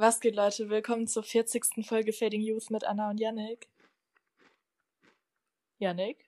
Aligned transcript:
Was 0.00 0.20
geht, 0.20 0.36
Leute? 0.36 0.70
Willkommen 0.70 1.08
zur 1.08 1.24
40. 1.24 1.84
Folge 1.84 2.12
Fading 2.12 2.40
Youth 2.40 2.70
mit 2.70 2.84
Anna 2.84 3.10
und 3.10 3.18
Yannick. 3.18 3.68
Yannick? 5.78 6.24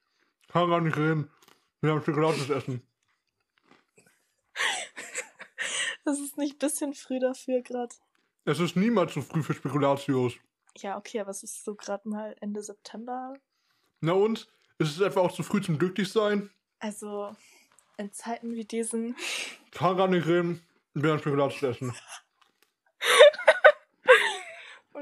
Kann 0.49 0.69
gar 0.69 0.81
nicht 0.81 0.97
reden. 0.97 1.31
Wir 1.81 1.93
haben 1.93 2.03
Schokolade 2.03 2.53
essen. 2.53 2.83
Das 6.05 6.19
ist 6.19 6.37
nicht 6.37 6.55
ein 6.55 6.59
bisschen 6.59 6.95
früh 6.95 7.21
dafür 7.21 7.63
gerade. 7.63 7.95
Es 8.45 8.59
ist 8.59 8.75
niemals 8.75 9.13
zu 9.13 9.23
früh 9.23 9.45
für 9.45 9.55
Spekulatius. 9.55 10.33
Ja, 10.79 10.99
okay, 10.99 11.21
aber 11.21 11.31
es 11.31 11.45
ist 11.45 11.65
so 11.65 11.77
gerade 11.77 12.09
mal 12.09 12.35
Ende 12.41 12.65
September. 12.65 13.35
Na 14.01 14.15
und? 14.15 14.49
Ist 14.79 14.97
es 14.97 15.01
etwa 15.01 15.21
auch 15.21 15.31
zu 15.31 15.45
früh 15.45 15.63
zum 15.63 15.79
Glücklichsein? 15.79 16.51
Also, 16.81 17.37
in 17.99 18.13
Zeiten 18.13 18.57
wie 18.57 18.65
diesen. 18.65 19.15
Kann 19.71 19.97
gar 19.97 20.09
nicht 20.09 20.27
reden. 20.27 20.61
Wir 20.95 21.13
haben 21.13 21.21
Spekulatius 21.21 21.77
essen. 21.77 21.95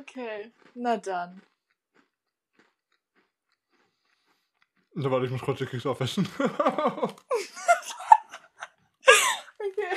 Okay, 0.00 0.52
na 0.74 0.96
dann. 0.96 1.40
So, 4.94 5.10
warte, 5.10 5.26
ich 5.26 5.32
muss 5.32 5.40
kurz 5.42 5.58
die 5.58 5.66
Keks 5.66 5.86
aufessen. 5.86 6.28
Okay. 9.60 9.96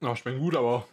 Na, 0.00 0.16
schmeckt 0.16 0.38
gut, 0.40 0.56
aber 0.56 0.86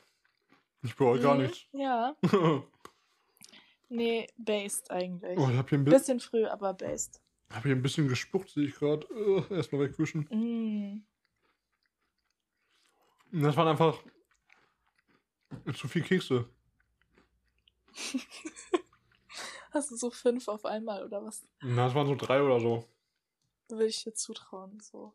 ich 0.83 0.95
bereue 0.95 1.19
gar 1.21 1.35
Mhm, 1.35 1.41
nichts. 1.43 1.65
Ja. 1.71 2.15
oh, 2.33 2.63
Nee, 3.89 4.27
based 4.37 4.91
eigentlich. 4.91 5.37
ich 5.39 5.57
hab 5.57 5.69
hier, 5.69 5.77
ein 5.77 5.85
bi 5.85 5.91
Bisschen 5.91 6.19
früh, 6.19 6.45
aber 6.45 6.73
based. 6.73 7.21
hab 7.53 7.63
hier 7.63 7.71
ein 7.73 7.81
bisschen 7.81 8.09
gespuckt, 8.09 8.49
sehe 8.49 8.65
ich 8.67 8.75
gerade. 8.75 9.07
Erstmal 9.49 9.81
wegwischen. 9.87 10.27
Mm. 10.29 11.05
Das 13.39 13.55
waren 13.55 13.67
einfach 13.67 14.01
zu 15.75 15.87
viel 15.87 16.01
Kekse. 16.01 16.49
Hast 19.71 19.91
du 19.91 19.95
so 19.95 20.09
fünf 20.09 20.47
auf 20.47 20.65
einmal 20.65 21.05
oder 21.05 21.23
was? 21.23 21.47
Na, 21.61 21.85
das 21.85 21.93
waren 21.93 22.07
so 22.07 22.15
drei 22.15 22.41
oder 22.41 22.59
so. 22.59 22.87
Würde 23.69 23.85
ich 23.85 24.03
dir 24.03 24.13
zutrauen, 24.13 24.79
so. 24.79 25.13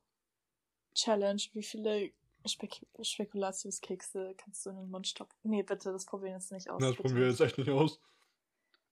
Challenge, 0.95 1.43
wie 1.55 1.65
viele 1.65 2.13
Spek 2.47 2.87
Spekulatiuskekse 3.01 4.35
kannst 4.37 4.65
du 4.67 4.71
in 4.71 4.77
den 4.77 4.91
Mund 4.91 5.09
stoppen? 5.09 5.35
Nee, 5.43 5.65
bitte, 5.65 5.91
das 5.91 6.07
probieren 6.07 6.33
wir 6.33 6.39
jetzt 6.39 6.53
nicht 6.53 6.71
aus. 6.71 6.81
Na, 6.81 6.89
das 6.89 6.97
bitte 6.97 7.09
probieren 7.09 7.25
wir 7.25 7.31
jetzt 7.31 7.41
echt 7.41 7.59
nicht 7.59 7.71
aus. 7.71 7.99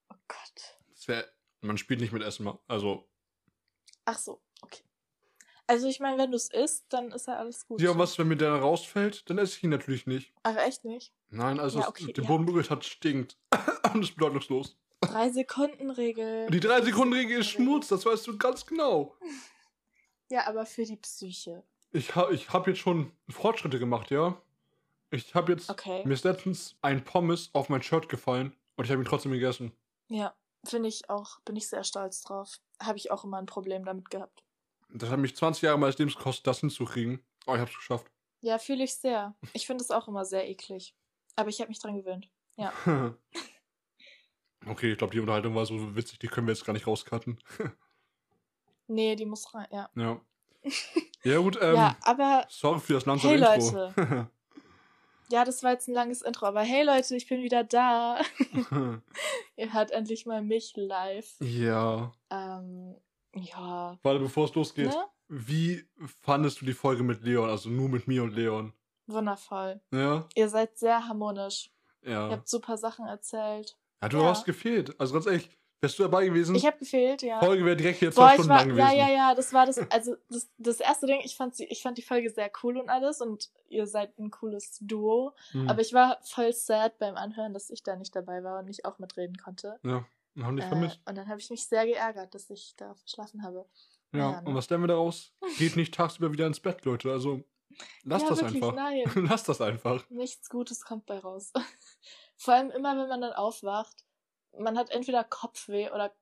Oh 0.09 0.15
Gott. 0.27 0.79
Das 0.89 1.07
wär, 1.07 1.31
man 1.61 1.77
spielt 1.77 2.01
nicht 2.01 2.11
mit 2.11 2.23
Essen. 2.23 2.51
Also, 2.67 3.07
Ach 4.03 4.17
so, 4.17 4.41
okay. 4.61 4.83
Also 5.67 5.87
ich 5.87 5.99
meine, 5.99 6.17
wenn 6.17 6.31
du 6.31 6.37
es 6.37 6.49
isst, 6.49 6.85
dann 6.89 7.11
ist 7.11 7.27
ja 7.27 7.37
alles 7.37 7.65
gut. 7.65 7.81
ja, 7.81 7.97
was, 7.97 8.17
wenn 8.19 8.27
mir 8.27 8.35
der 8.35 8.53
rausfällt, 8.53 9.29
dann 9.29 9.37
esse 9.37 9.57
ich 9.57 9.63
ihn 9.63 9.69
natürlich 9.69 10.05
nicht. 10.05 10.33
Ach, 10.43 10.57
echt 10.57 10.83
nicht? 10.83 11.13
Nein, 11.29 11.59
also 11.59 11.79
Ja, 11.79 11.87
okay, 11.87 12.11
der 12.11 12.23
ja. 12.23 12.27
Boden 12.29 12.45
berührt 12.45 12.69
hat, 12.69 12.83
stinkt. 12.83 13.37
Und 13.93 14.03
ist 14.03 14.15
bedeutungslos. 14.15 14.77
Drei 15.01 15.29
Sekunden 15.29 15.89
Regel. 15.89 16.47
Die 16.49 16.59
drei 16.59 16.81
Sekunden 16.81 17.13
Regel 17.13 17.39
ist 17.39 17.49
Schmutz, 17.49 17.87
das 17.87 18.05
weißt 18.05 18.27
du 18.27 18.37
ganz 18.37 18.65
genau. 18.65 19.15
Ja, 20.29 20.47
aber 20.47 20.65
für 20.65 20.85
die 20.85 20.95
Psyche. 20.95 21.61
Ich, 21.91 22.15
ha, 22.15 22.29
ich 22.31 22.53
habe 22.53 22.69
jetzt 22.71 22.79
schon 22.79 23.11
Fortschritte 23.27 23.79
gemacht, 23.79 24.11
ja. 24.11 24.41
Ich 25.09 25.35
habe 25.35 25.51
jetzt, 25.51 25.69
Okay. 25.69 26.05
mir 26.05 26.13
ist 26.13 26.23
letztens 26.23 26.77
ein 26.81 27.03
Pommes 27.03 27.49
auf 27.51 27.67
mein 27.67 27.81
Shirt 27.83 28.07
gefallen 28.07 28.55
und 28.77 28.85
ich 28.85 28.91
habe 28.91 29.01
ihn 29.01 29.05
trotzdem 29.05 29.33
gegessen. 29.33 29.73
Ja, 30.07 30.33
finde 30.63 30.87
ich 30.87 31.09
auch, 31.09 31.41
bin 31.41 31.57
ich 31.57 31.67
sehr 31.67 31.83
stolz 31.83 32.21
drauf. 32.21 32.59
Habe 32.81 32.97
ich 32.97 33.11
auch 33.11 33.25
immer 33.25 33.39
ein 33.39 33.45
Problem 33.45 33.83
damit 33.83 34.09
gehabt. 34.09 34.41
Das 34.93 35.09
hat 35.09 35.19
mich 35.19 35.35
20 35.35 35.63
Jahre 35.63 35.77
meines 35.79 35.97
Lebens 35.97 36.15
gekostet, 36.15 36.47
das 36.47 36.59
hinzukriegen. 36.59 37.23
Aber 37.45 37.55
ich 37.55 37.61
habe 37.61 37.71
es 37.71 37.77
geschafft. 37.77 38.07
Ja, 38.41 38.57
fühle 38.57 38.83
ich 38.83 38.95
sehr. 38.95 39.35
Ich 39.53 39.67
finde 39.67 39.83
es 39.83 39.91
auch 39.91 40.07
immer 40.07 40.25
sehr 40.25 40.49
eklig. 40.49 40.95
Aber 41.35 41.49
ich 41.49 41.59
habe 41.59 41.69
mich 41.69 41.79
dran 41.79 41.95
gewöhnt. 41.95 42.29
Ja. 42.57 42.73
okay, 44.67 44.91
ich 44.91 44.97
glaube, 44.97 45.13
die 45.13 45.19
Unterhaltung 45.19 45.55
war 45.55 45.65
so 45.65 45.95
witzig, 45.95 46.19
die 46.19 46.27
können 46.27 46.47
wir 46.47 46.53
jetzt 46.53 46.65
gar 46.65 46.73
nicht 46.73 46.87
rauscutten. 46.87 47.39
Nee, 48.87 49.15
die 49.15 49.25
muss 49.25 49.53
rein, 49.53 49.67
ja. 49.71 49.89
ja. 49.95 50.19
Ja, 51.23 51.37
gut, 51.37 51.57
ähm, 51.61 51.75
ja, 51.75 51.95
aber 52.01 52.45
sorry 52.49 52.79
für 52.81 52.93
das 52.93 53.05
Hey, 53.05 53.37
langsame 53.37 53.93
Intro. 53.93 54.27
ja, 55.29 55.45
das 55.45 55.63
war 55.63 55.71
jetzt 55.71 55.87
ein 55.87 55.93
langes 55.93 56.21
Intro. 56.23 56.47
Aber 56.47 56.61
hey 56.61 56.83
Leute, 56.83 57.15
ich 57.15 57.27
bin 57.27 57.41
wieder 57.41 57.63
da. 57.63 58.19
Ihr 59.55 59.71
hört 59.71 59.91
endlich 59.91 60.25
mal 60.25 60.41
mich 60.41 60.73
live. 60.75 61.35
ja. 61.39 62.11
Ähm, 62.31 62.95
ja. 63.35 63.97
Warte, 64.03 64.19
bevor 64.19 64.45
es 64.45 64.55
losgeht. 64.55 64.87
Ne? 64.87 65.05
Wie 65.29 65.85
fandest 66.23 66.61
du 66.61 66.65
die 66.65 66.73
Folge 66.73 67.03
mit 67.03 67.23
Leon? 67.23 67.49
Also 67.49 67.69
nur 67.69 67.89
mit 67.89 68.07
mir 68.07 68.23
und 68.23 68.33
Leon. 68.35 68.73
Wundervoll. 69.07 69.81
Ja? 69.93 70.27
Ihr 70.35 70.49
seid 70.49 70.77
sehr 70.77 71.07
harmonisch. 71.07 71.71
Ihr 72.03 72.11
Ja. 72.11 72.29
habt 72.31 72.47
super 72.49 72.77
Sachen 72.77 73.05
erzählt. 73.07 73.77
Ja, 74.01 74.09
du 74.09 74.17
Ja. 74.17 74.25
hast 74.29 74.45
gefehlt. 74.45 74.99
Also 74.99 75.13
ganz 75.13 75.25
ehrlich, 75.27 75.49
wärst 75.79 75.97
du 75.99 76.03
dabei 76.03 76.25
gewesen, 76.25 76.55
Ich 76.55 76.65
habe 76.65 76.77
gefehlt, 76.77 77.21
ja. 77.23 77.39
Folge 77.39 77.65
wäre 77.65 77.75
direkt 77.75 77.99
hier 77.99 78.09
Boah, 78.09 78.15
zwei 78.15 78.25
ich 78.27 78.33
Stunden 78.33 78.49
war, 78.49 78.57
lang 78.59 78.69
gewesen. 78.69 78.87
ja, 78.87 78.93
ja, 78.93 79.09
ja, 79.13 79.35
das 79.35 79.51
war 79.53 79.65
das, 79.65 79.77
also 79.91 80.15
das, 80.29 80.49
das 80.57 80.79
erste 80.79 81.07
Ding, 81.07 81.21
ich 81.23 81.35
fand, 81.35 81.55
sie, 81.55 81.65
ich 81.65 81.81
fand 81.81 81.97
die 81.97 82.01
Folge 82.03 82.29
sehr 82.29 82.51
cool 82.63 82.77
und 82.77 82.89
alles 82.89 83.21
und 83.21 83.49
ihr 83.69 83.87
seid 83.87 84.17
ein 84.19 84.29
cooles 84.31 84.77
Duo. 84.81 85.33
Hm. 85.51 85.69
Aber 85.69 85.81
ich 85.81 85.93
war 85.93 86.19
voll 86.23 86.53
sad 86.53 86.97
beim 86.99 87.15
Anhören, 87.15 87.53
dass 87.53 87.69
ich 87.69 87.83
da 87.83 87.95
nicht 87.95 88.15
dabei 88.15 88.43
war 88.43 88.59
und 88.59 88.65
nicht 88.65 88.85
auch 88.85 88.99
mitreden 88.99 89.37
konnte. 89.37 89.79
ja, 89.83 90.05
und 90.35 90.45
haben 90.45 90.55
dich 90.55 90.65
Äh, 90.65 90.69
vermisst. 90.69 91.01
und 91.07 91.15
dann 91.17 91.27
habe 91.27 91.39
ich 91.39 91.49
mich 91.49 91.67
sehr 91.67 91.85
geärgert, 91.85 92.33
dass 92.35 92.49
ich 92.49 92.73
da 92.77 92.93
verschlafen 92.95 93.43
habe. 93.43 93.67
Ja, 94.13 94.19
ja, 94.31 94.41
ne? 94.41 94.47
und 94.49 94.55
was 94.55 94.69
lernen 94.69 94.83
wir 94.83 94.87
daraus? 94.89 95.33
Geht 95.57 95.75
nicht 95.75 95.93
tagsüber 95.93 96.31
wieder 96.33 96.47
ins 96.47 96.59
Bett, 96.59 96.83
Leute. 96.85 97.11
Also, 97.11 97.43
lasst 98.03 98.23
ja, 98.23 98.29
das 98.29 98.41
wirklich, 98.41 98.61
einfach. 98.63 98.75
nein. 98.75 99.03
Lasst 99.29 99.47
das 99.49 99.61
einfach. 99.61 100.09
Nichts 100.09 100.49
Gutes 100.49 100.83
kommt 100.83 101.05
bei 101.05 101.19
raus. 101.19 101.51
Vor 102.37 102.53
allem 102.53 102.71
immer, 102.71 102.97
wenn 102.97 103.07
man 103.09 103.21
dann 103.21 103.33
aufwacht, 103.33 104.05
man 104.57 104.77
hat 104.77 104.89
entweder 104.89 105.23
Kopfweh 105.23 105.89
oder 105.91 106.13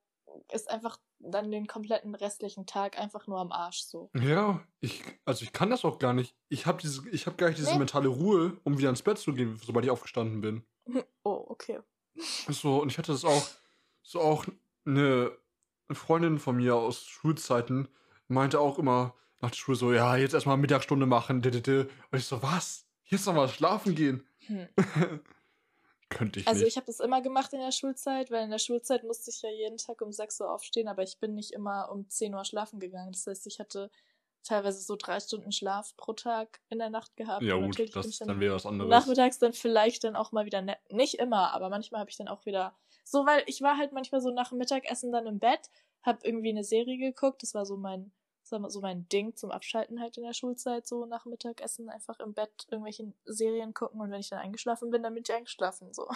ist 0.52 0.70
einfach 0.70 0.98
dann 1.18 1.50
den 1.50 1.66
kompletten 1.66 2.14
restlichen 2.14 2.64
Tag 2.66 2.96
einfach 2.98 3.26
nur 3.26 3.40
am 3.40 3.50
Arsch 3.50 3.80
so. 3.82 4.10
Ja, 4.14 4.62
ich, 4.78 5.02
also 5.24 5.42
ich 5.42 5.52
kann 5.52 5.70
das 5.70 5.84
auch 5.84 5.98
gar 5.98 6.12
nicht. 6.12 6.36
Ich 6.48 6.66
habe 6.66 6.78
diese, 6.80 7.06
ich 7.10 7.26
habe 7.26 7.36
gar 7.36 7.48
nicht 7.48 7.58
diese 7.58 7.72
Nee. 7.72 7.78
mentale 7.78 8.08
Ruhe, 8.08 8.56
um 8.62 8.78
wieder 8.78 8.88
ins 8.90 9.02
Bett 9.02 9.18
zu 9.18 9.34
gehen, 9.34 9.58
sobald 9.62 9.84
ich 9.84 9.90
aufgestanden 9.90 10.40
bin. 10.40 10.64
Oh, 11.24 11.44
okay. 11.48 11.80
So, 12.48 12.80
und 12.80 12.90
ich 12.92 12.98
hatte 12.98 13.10
das 13.12 13.24
auch, 13.24 13.48
so 14.02 14.20
auch 14.20 14.46
eine 14.84 15.32
Freundin 15.90 16.38
von 16.38 16.56
mir 16.56 16.76
aus 16.76 17.04
Schulzeiten 17.04 17.88
meinte 18.28 18.60
auch 18.60 18.78
immer 18.78 19.14
nach 19.40 19.50
der 19.50 19.56
Schule 19.56 19.76
so, 19.76 19.92
ja, 19.92 20.16
jetzt 20.16 20.34
erstmal 20.34 20.56
Mittagsstunde 20.56 21.06
machen. 21.06 21.36
Und 21.44 22.18
ich 22.18 22.26
so, 22.26 22.42
was? 22.42 22.86
Jetzt 23.04 23.26
nochmal 23.26 23.48
schlafen 23.48 23.94
gehen? 23.94 24.26
Hm. 24.46 24.68
Könnte 26.10 26.40
ich 26.40 26.48
Also 26.48 26.60
nicht. 26.60 26.68
ich 26.72 26.76
habe 26.76 26.86
das 26.86 27.00
immer 27.00 27.22
gemacht 27.22 27.52
in 27.52 27.60
der 27.60 27.72
Schulzeit, 27.72 28.30
weil 28.30 28.44
in 28.44 28.50
der 28.50 28.58
Schulzeit 28.58 29.04
musste 29.04 29.30
ich 29.30 29.42
ja 29.42 29.50
jeden 29.50 29.76
Tag 29.78 30.00
um 30.02 30.12
6 30.12 30.40
Uhr 30.40 30.52
aufstehen, 30.52 30.88
aber 30.88 31.02
ich 31.02 31.18
bin 31.18 31.34
nicht 31.34 31.52
immer 31.52 31.90
um 31.90 32.08
10 32.08 32.34
Uhr 32.34 32.44
schlafen 32.44 32.80
gegangen. 32.80 33.12
Das 33.12 33.26
heißt, 33.26 33.46
ich 33.46 33.60
hatte 33.60 33.90
teilweise 34.42 34.80
so 34.80 34.96
drei 34.96 35.20
Stunden 35.20 35.52
Schlaf 35.52 35.96
pro 35.96 36.12
Tag 36.12 36.60
in 36.68 36.78
der 36.78 36.90
Nacht 36.90 37.16
gehabt. 37.16 37.42
ja 37.42 37.54
gut, 37.56 37.78
das 37.94 38.18
dann 38.18 38.28
dann 38.28 38.40
wäre 38.40 38.54
was 38.54 38.66
anderes. 38.66 38.90
nachmittags 38.90 39.38
dann 39.38 39.52
vielleicht 39.52 40.02
dann 40.02 40.16
auch 40.16 40.32
mal 40.32 40.46
wieder, 40.46 40.62
ne 40.62 40.76
nicht 40.90 41.14
immer, 41.14 41.52
aber 41.52 41.68
manchmal 41.68 42.00
habe 42.00 42.10
ich 42.10 42.16
dann 42.16 42.28
auch 42.28 42.44
wieder, 42.46 42.76
so 43.10 43.26
weil 43.26 43.42
ich 43.46 43.60
war 43.60 43.76
halt 43.76 43.92
manchmal 43.92 44.20
so 44.20 44.30
nach 44.30 44.50
dem 44.50 44.58
Mittagessen 44.58 45.10
dann 45.10 45.26
im 45.26 45.40
Bett, 45.40 45.68
habe 46.02 46.20
irgendwie 46.22 46.50
eine 46.50 46.62
Serie 46.62 46.96
geguckt, 46.96 47.42
das 47.42 47.54
war 47.54 47.66
so 47.66 47.76
mein, 47.76 48.12
das 48.42 48.52
war 48.52 48.70
so 48.70 48.80
mein 48.80 49.08
Ding 49.08 49.34
zum 49.34 49.50
Abschalten 49.50 50.00
halt 50.00 50.16
in 50.16 50.22
der 50.22 50.32
Schulzeit, 50.32 50.86
so 50.86 51.06
nach 51.06 51.24
dem 51.24 51.30
Mittagessen 51.30 51.88
einfach 51.88 52.20
im 52.20 52.34
Bett 52.34 52.66
irgendwelche 52.70 53.12
Serien 53.24 53.74
gucken 53.74 54.00
und 54.00 54.10
wenn 54.12 54.20
ich 54.20 54.28
dann 54.28 54.38
eingeschlafen 54.38 54.90
bin, 54.90 55.02
dann 55.02 55.14
bin 55.14 55.24
ich 55.26 55.34
eingeschlafen, 55.34 55.92
so. 55.92 56.08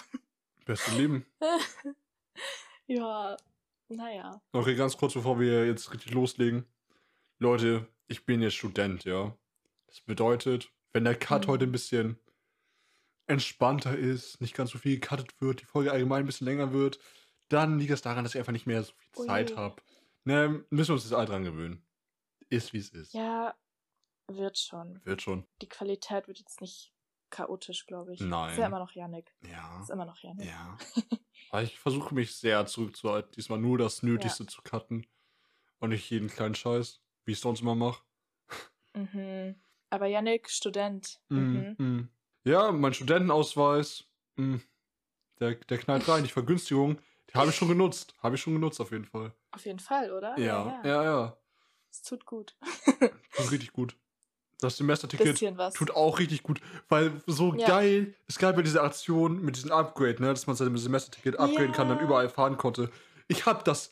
Beste 0.65 0.91
Leben. 0.91 1.25
ja, 2.87 3.35
naja. 3.89 4.41
Okay, 4.53 4.75
ganz 4.75 4.97
kurz, 4.97 5.13
bevor 5.13 5.39
wir 5.39 5.67
jetzt 5.67 5.93
richtig 5.93 6.13
loslegen. 6.13 6.65
Leute, 7.39 7.87
ich 8.07 8.25
bin 8.25 8.41
jetzt 8.41 8.55
Student, 8.55 9.03
ja. 9.03 9.37
Das 9.87 9.99
bedeutet, 10.01 10.71
wenn 10.93 11.03
der 11.03 11.15
Cut 11.15 11.45
Mhm. 11.45 11.51
heute 11.51 11.65
ein 11.65 11.71
bisschen 11.71 12.17
entspannter 13.27 13.97
ist, 13.97 14.39
nicht 14.41 14.55
ganz 14.55 14.71
so 14.71 14.77
viel 14.77 14.99
gecuttet 14.99 15.39
wird, 15.41 15.61
die 15.61 15.65
Folge 15.65 15.91
allgemein 15.91 16.21
ein 16.21 16.25
bisschen 16.25 16.45
länger 16.45 16.71
wird, 16.73 16.99
dann 17.49 17.79
liegt 17.79 17.91
es 17.91 18.01
daran, 18.01 18.23
dass 18.23 18.35
ich 18.35 18.39
einfach 18.39 18.51
nicht 18.51 18.67
mehr 18.67 18.83
so 18.83 18.93
viel 18.97 19.21
Ui. 19.21 19.27
Zeit 19.27 19.55
habe. 19.55 19.81
Ne, 20.23 20.65
müssen 20.69 20.89
wir 20.89 20.93
uns 20.95 21.03
jetzt 21.03 21.13
alle 21.13 21.27
dran 21.27 21.43
gewöhnen. 21.43 21.85
Ist 22.49 22.73
wie 22.73 22.77
es 22.77 22.89
ist. 22.89 23.13
Ja, 23.13 23.55
wird 24.27 24.57
schon. 24.57 24.99
Wird 25.05 25.21
schon. 25.21 25.45
Die 25.61 25.69
Qualität 25.69 26.27
wird 26.27 26.39
jetzt 26.39 26.61
nicht 26.61 26.93
chaotisch, 27.29 27.85
glaube 27.85 28.13
ich. 28.13 28.21
Nein. 28.21 28.51
Ist 28.51 28.57
ja 28.57 28.67
immer 28.67 28.79
noch 28.79 28.91
Yannick. 28.91 29.35
Ja. 29.47 29.81
Ist 29.81 29.89
immer 29.89 30.05
noch 30.05 30.17
Yannick. 30.17 30.47
Ja. 30.47 30.77
Aber 31.51 31.63
ich 31.63 31.77
versuche 31.77 32.13
mich 32.13 32.35
sehr 32.35 32.65
zurückzuhalten, 32.65 33.31
diesmal 33.35 33.59
nur 33.59 33.77
das 33.77 34.03
Nötigste 34.03 34.45
zu 34.45 34.61
cutten. 34.61 35.05
Und 35.79 35.89
nicht 35.89 36.09
jeden 36.09 36.29
kleinen 36.29 36.55
Scheiß, 36.55 37.01
wie 37.25 37.31
ich 37.31 37.37
es 37.37 37.41
sonst 37.41 37.61
immer 37.61 37.75
mache. 37.75 38.01
Mhm. 38.93 39.55
Aber 39.89 40.07
Yannick, 40.07 40.49
Student. 40.49 41.19
Mhm. 41.29 41.75
Mhm. 41.77 42.09
Ja, 42.45 42.71
mein 42.71 42.93
Studentenausweis, 42.93 44.05
mh, 44.35 44.59
der, 45.39 45.55
der 45.55 45.77
knallt 45.79 46.07
rein. 46.07 46.23
Die 46.23 46.29
Vergünstigung, 46.29 46.99
die 47.29 47.33
habe 47.33 47.49
ich 47.49 47.55
schon 47.55 47.67
genutzt. 47.67 48.13
Habe 48.21 48.35
ich 48.35 48.41
schon 48.41 48.53
genutzt 48.53 48.79
auf 48.79 48.91
jeden 48.91 49.05
Fall. 49.05 49.33
Auf 49.51 49.65
jeden 49.65 49.79
Fall, 49.79 50.11
oder? 50.11 50.37
Ja, 50.37 50.79
ja, 50.83 51.03
ja. 51.03 51.37
Es 51.91 52.03
tut 52.03 52.25
gut. 52.25 52.55
Tut 53.35 53.51
richtig 53.51 53.73
gut. 53.73 53.97
Das 54.59 54.77
Semesterticket 54.77 55.37
tut 55.73 55.91
auch 55.91 56.19
richtig 56.19 56.41
gut, 56.43 56.61
weil 56.87 57.21
so 57.27 57.53
Ja. 57.53 57.67
geil, 57.67 58.15
es 58.27 58.37
gab 58.39 58.55
ja 58.55 58.61
diese 58.63 58.81
Aktion 58.81 59.41
mit 59.41 59.57
diesem 59.57 59.71
Upgrade, 59.71 60.21
ne, 60.21 60.29
dass 60.29 60.47
man 60.47 60.55
sein 60.55 60.75
Semesterticket 60.77 61.37
upgraden 61.37 61.73
kann, 61.73 61.89
dann 61.89 61.97
Ja. 61.97 62.03
überall 62.05 62.29
fahren 62.29 62.57
konnte. 62.57 62.89
Ich 63.27 63.45
hab 63.45 63.65
das, 63.65 63.91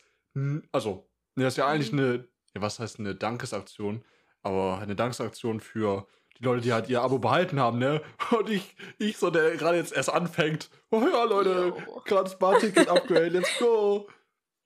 also, 0.72 1.06
das 1.36 1.54
ist 1.54 1.56
ja 1.58 1.66
eigentlich 1.68 1.92
Mhm. 1.92 1.98
eine, 1.98 2.28
ja, 2.54 2.62
was 2.62 2.78
heißt 2.80 2.98
eine 2.98 3.14
Dankesaktion, 3.14 4.04
aber 4.42 4.78
eine 4.78 4.96
Dankesaktion 4.96 5.60
für 5.60 6.06
die 6.38 6.44
Leute, 6.44 6.62
die 6.62 6.72
halt 6.72 6.88
ihr 6.88 7.00
Abo 7.02 7.18
behalten 7.18 7.60
haben, 7.60 7.78
ne? 7.78 8.02
Und 8.36 8.48
ich, 8.50 8.76
ich 8.98 9.16
so, 9.18 9.30
der 9.30 9.56
gerade 9.56 9.76
jetzt 9.78 9.92
erst 9.92 10.10
anfängt, 10.10 10.70
oh 10.90 11.00
ja, 11.00 11.24
Leute, 11.24 11.72
gerade 12.04 12.28
Sparticket 12.30 12.88
Upgrade, 12.88 13.28
let's 13.28 13.58
go. 13.58 14.08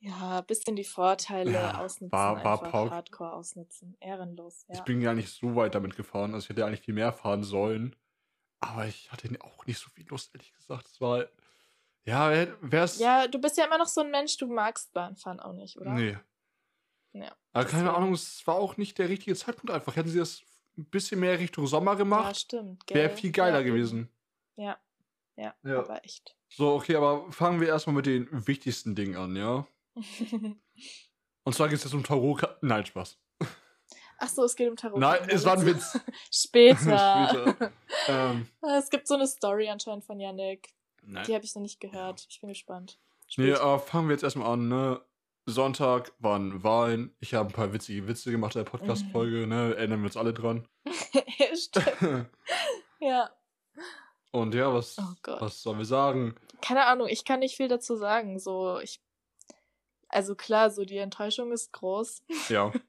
Ja, 0.00 0.40
bisschen 0.42 0.76
die 0.76 0.84
Vorteile 0.84 1.50
Ja, 1.52 1.78
ausnutzen, 1.80 2.12
war- 2.12 2.42
war 2.44 2.62
einfach 2.62 2.90
hardcore 2.90 3.32
ausnutzen. 3.32 3.96
Ehrenlos, 4.00 4.64
ja. 4.68 4.74
Ich 4.76 4.82
bin 4.82 5.00
gar 5.00 5.14
nicht 5.14 5.28
so 5.28 5.56
weit 5.56 5.74
damit 5.74 5.96
gefahren, 5.96 6.34
also 6.34 6.44
ich 6.44 6.48
hätte 6.50 6.64
eigentlich 6.64 6.82
viel 6.82 6.94
mehr 6.94 7.12
fahren 7.12 7.42
sollen. 7.42 7.96
Aber 8.60 8.86
ich 8.86 9.10
hatte 9.12 9.28
auch 9.40 9.66
nicht 9.66 9.78
so 9.78 9.88
viel 9.90 10.06
Lust, 10.08 10.34
ehrlich 10.34 10.52
gesagt. 10.52 10.86
Es 10.86 11.00
war, 11.00 11.26
ja, 12.04 12.46
wär's. 12.60 12.98
Ja, 12.98 13.26
du 13.28 13.40
bist 13.40 13.56
ja 13.56 13.64
immer 13.66 13.78
noch 13.78 13.86
so 13.86 14.00
ein 14.00 14.10
Mensch, 14.10 14.36
du 14.36 14.46
magst 14.46 14.92
Bahnfahren 14.92 15.38
auch 15.40 15.52
nicht, 15.52 15.76
oder? 15.78 15.92
Nee. 15.92 16.16
Ja. 17.12 17.32
Aber 17.52 17.64
keine. 17.64 17.94
Ahnung, 17.94 18.12
es 18.12 18.46
war 18.46 18.54
auch 18.56 18.76
nicht 18.76 18.98
der 18.98 19.08
richtige 19.08 19.34
Zeitpunkt 19.36 19.70
einfach. 19.70 19.96
Hätten 19.96 20.08
sie 20.10 20.18
das 20.18 20.42
ein 20.78 20.84
bisschen 20.86 21.20
mehr 21.20 21.38
Richtung 21.38 21.66
Sommer 21.66 21.92
Ja, 21.92 21.98
gemacht, 21.98 22.36
stimmt. 22.36 22.84
wäre 22.88 23.10
viel 23.10 23.32
geiler 23.32 23.58
ja, 23.60 23.66
gewesen. 23.66 24.08
Ja. 24.56 24.78
Ja, 25.36 25.54
Ja. 25.64 25.78
aber 25.80 26.04
echt. 26.04 26.34
So, 26.48 26.74
okay, 26.74 26.96
aber 26.96 27.30
fangen 27.30 27.60
wir 27.60 27.68
erstmal 27.68 27.96
mit 27.96 28.06
den 28.06 28.28
wichtigsten 28.46 28.94
Dingen 28.94 29.16
an, 29.16 29.36
ja? 29.36 29.66
Und 31.44 31.54
zwar 31.54 31.68
geht 31.68 31.78
es 31.78 31.84
jetzt 31.84 31.94
um 31.94 32.02
Tarot. 32.04 32.42
Nein, 32.62 32.84
Spaß. 32.86 33.18
Ach 34.20 34.28
so, 34.28 34.44
es 34.44 34.56
geht 34.56 34.68
um 34.68 34.76
Tarot. 34.76 34.98
Nein, 34.98 35.28
es 35.28 35.44
war 35.44 35.56
ein 35.58 35.64
Witz. 35.66 35.98
Später. 36.32 36.76
Später. 37.56 37.72
ähm, 38.08 38.48
es 38.78 38.90
gibt 38.90 39.06
so 39.06 39.14
eine 39.14 39.26
Story 39.26 39.68
anscheinend 39.68 40.04
von 40.04 40.18
Yannick. 40.18 40.70
nein. 41.02 41.24
Die 41.26 41.34
habe 41.34 41.44
ich 41.44 41.54
noch 41.54 41.62
nicht 41.62 41.80
gehört. 41.80 42.26
Ich 42.28 42.40
bin 42.40 42.48
gespannt. 42.48 42.98
Nee, 43.36 43.50
Später. 43.52 43.62
aber 43.62 43.78
fangen 43.78 44.08
wir 44.08 44.14
jetzt 44.14 44.24
erstmal 44.24 44.50
an, 44.52 44.68
ne? 44.68 45.00
Sonntag 45.50 46.12
waren 46.18 46.62
Wahlen. 46.62 47.14
Ich 47.20 47.34
habe 47.34 47.48
ein 47.48 47.52
paar 47.52 47.72
witzige 47.72 48.06
Witze 48.06 48.30
gemacht 48.30 48.54
in 48.56 48.64
der 48.64 48.70
Podcast-Folge, 48.70 49.46
ne? 49.46 49.74
Erinnern 49.76 50.00
wir 50.00 50.06
uns 50.06 50.16
alle 50.16 50.32
dran. 50.34 50.66
Stimmt. 51.54 52.26
Ja. 53.00 53.30
Und 54.32 54.56
ja, 54.56 54.74
was, 54.74 54.96
Oh 54.98 55.36
was 55.40 55.62
sollen 55.62 55.78
wir 55.78 55.84
sagen? 55.84 56.34
Keine 56.60 56.84
Ahnung, 56.86 57.06
ich 57.08 57.24
kann 57.24 57.38
nicht 57.38 57.56
viel 57.56 57.68
dazu 57.68 57.94
sagen. 57.94 58.40
So, 58.40 58.80
ich. 58.80 59.00
Also 60.08 60.34
klar, 60.34 60.70
so 60.70 60.84
die 60.84 60.96
Enttäuschung 60.98 61.52
ist 61.52 61.72
groß. 61.72 62.24
Ja. 62.48 62.72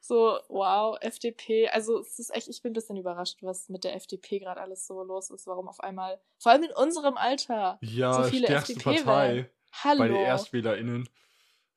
So, 0.00 0.40
wow, 0.48 0.98
FDP. 1.00 1.68
Also 1.68 2.00
es 2.00 2.18
ist 2.18 2.34
echt, 2.34 2.48
ich 2.48 2.60
bin 2.62 2.70
ein 2.70 2.74
bisschen 2.74 2.96
überrascht, 2.96 3.38
was 3.42 3.68
mit 3.68 3.84
der 3.84 3.94
FDP 3.94 4.40
gerade 4.40 4.60
alles 4.60 4.86
so 4.86 5.04
los 5.04 5.30
ist. 5.30 5.46
Warum 5.46 5.68
auf 5.68 5.78
einmal, 5.78 6.20
vor 6.38 6.50
allem 6.50 6.64
in 6.64 6.72
unserem 6.72 7.16
Alter, 7.16 7.78
Ja, 7.80 8.12
so 8.14 8.24
viele 8.24 8.46
stärkste 8.48 8.72
FDP 8.72 9.04
Partei 9.04 9.28
wählen. 9.34 9.50
Hallo. 9.84 9.98
bei 10.00 10.08
den 10.08 10.16
ErstwählerInnen. 10.16 11.08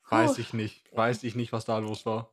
Weiß 0.09 0.37
ich 0.37 0.53
nicht. 0.53 0.83
Weiß 0.95 1.23
ich 1.23 1.35
nicht, 1.35 1.51
was 1.51 1.65
da 1.65 1.77
los 1.79 2.05
war. 2.05 2.31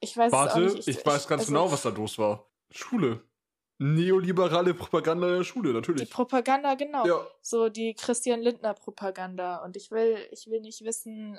Ich 0.00 0.16
weiß 0.16 0.28
es 0.28 0.32
auch 0.32 0.38
Warte, 0.38 0.60
nicht. 0.60 0.88
ich, 0.88 1.04
weiß 1.04 1.26
ganz 1.28 1.42
also, 1.42 1.52
genau, 1.52 1.72
was 1.72 1.82
da 1.82 1.90
los 1.90 2.18
war. 2.18 2.46
Schule. 2.70 3.22
Neoliberale 3.78 4.74
Propaganda 4.74 5.28
der 5.28 5.44
Schule, 5.44 5.68
Die 5.70 5.74
natürlich. 5.74 6.10
Propaganda, 6.10 6.74
genau. 6.74 7.06
Ja. 7.06 7.26
So 7.42 7.68
die 7.68 7.94
Christian 7.94 8.40
Lindner 8.40 8.74
Propaganda. 8.74 9.64
Und 9.64 9.76
ich 9.76 9.90
will, 9.90 10.18
ich 10.32 10.48
will 10.48 10.60
nicht 10.60 10.84
wissen, 10.84 11.38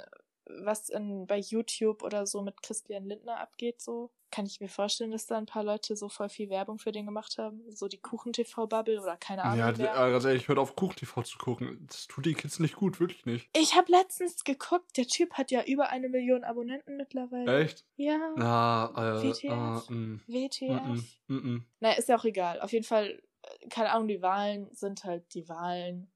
was 0.49 0.89
in, 0.89 1.27
bei 1.27 1.37
YouTube 1.37 2.03
oder 2.03 2.25
so 2.25 2.41
mit 2.41 2.61
Christian 2.61 3.05
Lindner 3.05 3.39
abgeht, 3.39 3.81
so. 3.81 4.11
Kann 4.31 4.45
ich 4.45 4.59
mir 4.59 4.69
vorstellen, 4.69 5.09
dass 5.09 5.25
da 5.25 5.39
ein 5.39 5.47
paar 5.47 5.63
Leute 5.63 5.95
so 5.95 6.07
voll 6.07 6.29
viel 6.29 6.51
Werbung 6.51 6.77
für 6.77 6.91
den 6.91 7.07
gemacht 7.07 7.39
haben? 7.39 7.63
So 7.71 7.87
die 7.87 7.97
Kuchen-TV-Bubble 7.97 9.01
oder 9.01 9.17
keine 9.17 9.43
Ahnung. 9.43 9.57
Ja, 9.57 9.75
wer. 9.75 9.91
äh, 9.91 10.11
ganz 10.11 10.23
ehrlich, 10.23 10.47
hört 10.47 10.59
auf, 10.59 10.75
KuchenTV 10.75 11.23
zu 11.23 11.39
gucken. 11.39 11.87
Das 11.87 12.05
tut 12.05 12.27
die 12.27 12.35
Kids 12.35 12.59
nicht 12.59 12.75
gut, 12.75 12.99
wirklich 12.99 13.25
nicht. 13.25 13.49
Ich 13.57 13.75
habe 13.75 13.91
letztens 13.91 14.43
geguckt, 14.43 14.97
der 14.97 15.07
Typ 15.07 15.33
hat 15.33 15.49
ja 15.49 15.63
über 15.63 15.89
eine 15.89 16.09
Million 16.09 16.43
Abonnenten 16.43 16.95
mittlerweile. 16.95 17.63
Echt? 17.63 17.85
Ja. 17.95 18.19
Na, 18.35 18.91
äh, 18.95 19.23
WTF? 19.23 19.89
äh, 19.89 19.93
mm, 19.93 20.21
WTF. 20.27 20.83
mm, 21.27 21.33
mm, 21.33 21.35
mm. 21.55 21.65
Na, 21.79 21.93
ist 21.93 22.09
ja 22.09 22.15
auch 22.15 22.25
egal. 22.25 22.61
Auf 22.61 22.71
jeden 22.71 22.85
Fall, 22.85 23.19
äh, 23.41 23.67
keine 23.69 23.89
Ahnung, 23.91 24.07
die 24.09 24.21
Wahlen 24.21 24.69
sind 24.73 25.05
halt 25.05 25.33
die 25.33 25.49
Wahlen. 25.49 26.11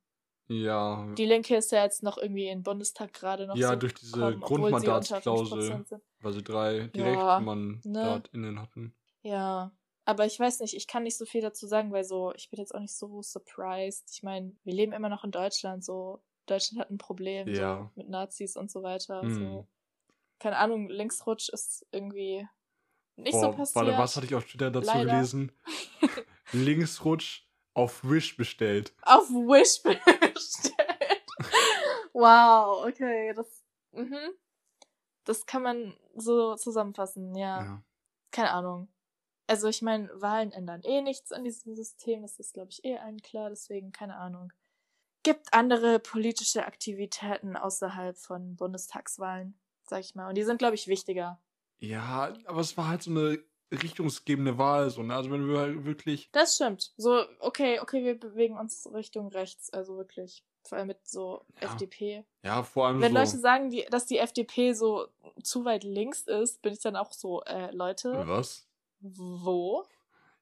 Ja, 0.61 1.05
Die 1.17 1.25
Linke 1.25 1.55
ist 1.55 1.71
ja 1.71 1.83
jetzt 1.83 2.03
noch 2.03 2.17
irgendwie 2.17 2.47
im 2.47 2.63
Bundestag 2.63 3.13
gerade 3.13 3.47
noch 3.47 3.55
ja 3.55 3.69
so 3.69 3.75
durch 3.75 3.93
diese 3.93 4.13
gekommen, 4.13 4.43
obwohl 4.43 4.79
sie 4.79 4.87
unter 4.87 5.17
5% 5.17 5.23
Grundmandatsklausel, 5.23 6.01
weil 6.21 6.33
sie 6.33 6.43
drei 6.43 6.77
Ja, 6.77 6.87
DirektmanddatInnen 6.87 8.59
hatten. 8.61 8.95
Ja, 9.23 9.71
aber 10.05 10.25
ich 10.25 10.39
weiß 10.39 10.59
nicht, 10.59 10.75
ich 10.75 10.87
kann 10.87 11.03
nicht 11.03 11.17
so 11.17 11.25
viel 11.25 11.41
dazu 11.41 11.65
sagen, 11.65 11.91
weil 11.91 12.03
so, 12.03 12.33
ich 12.35 12.49
bin 12.49 12.59
jetzt 12.59 12.75
auch 12.75 12.79
nicht 12.79 12.95
so 12.95 13.21
surprised. 13.21 14.09
Ich 14.11 14.21
meine, 14.23 14.55
wir 14.63 14.73
leben 14.73 14.91
immer 14.91 15.09
noch 15.09 15.23
in 15.23 15.31
Deutschland, 15.31 15.83
so, 15.83 16.21
Deutschland 16.45 16.81
hat 16.81 16.91
ein 16.91 16.97
Problem 16.97 17.47
Ja. 17.47 17.89
so, 17.95 18.01
mit 18.01 18.09
Nazis 18.09 18.57
und 18.57 18.69
so 18.69 18.83
weiter. 18.83 19.21
Hm. 19.21 19.35
So. 19.35 19.67
Keine 20.39 20.57
Ahnung, 20.57 20.89
Linksrutsch 20.89 21.49
ist 21.49 21.85
irgendwie 21.91 22.45
nicht 23.15 23.33
Boah, 23.33 23.51
so 23.51 23.51
passiert. 23.51 23.85
Warte, 23.85 23.97
was 23.97 24.15
hatte 24.17 24.25
ich 24.25 24.35
auf 24.35 24.45
Twitter 24.45 24.71
dazu 24.71 24.87
Leider. 24.87 25.11
gelesen? 25.11 25.51
Linksrutsch 26.51 27.47
auf 27.73 28.03
Wish 28.03 28.37
bestellt. 28.37 28.93
Auf 29.01 29.29
Wish 29.29 29.81
bestellt. 29.83 31.23
wow, 32.13 32.85
okay, 32.87 33.33
das, 33.33 33.63
mhm. 33.91 34.17
das 35.23 35.45
kann 35.45 35.63
man 35.63 35.97
so 36.15 36.55
zusammenfassen, 36.55 37.35
ja. 37.35 37.63
Ja. 37.63 37.83
Keine 38.31 38.51
Ahnung. 38.51 38.87
Also 39.47 39.67
ich 39.67 39.81
meine, 39.81 40.09
Wahlen 40.21 40.51
ändern 40.51 40.81
eh 40.83 41.01
nichts 41.01 41.31
an 41.31 41.43
diesem 41.43 41.75
System, 41.75 42.21
das 42.21 42.39
ist, 42.39 42.53
glaube 42.53 42.71
ich, 42.71 42.83
eh 42.85 42.97
allen 42.97 43.21
klar, 43.21 43.49
deswegen 43.49 43.91
keine 43.91 44.17
Ahnung. 44.17 44.53
Gibt 45.23 45.53
andere 45.53 45.99
politische 45.99 46.65
Aktivitäten 46.65 47.55
außerhalb 47.55 48.17
von 48.17 48.55
Bundestagswahlen, 48.55 49.57
sag 49.83 50.01
ich 50.01 50.15
mal. 50.15 50.29
Und 50.29 50.35
die 50.35 50.43
sind, 50.43 50.57
glaube 50.57 50.75
ich, 50.75 50.87
wichtiger. 50.87 51.39
Ja, 51.79 52.33
aber 52.45 52.61
es 52.61 52.77
war 52.77 52.87
halt 52.87 53.03
so 53.03 53.11
eine 53.11 53.43
richtungsgebende 53.73 54.57
Wahl, 54.57 54.89
so, 54.89 55.03
ne? 55.03 55.15
Also 55.15 55.31
wenn 55.31 55.47
wir 55.47 55.59
halt 55.59 55.85
wirklich. 55.85 56.29
Das 56.31 56.55
stimmt. 56.55 56.93
So, 56.97 57.25
okay, 57.39 57.79
okay, 57.79 58.03
wir 58.03 58.19
bewegen 58.19 58.57
uns 58.57 58.87
Richtung 58.93 59.27
rechts, 59.29 59.69
also 59.71 59.97
wirklich. 59.97 60.43
Vor 60.63 60.77
allem 60.77 60.87
mit 60.87 61.05
so 61.07 61.45
Ja. 61.61 61.67
FDP. 61.67 62.23
Ja, 62.43 62.63
vor 62.63 62.87
allem 62.87 63.01
Wenn 63.01 63.11
so. 63.11 63.17
Leute 63.19 63.37
sagen, 63.39 63.69
die, 63.69 63.85
dass 63.89 64.05
die 64.05 64.17
FDP 64.17 64.73
so 64.73 65.07
zu 65.41 65.65
weit 65.65 65.83
links 65.83 66.21
ist, 66.21 66.61
bin 66.61 66.73
ich 66.73 66.79
dann 66.79 66.95
auch 66.95 67.11
so, 67.11 67.43
äh, 67.43 67.69
Leute, 67.75 68.23
Was? 68.27 68.65
wo? 69.01 69.83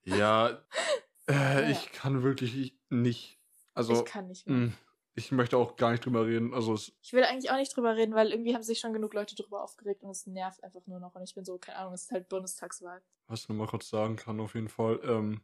Ja, 0.04 0.60
äh, 1.28 1.34
Ja. 1.34 1.70
ich 1.70 1.92
kann 1.92 2.22
wirklich 2.24 2.76
nicht. 2.90 3.40
Also, 3.74 3.94
ich 3.94 4.06
kann 4.06 4.28
nicht 4.28 4.46
mehr. 4.48 4.58
mh, 4.58 4.74
ich 5.14 5.32
möchte 5.32 5.58
auch 5.58 5.76
gar 5.76 5.92
nicht 5.92 6.06
drüber 6.06 6.26
reden. 6.26 6.54
Also, 6.54 6.76
Ich 7.02 7.14
will 7.14 7.24
eigentlich 7.24 7.52
auch 7.52 7.58
nicht 7.58 7.76
drüber 7.76 7.96
reden, 7.96 8.14
weil 8.16 8.32
irgendwie 8.32 8.54
haben 8.56 8.64
sich 8.64 8.80
schon 8.80 8.94
genug 8.94 9.14
Leute 9.14 9.36
drüber 9.36 9.64
aufgeregt 9.64 10.04
und 10.04 10.10
es 10.12 10.26
nervt 10.28 10.64
einfach 10.64 10.86
nur 10.88 11.00
noch. 11.00 11.16
Und 11.16 11.24
ich 11.24 11.36
bin 11.36 11.44
so, 11.46 11.58
keine 11.58 11.80
Ahnung, 11.80 11.94
es 11.94 12.04
ist 12.04 12.12
halt 12.12 12.30
Bundestagswahl. 12.30 13.02
was 13.28 13.42
ich 13.42 13.50
noch 13.50 13.56
mal 13.56 13.68
kurz 13.68 13.90
sagen 13.90 14.16
kann, 14.16 14.40
auf 14.40 14.56
jeden 14.56 14.70
Fall. 14.70 15.00
Ähm, 15.04 15.42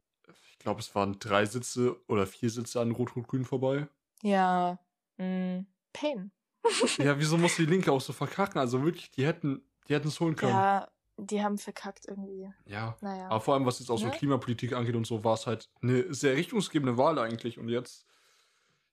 ich 0.51 0.59
glaube, 0.59 0.79
es 0.81 0.93
waren 0.95 1.19
drei 1.19 1.45
Sitze 1.45 1.95
oder 2.07 2.25
vier 2.27 2.49
Sitze 2.49 2.79
an 2.81 2.91
Rot-Rot-Grün 2.91 3.45
vorbei. 3.45 3.87
Ja. 4.23 4.79
Mh, 5.17 5.65
Pain. 5.93 6.31
ja, 6.97 7.17
wieso 7.17 7.37
muss 7.37 7.55
die 7.55 7.65
Linke 7.65 7.91
auch 7.91 8.01
so 8.01 8.11
verkacken? 8.13 8.59
Also 8.59 8.83
wirklich, 8.83 9.11
die 9.11 9.25
hätten 9.25 9.61
die 9.87 9.93
hätten 9.95 10.09
es 10.09 10.19
holen 10.19 10.35
können. 10.35 10.51
Ja, 10.51 10.89
die 11.17 11.41
haben 11.41 11.57
verkackt 11.57 12.05
irgendwie. 12.07 12.51
ja. 12.65 12.97
Naja. 13.01 13.27
Aber 13.29 13.39
vor 13.39 13.53
allem, 13.53 13.65
was 13.65 13.79
jetzt 13.79 13.89
auch 13.89 13.97
so 13.97 14.07
Ne? 14.07 14.11
Klimapolitik 14.11 14.73
angeht 14.73 14.95
und 14.95 15.07
so, 15.07 15.23
war 15.23 15.35
es 15.35 15.47
halt 15.47 15.69
eine 15.81 16.13
sehr 16.13 16.35
richtungsgebende 16.35 16.97
Wahl 16.97 17.17
eigentlich. 17.19 17.57
Und 17.57 17.69
jetzt, 17.69 18.05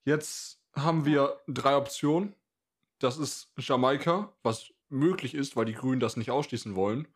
jetzt 0.04 0.60
haben 0.76 1.04
wir 1.04 1.40
drei 1.48 1.76
Optionen. 1.76 2.34
Das 2.98 3.18
ist 3.18 3.50
Jamaika, 3.58 4.32
was 4.42 4.72
möglich 4.88 5.34
ist, 5.34 5.56
weil 5.56 5.64
die 5.66 5.72
Grünen 5.74 6.00
das 6.00 6.16
nicht 6.16 6.30
ausschließen 6.30 6.74
wollen. 6.76 7.08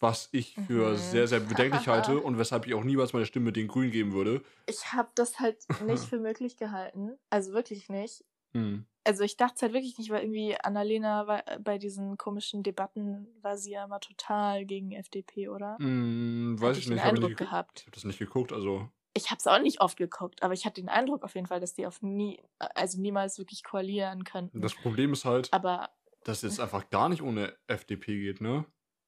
Was 0.00 0.28
ich 0.32 0.56
für 0.66 0.92
Mhm. 0.92 0.96
sehr, 0.96 1.28
sehr 1.28 1.40
bedenklich 1.40 1.86
halte 1.88 2.18
und 2.20 2.36
weshalb 2.38 2.66
ich 2.66 2.74
auch 2.74 2.82
niemals 2.84 3.12
meine 3.12 3.26
Stimme 3.26 3.52
den 3.52 3.68
Grünen 3.68 3.92
geben 3.92 4.12
würde. 4.12 4.42
Ich 4.66 4.92
habe 4.92 5.10
das 5.14 5.38
halt 5.38 5.58
nicht 5.86 6.04
für 6.04 6.18
möglich 6.18 6.56
gehalten. 6.56 7.12
Also 7.30 7.52
wirklich 7.52 7.88
nicht. 7.88 8.24
Hm. 8.52 8.84
Also 9.04 9.24
ich 9.24 9.36
dachte 9.36 9.54
es 9.56 9.62
halt 9.62 9.72
wirklich 9.72 9.98
nicht, 9.98 10.10
weil 10.10 10.22
irgendwie 10.22 10.56
Annalena 10.60 11.26
war, 11.26 11.42
bei 11.60 11.78
diesen 11.78 12.16
komischen 12.18 12.62
Debatten 12.62 13.26
war 13.42 13.56
sie 13.58 13.72
ja 13.72 13.84
immer 13.84 13.98
total 14.00 14.64
gegen 14.64 14.92
FDP, 14.92 15.48
oder? 15.48 15.76
Hm, 15.80 16.54
Hatte 16.58 16.62
weiß 16.62 16.76
ich 16.78 16.84
ich 16.84 16.90
nicht. 16.90 17.02
Eindruck 17.04 17.30
nicht 17.30 17.38
ge- 17.38 17.46
gehabt. 17.46 17.80
Ich 17.80 17.86
habe 17.86 17.94
das 17.94 18.04
nicht 18.04 18.18
geguckt, 18.18 18.52
also. 18.52 18.88
Ich 19.14 19.30
habe 19.30 19.38
es 19.38 19.46
auch 19.46 19.58
nicht 19.60 19.80
oft 19.80 19.96
geguckt, 19.98 20.42
aber 20.42 20.54
ich 20.54 20.64
hatte 20.64 20.80
den 20.80 20.88
Eindruck 20.88 21.22
auf 21.22 21.34
jeden 21.34 21.46
Fall, 21.46 21.60
dass 21.60 21.74
die 21.74 21.86
auf 21.86 22.00
nie, 22.02 22.40
also 22.58 23.00
niemals 23.00 23.38
wirklich 23.38 23.62
koalieren 23.62 24.24
könnten. 24.24 24.60
Das 24.62 24.74
Problem 24.74 25.12
ist 25.12 25.24
halt, 25.24 25.52
aber 25.52 25.90
dass 26.24 26.38
es 26.38 26.42
jetzt 26.52 26.60
einfach 26.60 26.88
gar 26.90 27.08
nicht 27.08 27.20
ohne 27.22 27.54
FDP 27.66 28.18
geht, 28.20 28.40
ne? 28.40 28.64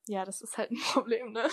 ja, 0.07 0.25
das 0.27 0.43
ist 0.43 0.59
halt 0.59 0.71
ein 0.71 0.77
Problem, 0.93 1.33
ne? 1.33 1.49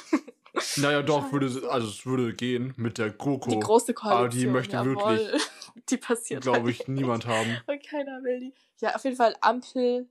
Naja, 0.75 1.01
doch, 1.01 1.31
würde, 1.31 1.46
also 1.70 1.88
es 1.88 2.05
würde 2.05 2.34
gehen 2.34 2.74
mit 2.75 2.98
der 2.98 3.10
GroKo. 3.12 3.50
Die 3.50 3.60
große 3.60 3.93
Koalition. 3.93 4.20
aber 4.20 4.27
die 4.29 4.48
möchte 4.48 4.75
jawohl. 4.75 4.96
wirklich, 4.98 5.41
Die 5.89 5.96
passiert 5.98 6.41
glaube 6.43 6.60
halt 6.63 6.70
ich, 6.70 6.79
nicht. 6.79 6.89
niemand 6.89 7.25
haben. 7.25 7.58
Und 7.67 7.81
keiner 7.88 8.22
will 8.24 8.39
die. 8.41 8.53
Ja, 8.81 8.93
auf 8.96 9.03
jeden 9.05 9.15
Fall 9.15 9.38
Ampel. 9.39 10.10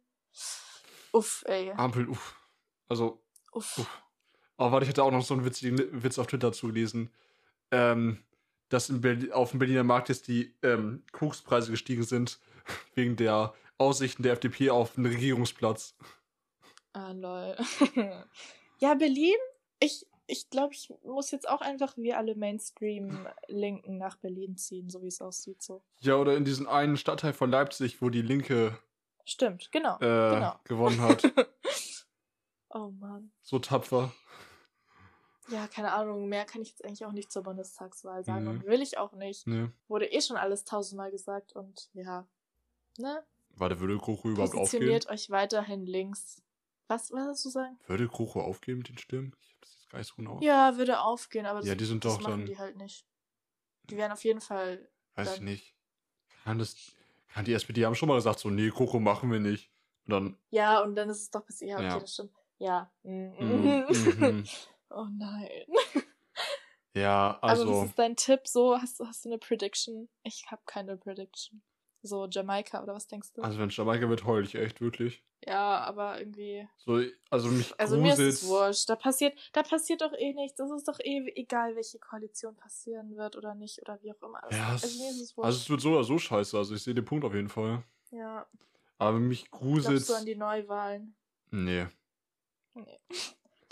Uff, 1.12 1.44
ey. 1.46 1.70
Ampel, 1.72 2.08
uff. 2.08 2.36
Also, 2.88 3.22
Uff. 3.52 3.78
uff. 3.78 4.02
Oh, 4.56 4.72
warte, 4.72 4.84
ich 4.84 4.88
hatte 4.90 5.02
auch 5.02 5.10
noch 5.10 5.22
so 5.24 5.34
einen 5.34 5.44
witzigen 5.44 6.02
Witz 6.02 6.18
auf 6.18 6.26
Twitter 6.26 6.52
zugelesen. 6.52 7.10
Ähm, 7.70 8.24
dass 8.70 8.88
in 8.88 9.02
Berlin, 9.02 9.32
auf 9.32 9.50
dem 9.50 9.58
Berliner 9.58 9.84
Markt 9.84 10.08
jetzt 10.08 10.28
die 10.28 10.54
ähm, 10.62 11.02
Kokspreise 11.12 11.70
gestiegen 11.70 12.04
sind, 12.04 12.40
wegen 12.94 13.16
der 13.16 13.52
Aussichten 13.76 14.22
der 14.22 14.32
FDP 14.32 14.70
auf 14.70 14.96
einen 14.96 15.06
Regierungsplatz. 15.06 15.94
Ah, 16.92 17.12
lol. 17.12 17.56
ja, 18.80 18.94
Berlin? 18.94 19.36
Ich, 19.78 20.06
ich 20.26 20.50
glaube, 20.50 20.74
ich 20.74 20.92
muss 21.04 21.30
jetzt 21.30 21.48
auch 21.48 21.60
einfach 21.60 21.96
wie 21.96 22.12
alle 22.12 22.34
Mainstream-Linken 22.34 23.98
nach 23.98 24.16
Berlin 24.16 24.56
ziehen, 24.56 24.90
so 24.90 25.02
wie 25.02 25.08
es 25.08 25.20
aussieht. 25.20 25.62
So. 25.62 25.82
Ja, 26.00 26.16
oder 26.16 26.36
in 26.36 26.44
diesen 26.44 26.66
einen 26.66 26.96
Stadtteil 26.96 27.32
von 27.32 27.50
Leipzig, 27.50 28.02
wo 28.02 28.10
die 28.10 28.22
Linke 28.22 28.78
Stimmt, 29.24 29.70
genau. 29.70 29.96
äh, 29.96 30.34
genau. 30.34 30.60
gewonnen 30.64 31.00
hat. 31.00 31.22
oh 32.70 32.90
Mann. 32.98 33.30
So 33.42 33.58
tapfer. 33.58 34.12
Ja, 35.50 35.66
keine 35.68 35.92
Ahnung, 35.92 36.28
mehr 36.28 36.44
kann 36.44 36.62
ich 36.62 36.70
jetzt 36.70 36.84
eigentlich 36.84 37.04
auch 37.04 37.12
nicht 37.12 37.30
zur 37.32 37.42
Bundestagswahl 37.42 38.24
sagen 38.24 38.44
Nee. 38.44 38.50
und 38.50 38.66
will 38.66 38.80
ich 38.82 38.98
auch 38.98 39.12
nicht. 39.12 39.46
Nee. 39.46 39.68
Wurde 39.88 40.06
eh 40.12 40.20
schon 40.20 40.36
alles 40.36 40.64
tausendmal 40.64 41.10
gesagt 41.10 41.52
und 41.54 41.90
ja, 41.92 42.26
ne? 42.98 43.24
Warte, 43.56 43.80
würde 43.80 43.98
Krocho 43.98 44.28
überhaupt 44.30 44.54
aufgeben? 44.54 44.60
Positioniert 44.62 45.08
euch 45.10 45.30
weiterhin 45.30 45.84
links. 45.86 46.42
Was, 46.88 47.12
hast 47.12 47.44
du 47.44 47.50
sagen? 47.50 47.78
Würde 47.86 48.08
Krocho 48.08 48.40
aufgeben 48.40 48.78
mit 48.78 48.88
den 48.88 48.98
Stimmen? 48.98 49.34
Ich 49.40 49.48
habe 49.50 49.60
das 49.60 49.72
jetzt 49.74 49.90
gar 49.90 49.98
nicht 49.98 50.08
so 50.08 50.14
genau. 50.16 50.38
Ja, 50.40 50.76
würde 50.76 51.00
aufgehen, 51.00 51.46
aber 51.46 51.60
das, 51.60 51.68
Ja, 51.68 51.74
die 51.74 51.84
sind 51.84 52.04
doch 52.04 52.20
machen 52.20 52.30
dann- 52.30 52.46
die 52.46 52.58
halt 52.58 52.76
nicht. 52.76 53.06
Die 53.90 53.96
werden 53.96 54.12
auf 54.12 54.22
jeden 54.24 54.40
Fall. 54.40 54.88
Weiß 55.16 55.34
ich 55.36 55.40
nicht. 55.40 55.74
Kann 56.44 56.58
das. 56.58 56.76
Kann 57.32 57.44
die 57.44 57.52
SPD 57.52 57.84
haben 57.86 57.94
schon 57.94 58.08
mal 58.08 58.14
gesagt, 58.16 58.38
so, 58.40 58.50
nee, 58.50 58.70
Krocho 58.70 58.98
machen 59.00 59.30
wir 59.30 59.40
nicht. 59.40 59.70
Und 60.06 60.12
dann. 60.12 60.36
Ja, 60.50 60.80
und 60.82 60.94
dann 60.96 61.08
ist 61.10 61.20
es 61.22 61.30
doch 61.30 61.42
bis. 61.44 61.60
Ja, 61.60 61.76
okay, 61.76 61.84
Ja. 61.86 61.98
das 62.00 62.12
stimmt. 62.14 62.32
Ja. 62.58 62.90
Mhm. 63.02 63.34
Mhm, 63.38 63.86
mhm. 64.18 64.44
oh 64.90 65.06
nein. 65.10 65.48
Ja, 66.94 67.38
Also, 67.40 67.62
also. 67.68 67.80
was 67.82 67.88
ist 67.90 67.98
dein 67.98 68.16
Tipp? 68.16 68.46
So, 68.48 68.76
hast, 68.76 68.98
du- 68.98 69.06
hast 69.06 69.24
du 69.24 69.28
eine 69.28 69.38
Prediction? 69.38 70.08
Ich 70.24 70.44
habe 70.50 70.62
keine 70.66 70.96
Prediction. 70.96 71.62
So, 72.02 72.26
Jamaika 72.28 72.82
oder 72.82 72.94
was 72.94 73.06
denkst 73.06 73.32
du? 73.34 73.42
Also, 73.42 73.58
wenn 73.60 73.68
Jamaika 73.70 74.08
wird, 74.08 74.24
heul 74.24 74.42
ich 74.44 74.54
echt, 74.54 74.80
wirklich. 74.80 75.22
ja, 75.46 75.78
aber 75.82 76.18
irgendwie. 76.18 76.66
So, 76.78 77.00
also 77.30 77.48
mich 77.48 77.72
Also 77.78 77.96
mir 77.98 78.14
ist 78.14 78.18
es 78.18 78.46
wurscht. 78.46 78.88
Da 78.88 78.96
passiert, 78.96 79.38
da 79.52 79.62
passiert 79.62 80.00
doch 80.00 80.12
eh 80.14 80.32
nichts. 80.32 80.56
Das 80.58 80.70
ist 80.70 80.88
doch 80.88 80.98
eh 80.98 81.30
egal, 81.36 81.76
welche 81.76 81.98
Koalition 81.98 82.56
passieren 82.56 83.16
wird 83.16 83.36
oder 83.36 83.54
nicht 83.54 83.80
oder 83.82 84.02
wie 84.02 84.12
auch 84.12 84.22
immer. 84.22 84.40
Das, 84.42 84.56
Ja, 84.56 84.74
es, 84.74 84.82
also 84.82 84.98
mir 85.02 85.10
ist 85.10 85.20
es 85.20 85.36
wurscht. 85.36 85.46
also 85.46 85.58
es 85.58 85.70
wird 85.70 85.80
so 85.82 85.90
oder 85.92 86.04
so 86.04 86.18
scheiße. 86.18 86.56
Also 86.58 86.74
ich 86.74 86.82
sehe 86.82 86.94
den 86.94 87.04
Punkt 87.04 87.24
auf 87.24 87.34
jeden 87.34 87.48
Fall. 87.50 87.84
ja. 88.10 88.46
Aber 88.98 89.18
mich 89.18 89.50
gruselt's. 89.50 90.06
Glaubst 90.06 90.08
du 90.10 90.14
an 90.14 90.26
die 90.26 90.36
Neuwahlen? 90.36 91.14
Nee. 91.50 91.86
Nee. 92.74 92.98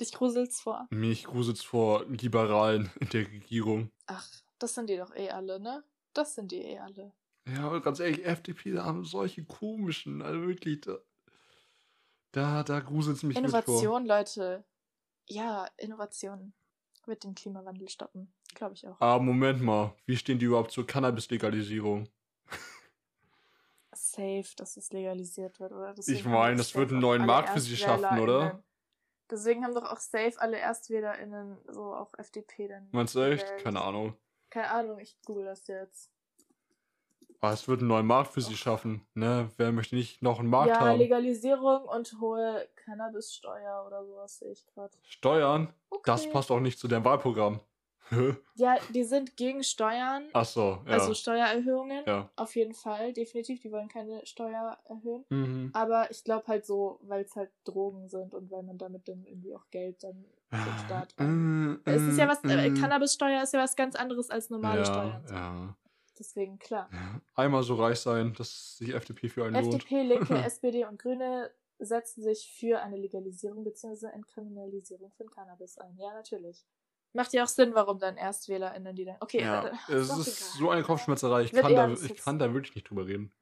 Dich 0.01 0.13
gruselt's 0.13 0.61
vor. 0.61 0.87
Mich 0.91 1.25
gruselt's 1.25 1.63
vor 1.63 2.05
Liberalen 2.07 2.91
in 3.01 3.09
der 3.09 3.27
Regierung. 3.27 3.91
Ach, 4.07 4.29
das 4.59 4.75
sind 4.75 4.89
die 4.89 4.97
doch 4.97 5.15
eh 5.15 5.31
alle, 5.31 5.61
ne? 5.61 5.85
Das 6.13 6.35
sind 6.35 6.53
die 6.53 6.63
eh 6.63 6.79
alle. 6.79 7.13
Ja, 7.47 7.65
aber 7.65 7.81
ganz 7.81 8.01
ehrlich, 8.01 8.25
FDP, 8.25 8.73
da 8.73 8.85
haben 8.85 9.05
solche 9.05 9.45
komischen, 9.45 10.23
also 10.23 10.47
wirklich, 10.47 10.83
da, 10.83 10.99
da, 12.33 12.63
da 12.63 12.81
gruselt's 12.81 13.23
mich. 13.23 13.37
Innovation, 13.37 14.07
Leute. 14.07 14.65
Ja, 15.27 15.67
Innovation 15.77 16.53
wird 17.07 17.25
den 17.25 17.35
Klimawandel 17.35 17.89
stoppen. 17.89 18.33
Glaube 18.55 18.75
ich 18.75 18.87
auch. 18.87 19.01
Aber 19.01 19.23
Moment 19.23 19.63
mal, 19.63 19.95
wie 20.07 20.17
stehen 20.17 20.39
die 20.39 20.47
überhaupt 20.47 20.71
zur 20.71 20.87
Cannabis-Legalisierung? 20.87 22.09
Safe, 23.93 24.47
dass 24.57 24.77
es 24.77 24.93
legalisiert 24.93 25.59
wird, 25.59 25.73
oder? 25.73 25.91
Ich 25.91 25.97
Deswegen 25.97 26.25
haben 26.27 26.33
meine, 26.33 26.57
das 26.57 26.75
wird 26.75 26.93
einen 26.93 27.01
neuen 27.01 27.27
Markt 27.27 27.51
für 27.51 27.61
sie 27.61 27.77
schaffen, 27.77 28.19
oder? 28.19 28.63
Deswegen 29.31 29.65
haben 29.65 29.75
doch 29.75 29.91
auch 29.91 29.99
safe 29.99 30.35
alle 30.39 30.59
ErstwählerInnen 30.59 31.59
so 31.69 31.95
auch 31.95 32.13
FDP 32.17 32.69
dann. 32.69 32.89
Meinst 32.93 33.15
du 33.15 33.21
echt? 33.21 33.45
gewählt. 33.45 33.63
Keine 33.63 33.83
Ahnung. 33.83 34.15
Keine 34.51 34.71
Ahnung, 34.71 34.99
ich 34.99 35.19
google 35.25 35.45
das 35.45 35.67
jetzt. 35.67 36.11
Aber 37.41 37.53
es 37.53 37.69
wird 37.69 37.81
einen 37.81 37.89
neuen 37.89 38.07
Markt 38.07 38.33
für 38.33 38.41
sie 38.41 38.57
schaffen, 38.57 39.07
ne? 39.15 39.49
Wer 39.59 39.71
möchte 39.71 39.95
nicht 39.95 40.23
noch 40.23 40.41
einen 40.41 40.51
Markt 40.51 40.71
ja, 40.71 40.81
haben? 40.81 40.99
Legalisierung 40.99 41.85
und 41.85 42.17
hohe 42.21 42.69
Cannabissteuer 42.75 43.85
oder 43.87 44.05
sowas 44.05 44.39
sehe 44.39 44.51
ich 44.51 44.67
gerade. 44.67 44.97
Steuern? 45.05 45.73
Okay. 45.91 46.03
Das 46.05 46.29
passt 46.31 46.51
auch 46.51 46.59
nicht 46.59 46.81
zu 46.81 46.89
deren 46.89 47.05
Wahlprogramm. 47.05 47.61
Ja, 48.55 48.77
die 48.93 49.05
sind 49.05 49.37
gegen 49.37 49.63
Steuern, 49.63 50.29
Ach 50.33 50.45
so, 50.45 50.83
ja. 50.87 50.93
also 50.93 51.15
Steuererhöhungen. 51.15 52.05
ja. 52.07 52.31
Auf 52.37 52.57
jeden 52.57 52.75
Fall, 52.75 53.13
definitiv. 53.13 53.61
Die 53.61 53.71
wollen 53.71 53.89
keine 53.89 54.25
Steuer 54.27 54.79
erhöhen. 54.89 55.25
Mhm. 55.29 55.71
Aber 55.73 56.11
ich 56.11 56.25
glaube 56.25 56.47
halt 56.49 56.67
so, 56.67 56.99
weil 57.03 57.25
es 57.25 57.37
halt 57.37 57.51
Drogen 57.65 58.09
sind 58.09 58.35
und 58.35 58.51
weil 58.51 58.63
man 58.63 58.79
damit 58.79 59.09
dann 59.09 59.25
irgendwie 59.25 59.55
auch 59.55 59.65
Geld 59.71 60.03
dann 60.03 60.25
zum 60.51 60.79
Staat. 60.87 61.15
Äh, 61.19 61.93
Es 61.95 62.03
ist 62.03 62.19
ja 62.19 62.27
was, 62.29 62.43
äh, 62.45 62.67
äh, 62.67 62.75
Cannabissteuer 62.75 63.43
ist 63.43 63.53
ja 63.53 63.61
was 63.61 63.77
ganz 63.77 63.95
anderes 63.95 64.31
als 64.31 64.51
normale 64.51 64.81
ja, 64.81 64.85
Steuern. 64.85 65.25
Ja. 65.31 65.77
Deswegen, 66.19 66.59
klar. 66.59 66.91
Einmal 67.35 67.63
so 67.63 67.77
reich 67.77 68.01
sein, 68.01 68.35
dass 68.35 68.79
sich 68.79 68.93
FDP 68.93 69.29
für 69.29 69.45
einen 69.45 69.55
lohnt. 69.55 69.75
FDP, 69.75 70.03
Linke, 70.03 70.35
SPD 70.45 70.85
und 70.85 70.99
Grüne 70.99 71.51
setzen 71.79 72.23
sich 72.23 72.51
für 72.59 72.81
eine 72.81 72.97
Legalisierung 72.97 73.63
bzw. 73.63 74.07
Entkriminalisierung 74.07 75.13
von 75.13 75.31
Cannabis 75.31 75.79
ein. 75.79 75.97
Ja, 75.97 76.13
natürlich. 76.13 76.65
Macht 77.15 77.33
ja 77.33 77.45
auch 77.45 77.49
Sinn, 77.49 77.75
warum 77.75 77.99
dann 77.99 78.17
ErstwählerInnen 78.17 78.95
die 78.95 79.05
dann. 79.07 79.17
Okay, 79.21 79.41
Ja, 79.43 79.67
äh, 79.67 79.73
es 79.93 80.11
ist 80.11 80.41
egal. 80.41 80.59
so 80.59 80.71
eine 80.71 80.83
Kopfschmerzerei. 80.83 81.43
Ich 81.43 81.53
Wird 81.53 81.63
kann, 81.65 81.75
da, 81.75 81.91
ich 81.93 82.17
kann 82.17 82.39
da 82.39 82.53
wirklich 82.53 82.75
nicht 82.75 82.91
drüber 82.91 83.07
reden. 83.07 83.33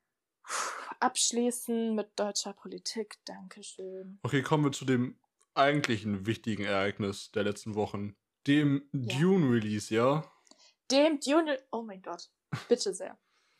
Abschließen 1.00 1.94
mit 1.94 2.18
deutscher 2.18 2.52
Politik. 2.52 3.18
Dankeschön. 3.24 4.18
Okay, 4.22 4.42
kommen 4.42 4.64
wir 4.64 4.72
zu 4.72 4.84
dem 4.84 5.18
eigentlichen 5.54 6.26
wichtigen 6.26 6.64
Ereignis 6.64 7.30
der 7.32 7.44
letzten 7.44 7.74
Wochen. 7.74 8.16
Dem 8.46 8.88
Ja. 8.92 9.18
Dune-Release, 9.18 9.94
ja? 9.94 10.24
Dem 10.90 11.18
Dune. 11.20 11.58
Oh 11.72 11.82
mein 11.82 12.00
Gott. 12.02 12.30
Bitte 12.68 12.94
sehr. 12.94 13.18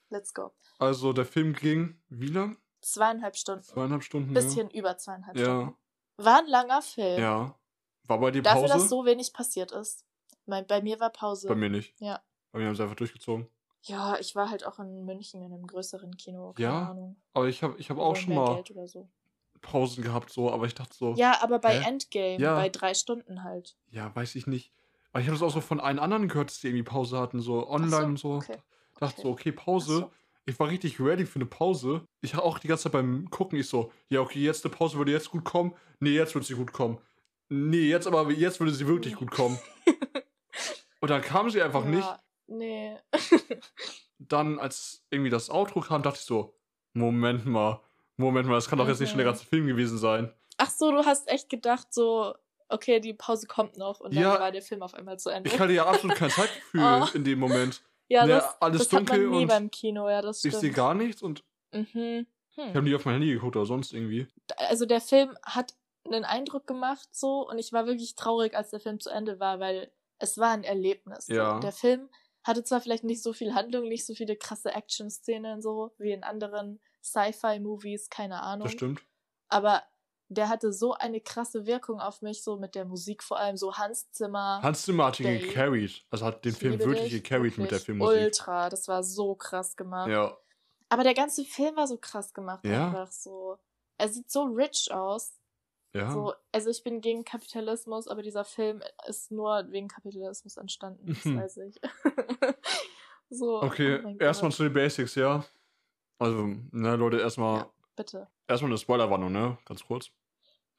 Let's 0.08 0.32
go. 0.32 0.54
Also 0.78 1.12
der 1.12 1.26
Film 1.26 1.52
ging, 1.52 2.00
wie 2.08 2.28
lang? 2.28 2.56
Zweieinhalb 2.80 3.36
Stunden. 3.36 3.64
Zweieinhalb 3.64 4.04
Stunden? 4.04 4.32
Bisschen 4.32 4.70
über 4.70 4.96
zweieinhalb 4.96 5.36
Ja. 5.36 5.44
Stunden. 5.44 5.76
War 6.18 6.38
ein 6.38 6.46
langer 6.46 6.82
Film. 6.82 7.20
Ja. 7.20 7.58
War 8.06 8.18
bei 8.20 8.30
dir 8.30 8.42
Dafür, 8.42 8.62
Pause? 8.62 8.74
dass 8.74 8.88
so 8.88 9.04
wenig 9.04 9.32
passiert 9.32 9.72
ist. 9.72 10.04
Bei 10.46 10.80
mir 10.82 11.00
war 11.00 11.10
Pause. 11.10 11.48
bei 11.48 11.54
mir 11.54 11.70
nicht. 11.70 11.94
Ja. 12.00 12.20
Bei 12.52 12.58
mir 12.60 12.66
haben 12.66 12.76
sie 12.76 12.82
einfach 12.82 12.94
durchgezogen. 12.96 13.48
Ja, 13.82 14.16
ich 14.18 14.34
war 14.34 14.50
halt 14.50 14.64
auch 14.66 14.78
in 14.78 15.04
München 15.04 15.42
in 15.42 15.52
einem 15.52 15.66
größeren 15.66 16.16
Kino. 16.16 16.52
Keine 16.54 16.68
Ja? 16.68 16.90
Ahnung. 16.90 17.16
Aber 17.34 17.46
ich 17.48 17.62
habe 17.62 17.76
ich 17.78 17.90
hab 17.90 17.98
auch 17.98 18.16
schon 18.16 18.34
mal 18.34 18.62
so. 18.86 19.08
Pausen 19.62 20.02
gehabt, 20.04 20.30
so, 20.30 20.50
aber 20.52 20.66
ich 20.66 20.74
dachte 20.74 20.94
so, 20.96 21.14
Ja, 21.14 21.42
aber 21.42 21.58
bei 21.58 21.80
Hä? 21.80 21.88
Endgame, 21.88 22.38
Ja. 22.38 22.54
bei 22.54 22.68
drei 22.68 22.94
Stunden 22.94 23.42
halt. 23.42 23.76
ja, 23.90 24.14
weiß 24.14 24.34
ich 24.36 24.46
nicht. 24.46 24.70
Aber 25.12 25.20
ich 25.22 25.26
habe 25.28 25.36
das 25.38 25.42
auch 25.42 25.52
so 25.52 25.60
von 25.60 25.80
allen 25.80 25.98
anderen 25.98 26.28
gehört, 26.28 26.50
dass 26.50 26.60
die 26.60 26.68
irgendwie 26.68 26.82
Pause 26.84 27.18
hatten, 27.18 27.40
so 27.40 27.68
online 27.68 28.04
und 28.04 28.18
so. 28.18 28.34
Okay. 28.34 28.58
Dachte 28.98 29.14
okay. 29.18 29.22
so, 29.22 29.30
okay, 29.30 29.52
Pause. 29.52 29.96
So. 29.98 30.10
Ich 30.44 30.58
war 30.60 30.68
richtig 30.68 31.00
ready 31.00 31.26
für 31.26 31.36
eine 31.36 31.46
Pause. 31.46 32.06
Ich 32.20 32.34
habe 32.34 32.44
auch 32.44 32.58
die 32.58 32.68
ganze 32.68 32.84
Zeit 32.84 32.92
beim 32.92 33.28
Gucken, 33.30 33.58
ich 33.58 33.68
so, 33.68 33.90
ja, 34.08 34.20
okay, 34.20 34.40
jetzt 34.40 34.64
eine 34.64 34.74
Pause 34.74 34.98
würde 34.98 35.10
jetzt 35.10 35.30
gut 35.30 35.44
kommen. 35.44 35.74
Nee, 35.98 36.10
jetzt 36.10 36.34
würde 36.34 36.46
sie 36.46 36.54
gut 36.54 36.72
kommen. 36.72 36.98
Nee, 37.48 37.88
jetzt 37.88 38.06
aber, 38.06 38.30
jetzt 38.30 38.58
würde 38.60 38.72
sie 38.72 38.86
wirklich 38.86 39.14
gut 39.14 39.30
kommen. 39.30 39.58
Und 41.00 41.10
dann 41.10 41.22
kam 41.22 41.50
sie 41.50 41.62
einfach 41.62 41.84
ja, 41.84 41.90
nicht. 41.90 42.08
Nee. 42.48 42.96
Dann, 44.18 44.58
als 44.58 45.04
irgendwie 45.10 45.30
das 45.30 45.50
Outro 45.50 45.80
kam, 45.80 46.02
dachte 46.02 46.18
ich 46.20 46.24
so, 46.24 46.56
Moment 46.94 47.44
mal, 47.46 47.80
Moment 48.16 48.48
mal, 48.48 48.54
das 48.54 48.68
kann 48.68 48.78
doch 48.78 48.88
jetzt 48.88 49.00
nicht 49.00 49.10
schon 49.10 49.18
der 49.18 49.26
ganze 49.26 49.44
Film 49.44 49.66
gewesen 49.66 49.98
sein. 49.98 50.32
Ach 50.56 50.70
so, 50.70 50.90
du 50.90 51.04
hast 51.04 51.28
echt 51.28 51.50
gedacht, 51.50 51.88
so, 51.92 52.34
okay, 52.68 52.98
die 52.98 53.12
Pause 53.12 53.46
kommt 53.46 53.76
noch 53.76 54.00
und 54.00 54.14
dann 54.14 54.22
Ja. 54.22 54.40
war 54.40 54.50
der 54.52 54.62
Film 54.62 54.82
auf 54.82 54.94
einmal 54.94 55.18
zu 55.18 55.28
Ende. 55.28 55.50
Ich 55.50 55.60
hatte 55.60 55.72
ja 55.74 55.84
absolut 55.86 56.16
kein 56.16 56.30
Zeitgefühl 56.30 56.80
Oh. 57.02 57.06
in 57.14 57.24
dem 57.24 57.38
Moment. 57.38 57.82
ja, 58.08 58.24
Ja, 58.26 58.36
das, 58.36 58.62
alles 58.62 58.78
das 58.78 58.88
dunkel 58.88 59.14
hat 59.16 59.20
man 59.20 59.30
nie 59.30 59.42
und 59.42 59.48
beim 59.48 59.70
Kino, 59.70 60.08
ja, 60.08 60.22
das 60.22 60.42
Ich 60.44 60.50
stimmt. 60.52 60.60
sehe 60.62 60.70
gar 60.72 60.94
nichts 60.94 61.20
und 61.22 61.44
Mhm. 61.72 62.26
ich 62.52 62.56
Hm. 62.56 62.68
habe 62.74 62.82
nie 62.82 62.94
auf 62.94 63.04
mein 63.04 63.14
Handy 63.14 63.34
geguckt 63.34 63.54
oder 63.56 63.66
sonst 63.66 63.92
irgendwie. 63.92 64.26
Also 64.56 64.86
der 64.86 65.02
Film 65.02 65.36
hat 65.42 65.74
einen 66.06 66.24
Eindruck 66.24 66.66
gemacht 66.66 67.08
so 67.12 67.48
und 67.48 67.58
ich 67.58 67.72
war 67.72 67.86
wirklich 67.86 68.14
traurig, 68.14 68.54
als 68.54 68.70
der 68.70 68.80
Film 68.80 69.00
zu 69.00 69.10
Ende 69.10 69.40
war, 69.40 69.60
weil 69.60 69.90
es 70.18 70.38
war 70.38 70.50
ein 70.50 70.64
Erlebnis. 70.64 71.28
Ja. 71.28 71.54
So. 71.54 71.60
Der 71.60 71.72
Film 71.72 72.08
hatte 72.44 72.64
zwar 72.64 72.80
vielleicht 72.80 73.04
nicht 73.04 73.22
so 73.22 73.32
viel 73.32 73.54
Handlung, 73.54 73.88
nicht 73.88 74.06
so 74.06 74.14
viele 74.14 74.36
krasse 74.36 74.72
Action-Szenen 74.72 75.60
so 75.60 75.92
wie 75.98 76.12
in 76.12 76.22
anderen 76.22 76.80
Sci-Fi-Movies, 77.02 78.08
keine 78.10 78.42
Ahnung. 78.42 78.66
Das 78.66 78.72
stimmt. 78.72 79.00
Aber 79.48 79.82
der 80.28 80.48
hatte 80.48 80.72
so 80.72 80.92
eine 80.94 81.20
krasse 81.20 81.66
Wirkung 81.66 82.00
auf 82.00 82.22
mich, 82.22 82.42
so 82.42 82.56
mit 82.56 82.74
der 82.74 82.84
Musik 82.84 83.22
vor 83.22 83.38
allem, 83.38 83.56
so 83.56 83.76
Hans 83.76 84.10
Zimmer. 84.10 84.60
Hans 84.62 84.82
Zimmer 84.84 85.06
hat 85.06 85.20
ihn 85.20 85.26
Day. 85.26 85.38
gecarried. 85.38 86.04
Also 86.10 86.26
hat 86.26 86.44
den 86.44 86.52
Ich 86.52 86.58
Film 86.58 86.78
wirklich 86.80 87.12
dich, 87.12 87.22
gecarried 87.22 87.58
mit 87.58 87.70
der 87.70 87.78
wirklich 87.78 87.84
Filmmusik. 87.84 88.22
Ultra, 88.22 88.68
das 88.68 88.88
war 88.88 89.02
so 89.04 89.34
krass 89.34 89.76
gemacht. 89.76 90.10
Ja. 90.10 90.36
Aber 90.88 91.04
der 91.04 91.14
ganze 91.14 91.44
Film 91.44 91.76
war 91.76 91.86
so 91.86 91.98
krass 91.98 92.32
gemacht 92.32 92.64
Ja. 92.64 92.86
einfach 92.88 93.10
so. 93.12 93.58
Er 93.98 94.08
sieht 94.08 94.30
so 94.30 94.42
rich 94.44 94.92
aus. 94.92 95.32
Ja. 95.94 96.10
So, 96.10 96.34
also 96.52 96.68
ich 96.70 96.82
bin 96.82 97.00
gegen 97.00 97.24
Kapitalismus, 97.24 98.06
aber 98.08 98.22
dieser 98.22 98.44
Film 98.44 98.82
ist 99.08 99.30
nur 99.30 99.64
wegen 99.70 99.88
Kapitalismus 99.88 100.56
entstanden, 100.58 101.06
das 101.06 101.24
Mhm. 101.24 101.38
weiß 101.40 101.56
ich. 101.58 101.80
so. 103.30 103.62
Okay, 103.62 104.00
oh 104.04 104.16
erstmal 104.18 104.52
zu 104.52 104.64
den 104.64 104.72
Basics, 104.72 105.14
ja. 105.14 105.44
Also, 106.18 106.46
ne, 106.72 106.96
Leute, 106.96 107.18
erstmal 107.18 107.58
Ja, 107.60 107.70
bitte. 107.96 108.28
erstmal 108.46 108.70
eine 108.70 108.78
Spoilerwarnung, 108.78 109.32
ne? 109.32 109.58
Ganz 109.64 109.84
kurz. 109.84 110.10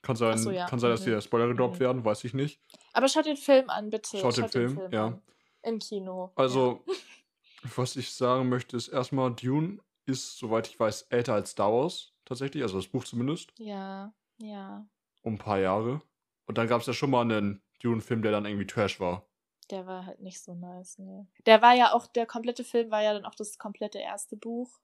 Kann 0.02 0.16
sein, 0.16 0.38
so, 0.38 0.52
ja. 0.52 0.68
kann 0.68 0.80
sein 0.80 0.92
dass 0.92 1.02
Mhm. 1.02 1.06
hier 1.06 1.22
Spoiler 1.22 1.48
gedroppt 1.48 1.76
Mhm. 1.76 1.80
werden, 1.80 2.06
weiß 2.06 2.24
ich 2.24 2.34
nicht. 2.34 2.62
Aber 2.94 3.08
schaut 3.08 3.26
den 3.26 3.38
Film 3.38 3.70
an, 3.70 3.90
bitte. 3.90 4.18
Schaut 4.20 4.38
den 4.38 4.50
Film, 4.50 4.92
ja. 4.92 5.08
an. 5.08 5.22
Im 5.64 5.80
Kino. 5.80 6.32
Also, 6.36 6.84
was 7.76 7.96
ich 7.96 8.14
sagen 8.14 8.50
möchte, 8.50 8.78
ist 8.78 8.88
erstmal, 8.90 9.32
Dune 9.34 9.80
ist, 10.06 10.38
soweit 10.38 10.68
ich 10.68 10.80
weiß, 10.80 11.04
älter 11.10 11.34
als 11.34 11.52
Star 11.52 11.72
Wars, 11.74 12.14
tatsächlich, 12.24 12.64
also 12.64 12.78
das 12.78 12.88
Buch 12.88 13.04
zumindest, 13.04 13.52
Ja, 13.58 14.14
ja. 14.38 14.88
Um 15.28 15.36
ein 15.36 15.38
paar 15.40 15.60
Jahre. 15.60 16.02
Und 16.46 16.58
dann 16.58 16.68
gab 16.68 16.82
es 16.82 16.88
ja 16.88 16.94
schon 16.94 17.10
mal 17.12 17.22
einen 17.22 17.62
Dune-Film, 17.84 18.22
der 18.22 18.32
dann 18.32 18.46
irgendwie 18.46 18.66
Trash 18.68 19.00
war. 19.00 19.26
Der 19.70 19.86
war 19.86 20.06
halt 20.06 20.22
nicht 20.22 20.42
so 20.42 20.54
nice, 20.54 20.98
ne. 20.98 21.28
Der 21.46 21.62
war 21.62 21.74
ja 21.76 21.94
auch, 21.94 22.08
der 22.08 22.26
komplette 22.26 22.64
Film 22.64 22.90
war 22.90 23.04
ja 23.04 23.14
dann 23.14 23.26
auch 23.26 23.36
das 23.36 23.58
komplette 23.58 24.00
erste 24.00 24.38
Buch. 24.38 24.80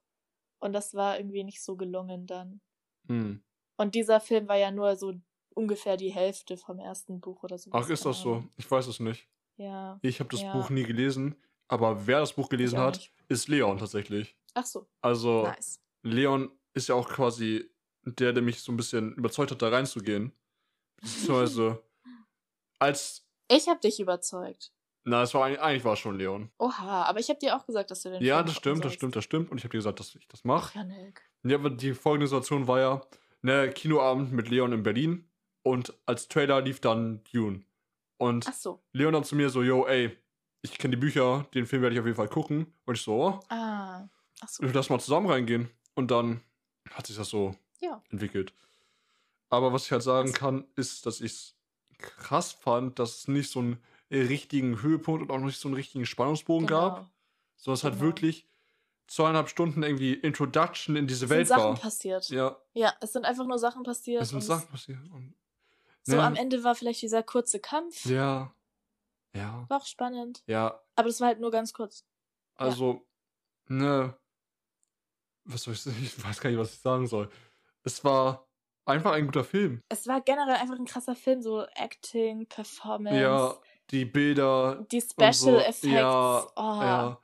Und 0.58 0.72
das 0.72 0.94
war 0.94 1.18
irgendwie 1.18 1.42
nicht 1.44 1.62
so 1.62 1.76
gelungen 1.76 2.26
dann. 2.26 2.60
Hm. 3.08 3.42
Und 3.76 3.94
dieser 3.94 4.20
Film 4.20 4.46
war 4.48 4.56
ja 4.56 4.70
nur 4.70 4.94
so 4.96 5.14
ungefähr 5.54 5.96
die 5.96 6.12
Hälfte 6.12 6.56
vom 6.56 6.78
ersten 6.78 7.20
Buch 7.20 7.42
oder 7.42 7.58
so. 7.58 7.70
Ach, 7.72 7.88
ist 7.88 8.04
das 8.04 8.20
so? 8.20 8.44
Ich 8.56 8.70
weiß 8.70 8.86
es 8.86 9.00
nicht. 9.00 9.28
Ja. 9.56 9.98
Ich 10.02 10.20
habe 10.20 10.30
das 10.30 10.42
Ja. 10.42 10.52
Buch 10.52 10.68
nie 10.70 10.84
gelesen, 10.84 11.34
aber 11.68 12.06
wer 12.06 12.20
das 12.20 12.32
Buch 12.34 12.48
gelesen 12.48 12.78
hat, 12.78 12.96
nicht. 12.96 13.12
ist 13.28 13.48
Leon 13.48 13.78
tatsächlich. 13.78 14.36
Ach 14.54 14.66
so, 14.66 14.86
Also, 15.00 15.44
nice. 15.44 15.80
Leon 16.02 16.50
ist 16.74 16.88
ja 16.88 16.94
auch 16.94 17.08
quasi 17.08 17.70
der, 18.04 18.32
der 18.32 18.42
mich 18.42 18.60
so 18.60 18.72
ein 18.72 18.76
bisschen 18.76 19.14
überzeugt 19.14 19.50
hat, 19.50 19.62
da 19.62 19.68
reinzugehen. 19.68 20.32
Beziehungsweise, 21.00 21.82
als. 22.78 23.26
Ich 23.48 23.68
hab 23.68 23.80
dich 23.80 24.00
überzeugt. 24.00 24.72
Na, 25.06 25.22
es 25.22 25.34
war 25.34 25.44
eigentlich, 25.44 25.84
war 25.84 25.92
es 25.92 25.98
schon 25.98 26.16
Leon. 26.16 26.50
Oha, 26.58 27.02
aber 27.02 27.20
ich 27.20 27.28
hab 27.28 27.38
dir 27.38 27.54
auch 27.56 27.66
gesagt, 27.66 27.90
dass 27.90 28.00
du 28.02 28.10
den 28.10 28.22
Ja, 28.22 28.36
Film 28.36 28.46
das 28.46 28.56
stimmt, 28.56 28.76
das 28.78 28.82
sollst. 28.84 28.96
stimmt, 28.96 29.16
das 29.16 29.24
stimmt. 29.24 29.50
Und 29.50 29.58
ich 29.58 29.64
habe 29.64 29.72
dir 29.72 29.78
gesagt, 29.78 30.00
dass 30.00 30.14
ich 30.14 30.26
das 30.28 30.44
mache. 30.44 30.78
Ja, 31.42 31.56
aber 31.56 31.68
die 31.68 31.92
folgende 31.92 32.26
Situation 32.26 32.66
war 32.66 32.80
ja, 32.80 33.02
ne, 33.42 33.70
Kinoabend 33.70 34.32
mit 34.32 34.48
Leon 34.48 34.72
in 34.72 34.82
Berlin 34.82 35.28
und 35.62 35.92
als 36.06 36.28
Trailer 36.28 36.62
lief 36.62 36.80
dann 36.80 37.22
Dune. 37.30 37.64
Und 38.16 38.46
Ach 38.48 38.54
so. 38.54 38.82
Leon 38.92 39.12
dann 39.12 39.24
zu 39.24 39.36
mir 39.36 39.50
so, 39.50 39.62
yo, 39.62 39.86
ey, 39.86 40.16
ich 40.62 40.78
kenne 40.78 40.96
die 40.96 41.00
Bücher, 41.00 41.46
den 41.52 41.66
Film 41.66 41.82
werde 41.82 41.94
ich 41.94 42.00
auf 42.00 42.06
jeden 42.06 42.16
Fall 42.16 42.28
gucken. 42.28 42.72
Und 42.86 42.94
ich 42.94 43.02
so, 43.02 43.12
oh, 43.14 43.40
Ah. 43.50 44.08
Ach 44.40 44.48
so. 44.48 44.64
lass 44.64 44.88
mal 44.88 45.00
zusammen 45.00 45.28
reingehen. 45.28 45.68
Und 45.94 46.10
dann 46.10 46.40
hat 46.92 47.06
sich 47.06 47.16
das 47.16 47.28
so 47.28 47.54
Ja. 47.84 48.02
entwickelt. 48.10 48.52
Aber 49.50 49.72
was 49.72 49.84
ich 49.86 49.92
halt 49.92 50.02
sagen 50.02 50.32
kann, 50.32 50.66
ist, 50.76 51.06
dass 51.06 51.20
ich 51.20 51.32
es 51.32 51.56
krass 51.98 52.52
fand, 52.52 52.98
dass 52.98 53.18
es 53.18 53.28
nicht 53.28 53.50
so 53.50 53.60
einen 53.60 53.82
richtigen 54.10 54.82
Höhepunkt 54.82 55.22
und 55.22 55.30
auch 55.30 55.38
nicht 55.38 55.58
so 55.60 55.68
einen 55.68 55.74
richtigen 55.76 56.06
Spannungsbogen 56.06 56.66
gab, 56.66 56.96
Genau. 56.96 57.10
sondern 57.56 57.74
es 57.78 57.84
halt 57.84 57.94
Genau. 57.94 58.04
wirklich 58.06 58.46
zweieinhalb 59.06 59.48
Stunden 59.48 59.82
irgendwie 59.82 60.14
Introduction 60.14 60.96
in 60.96 61.06
diese 61.06 61.26
Es 61.26 61.30
Welt 61.30 61.46
sind 61.48 61.56
Sachen 61.58 61.72
war. 61.74 61.78
passiert. 61.80 62.28
Ja, 62.30 62.56
Ja, 62.72 62.94
es 63.00 63.12
sind 63.12 63.24
einfach 63.26 63.46
nur 63.46 63.58
Sachen 63.58 63.82
passiert. 63.82 64.22
es 64.22 64.30
sind 64.30 64.40
Sachen 64.42 64.66
passiert. 64.68 64.98
Und, 65.12 65.34
So 66.02 66.16
ne, 66.16 66.22
am 66.22 66.36
Ende 66.36 66.64
war 66.64 66.74
vielleicht 66.74 67.02
dieser 67.02 67.22
kurze 67.22 67.60
Kampf. 67.60 68.04
Ja. 68.06 68.54
Ja. 69.34 69.64
War 69.68 69.78
auch 69.80 69.86
spannend. 69.86 70.42
Ja. 70.46 70.80
Aber 70.96 71.08
das 71.08 71.20
war 71.20 71.28
halt 71.28 71.40
nur 71.40 71.50
ganz 71.50 71.72
kurz. 71.72 72.04
Also, 72.56 73.06
ne. 73.66 74.16
Was 75.44 75.62
soll 75.64 75.74
ich 75.74 75.80
sagen? 75.82 75.96
Ich 76.02 76.24
weiß 76.24 76.40
gar 76.40 76.50
nicht, 76.50 76.58
was 76.58 76.72
ich 76.74 76.80
sagen 76.80 77.06
soll. 77.06 77.30
Es 77.84 78.04
war 78.04 78.48
einfach 78.86 79.12
ein 79.12 79.26
guter 79.26 79.44
Film. 79.44 79.80
Es 79.88 80.06
war 80.06 80.20
generell 80.20 80.56
einfach 80.56 80.76
ein 80.78 80.84
krasser 80.86 81.14
Film, 81.14 81.42
so 81.42 81.64
Acting, 81.74 82.46
Performance, 82.46 83.18
Ja, 83.20 83.54
die 83.90 84.04
Bilder. 84.04 84.86
die 84.90 85.00
Special 85.00 85.32
so. 85.34 85.58
Effects. 85.58 85.82
Ja, 85.82 86.46
oh, 86.56 86.80
ja. 86.82 87.20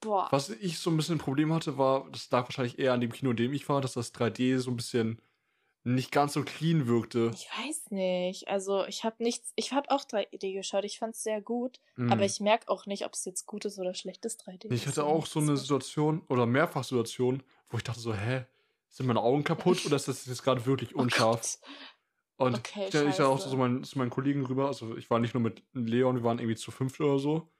boah. 0.00 0.28
Was 0.30 0.50
ich 0.50 0.78
so 0.78 0.90
ein 0.90 0.96
bisschen 0.96 1.16
ein 1.16 1.20
Problem 1.20 1.52
hatte, 1.52 1.76
war, 1.78 2.08
das 2.10 2.30
lag 2.30 2.44
wahrscheinlich 2.44 2.78
eher 2.78 2.92
an 2.92 3.00
dem 3.00 3.12
Kino, 3.12 3.30
in 3.30 3.36
dem 3.36 3.52
ich 3.52 3.68
war, 3.68 3.80
dass 3.80 3.94
das 3.94 4.14
3D 4.14 4.58
so 4.58 4.70
ein 4.70 4.76
bisschen 4.76 5.20
nicht 5.84 6.10
ganz 6.10 6.32
so 6.32 6.42
clean 6.42 6.88
wirkte. 6.88 7.30
Ich 7.32 7.48
weiß 7.64 7.92
nicht. 7.92 8.48
Also 8.48 8.84
ich 8.86 9.04
habe 9.04 9.22
nichts, 9.22 9.52
ich 9.54 9.72
habe 9.72 9.88
auch 9.90 10.02
3D 10.02 10.52
geschaut. 10.52 10.84
Ich 10.84 10.98
fand 10.98 11.14
es 11.14 11.22
sehr 11.22 11.40
gut, 11.40 11.78
Mhm. 11.94 12.10
aber 12.12 12.24
ich 12.24 12.40
merke 12.40 12.68
auch 12.68 12.86
nicht, 12.86 13.04
ob 13.06 13.12
es 13.12 13.24
jetzt 13.24 13.46
gutes 13.46 13.78
oder 13.78 13.94
schlechtes 13.94 14.36
3D 14.38 14.66
Ich 14.72 14.82
ist. 14.82 14.88
hatte 14.88 15.04
auch 15.04 15.26
so 15.26 15.38
eine 15.40 15.56
Situation 15.56 16.22
oder 16.28 16.44
mehrfach 16.44 16.82
Situationen, 16.82 17.42
wo 17.70 17.76
ich 17.76 17.84
dachte 17.84 18.00
so, 18.00 18.12
hä, 18.12 18.46
sind 18.96 19.06
meine 19.06 19.20
Augen 19.20 19.44
kaputt 19.44 19.84
oder 19.84 19.96
ist 19.96 20.08
das 20.08 20.24
jetzt 20.24 20.42
gerade 20.42 20.64
wirklich 20.64 20.94
Oh 20.94 21.00
unscharf? 21.02 21.58
Gott. 21.58 21.58
Und 22.38 22.58
Okay, 22.58 22.88
ich, 22.88 22.94
ich 22.94 23.16
da 23.16 23.26
auch 23.28 23.38
so 23.38 23.50
zu 23.50 23.56
meinen, 23.56 23.84
zu 23.84 23.98
meinen 23.98 24.10
Kollegen 24.10 24.44
rüber, 24.46 24.66
also 24.68 24.96
ich 24.96 25.10
war 25.10 25.18
nicht 25.18 25.34
nur 25.34 25.42
mit 25.42 25.62
Leon, 25.72 26.16
wir 26.16 26.24
waren 26.24 26.38
irgendwie 26.38 26.56
zu 26.56 26.70
fünft 26.70 26.98
oder 27.00 27.18
so. 27.18 27.52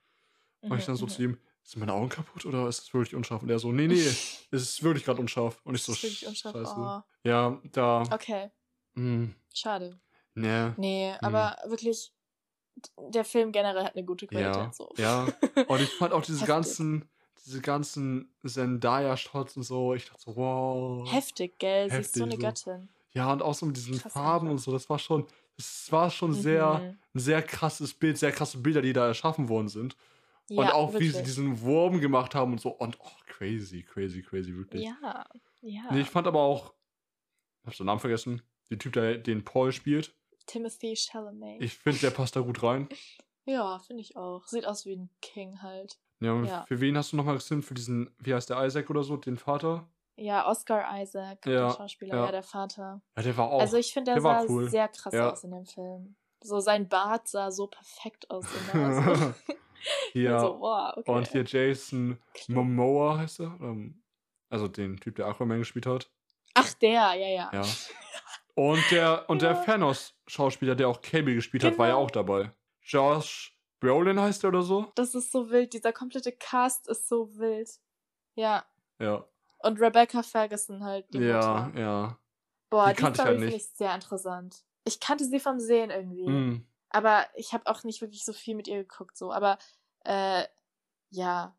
Und 0.61 0.77
ich 0.79 0.85
dann 0.85 0.95
so 0.95 1.05
Mhm, 1.05 1.09
zu 1.09 1.21
ihm, 1.23 1.37
sind 1.63 1.79
meine 1.79 1.93
Augen 1.93 2.09
kaputt 2.09 2.45
oder 2.45 2.67
ist 2.67 2.79
es 2.83 2.93
wirklich 2.93 3.15
unscharf? 3.15 3.43
Und 3.43 3.49
er 3.49 3.59
so, 3.59 3.71
nee, 3.71 3.87
nee, 3.87 3.95
es 4.51 4.63
ist 4.63 4.83
wirklich 4.83 5.05
gerade 5.05 5.19
unscharf. 5.21 5.61
Und 5.63 5.75
ich 5.75 5.83
so, 5.83 5.93
wirklich 5.93 6.25
unscharf. 6.27 6.53
scheiße. 6.53 6.75
Oh. 6.79 7.01
Ja, 7.23 7.61
da, 7.71 8.03
Okay, 8.11 8.49
mh, 8.95 9.29
schade. 9.53 9.99
ne, 10.35 10.73
Nee, 10.77 11.11
Hm. 11.11 11.19
aber 11.23 11.55
wirklich, 11.69 12.13
der 13.11 13.25
Film 13.25 13.51
generell 13.51 13.83
hat 13.83 13.95
eine 13.95 14.05
gute 14.05 14.27
Qualität. 14.27 14.55
ja, 14.55 14.71
so. 14.73 14.89
ja. 14.97 15.27
Und 15.69 15.81
ich 15.81 15.89
fand 15.89 16.13
auch 16.13 16.23
diese 16.23 16.45
ganzen, 16.45 17.09
diese 17.47 17.61
ganzen 17.61 18.29
Zendaya-Shots 18.45 19.57
und 19.57 19.63
so, 19.63 19.93
ich 19.93 20.05
dachte 20.05 20.21
so, 20.21 20.35
wow. 20.35 21.11
Heftig, 21.11 21.57
gell? 21.59 21.89
Sie 21.89 21.97
ist 21.97 22.13
so 22.13 22.25
Heftig, 22.25 22.43
eine 22.45 22.55
so. 22.57 22.67
Göttin. 22.67 22.89
Ja, 23.13 23.31
und 23.31 23.41
auch 23.41 23.53
so 23.53 23.65
mit 23.65 23.77
diesen 23.77 23.97
Krass 23.97 24.13
Farben 24.13 24.49
und 24.49 24.59
so, 24.59 24.71
das 24.71 24.89
war 24.89 24.99
schon, 24.99 25.25
das 25.55 25.91
war 25.91 26.09
schon 26.11 26.33
sehr, 26.33 26.79
Mhm. 26.79 26.97
ein 27.15 27.19
sehr 27.19 27.41
krasses 27.41 27.93
Bild, 27.93 28.17
sehr 28.17 28.31
krasse 28.31 28.59
Bilder, 28.59 28.81
die 28.81 28.93
da 28.93 29.07
erschaffen 29.07 29.49
worden 29.49 29.69
sind. 29.69 29.95
Ja, 30.49 30.61
und 30.61 30.71
auch 30.71 30.93
wie 30.93 31.07
sie 31.07 31.13
wirklich. 31.13 31.23
diesen 31.25 31.61
Wurm 31.61 31.99
gemacht 31.99 32.35
haben 32.35 32.51
und 32.53 32.61
so. 32.61 32.69
Und 32.69 32.97
oh, 32.99 33.09
crazy, 33.25 33.83
crazy, 33.83 34.21
crazy, 34.21 34.55
wirklich. 34.55 34.83
Ja, 34.83 35.25
ja. 35.61 35.91
Nee, 35.91 36.01
ich 36.01 36.09
fand 36.09 36.27
aber 36.27 36.41
auch, 36.41 36.73
ich 37.63 37.67
hab 37.67 37.75
den 37.75 37.85
Namen 37.87 37.99
vergessen, 37.99 38.41
der 38.69 38.77
Typ, 38.77 38.93
der 38.93 39.17
den 39.17 39.43
Paul 39.43 39.71
spielt. 39.71 40.13
Timothy 40.45 40.95
Chalamet. 40.95 41.61
Ich 41.61 41.73
finde, 41.77 41.99
der 41.99 42.11
passt 42.11 42.35
da 42.35 42.41
gut 42.41 42.63
rein. 42.63 42.87
ja, 43.45 43.79
finde 43.79 44.01
ich 44.01 44.15
auch. 44.15 44.45
Sieht 44.47 44.65
aus 44.65 44.85
wie 44.85 44.95
ein 44.95 45.09
King 45.21 45.61
halt. 45.61 45.97
Ja, 46.19 46.41
Ja. 46.43 46.65
für 46.67 46.79
wen 46.81 46.97
hast 46.97 47.11
du 47.11 47.17
nochmal 47.17 47.35
gestimmt? 47.35 47.65
Für 47.65 47.73
diesen, 47.73 48.09
wie 48.19 48.33
heißt 48.33 48.49
der 48.49 48.63
Isaac 48.65 48.89
oder 48.89 49.03
so, 49.03 49.17
den 49.17 49.37
Vater? 49.37 49.87
Ja, 50.15 50.47
Oscar 50.47 50.99
Isaac, 51.01 51.45
Ja, 51.45 51.67
der 51.67 51.69
Schauspieler, 51.75 52.15
ja. 52.15 52.25
ja. 52.25 52.31
der 52.31 52.43
Vater. 52.43 53.01
Ja, 53.15 53.23
der 53.23 53.37
war 53.37 53.51
auch. 53.51 53.59
also 53.61 53.77
ich 53.77 53.93
finde, 53.93 54.13
der, 54.13 54.15
der 54.15 54.21
sah 54.23 54.45
cool. 54.49 54.69
sehr 54.69 54.87
krass 54.87 55.13
aus 55.13 55.43
in 55.43 55.51
dem 55.51 55.65
Film. 55.65 56.15
So 56.43 56.59
sein 56.59 56.87
Bart 56.89 57.27
sah 57.27 57.51
so 57.51 57.67
perfekt 57.67 58.29
aus 58.31 58.45
immer. 58.73 58.93
So. 58.93 59.33
ja. 60.19 60.39
so, 60.39 60.59
wow, 60.59 60.93
okay. 60.97 61.11
Und 61.11 61.27
hier 61.31 61.43
Jason. 61.45 62.19
Momoa 62.47 63.17
heißt 63.19 63.41
er. 63.41 63.57
Ähm, 63.61 64.01
Also 64.49 64.67
den 64.67 64.97
Typ, 64.97 65.15
der 65.17 65.27
Aquaman 65.27 65.59
gespielt 65.59 65.85
hat. 65.85 66.09
Ach, 66.55 66.73
der, 66.75 67.13
ja, 67.13 67.27
ja. 67.27 67.49
Ja. 67.53 67.61
Und 68.55 68.81
der, 68.89 69.29
und 69.29 69.43
der. 69.43 69.63
Thanos-Schauspieler, 69.63 70.73
der 70.73 70.87
auch 70.89 71.01
Cable 71.03 71.35
gespielt 71.35 71.63
hat, 71.63 71.77
war 71.77 71.87
ja 71.89 71.93
Genau. 71.93 72.05
auch 72.05 72.09
dabei. 72.11 72.51
Josh 72.81 73.55
Brolin 73.79 74.19
heißt 74.19 74.43
der 74.43 74.49
oder 74.49 74.61
so? 74.63 74.91
Das 74.95 75.13
ist 75.15 75.31
so 75.31 75.49
wild. 75.49 75.73
Dieser 75.73 75.93
komplette 75.93 76.31
Cast 76.31 76.87
ist 76.87 77.07
so 77.07 77.35
wild. 77.37 77.69
Ja. 78.35 78.65
Ja. 78.99 79.25
Und 79.59 79.79
Rebecca 79.79 80.23
Ferguson 80.23 80.83
halt, 80.83 81.05
die 81.13 81.19
Ja, 81.19 81.65
Mutter. 81.67 81.79
ja. 81.79 82.19
Boah, 82.69 82.89
die 82.89 82.95
die, 82.95 83.01
Story 83.01 83.17
halt 83.17 83.39
finde 83.39 83.55
ich 83.55 83.65
sehr 83.69 83.93
interessant. 83.95 84.63
Ich 84.83 84.99
kannte 84.99 85.25
sie 85.25 85.39
vom 85.39 85.59
Sehen 85.59 85.89
irgendwie. 85.89 86.27
Mm. 86.27 86.65
Aber 86.89 87.25
ich 87.35 87.53
habe 87.53 87.67
auch 87.67 87.83
nicht 87.83 88.01
wirklich 88.01 88.23
so 88.25 88.33
viel 88.33 88.55
mit 88.55 88.67
ihr 88.67 88.77
geguckt, 88.77 89.17
so. 89.17 89.31
Aber 89.31 89.57
äh, 90.05 90.43
ja, 91.09 91.55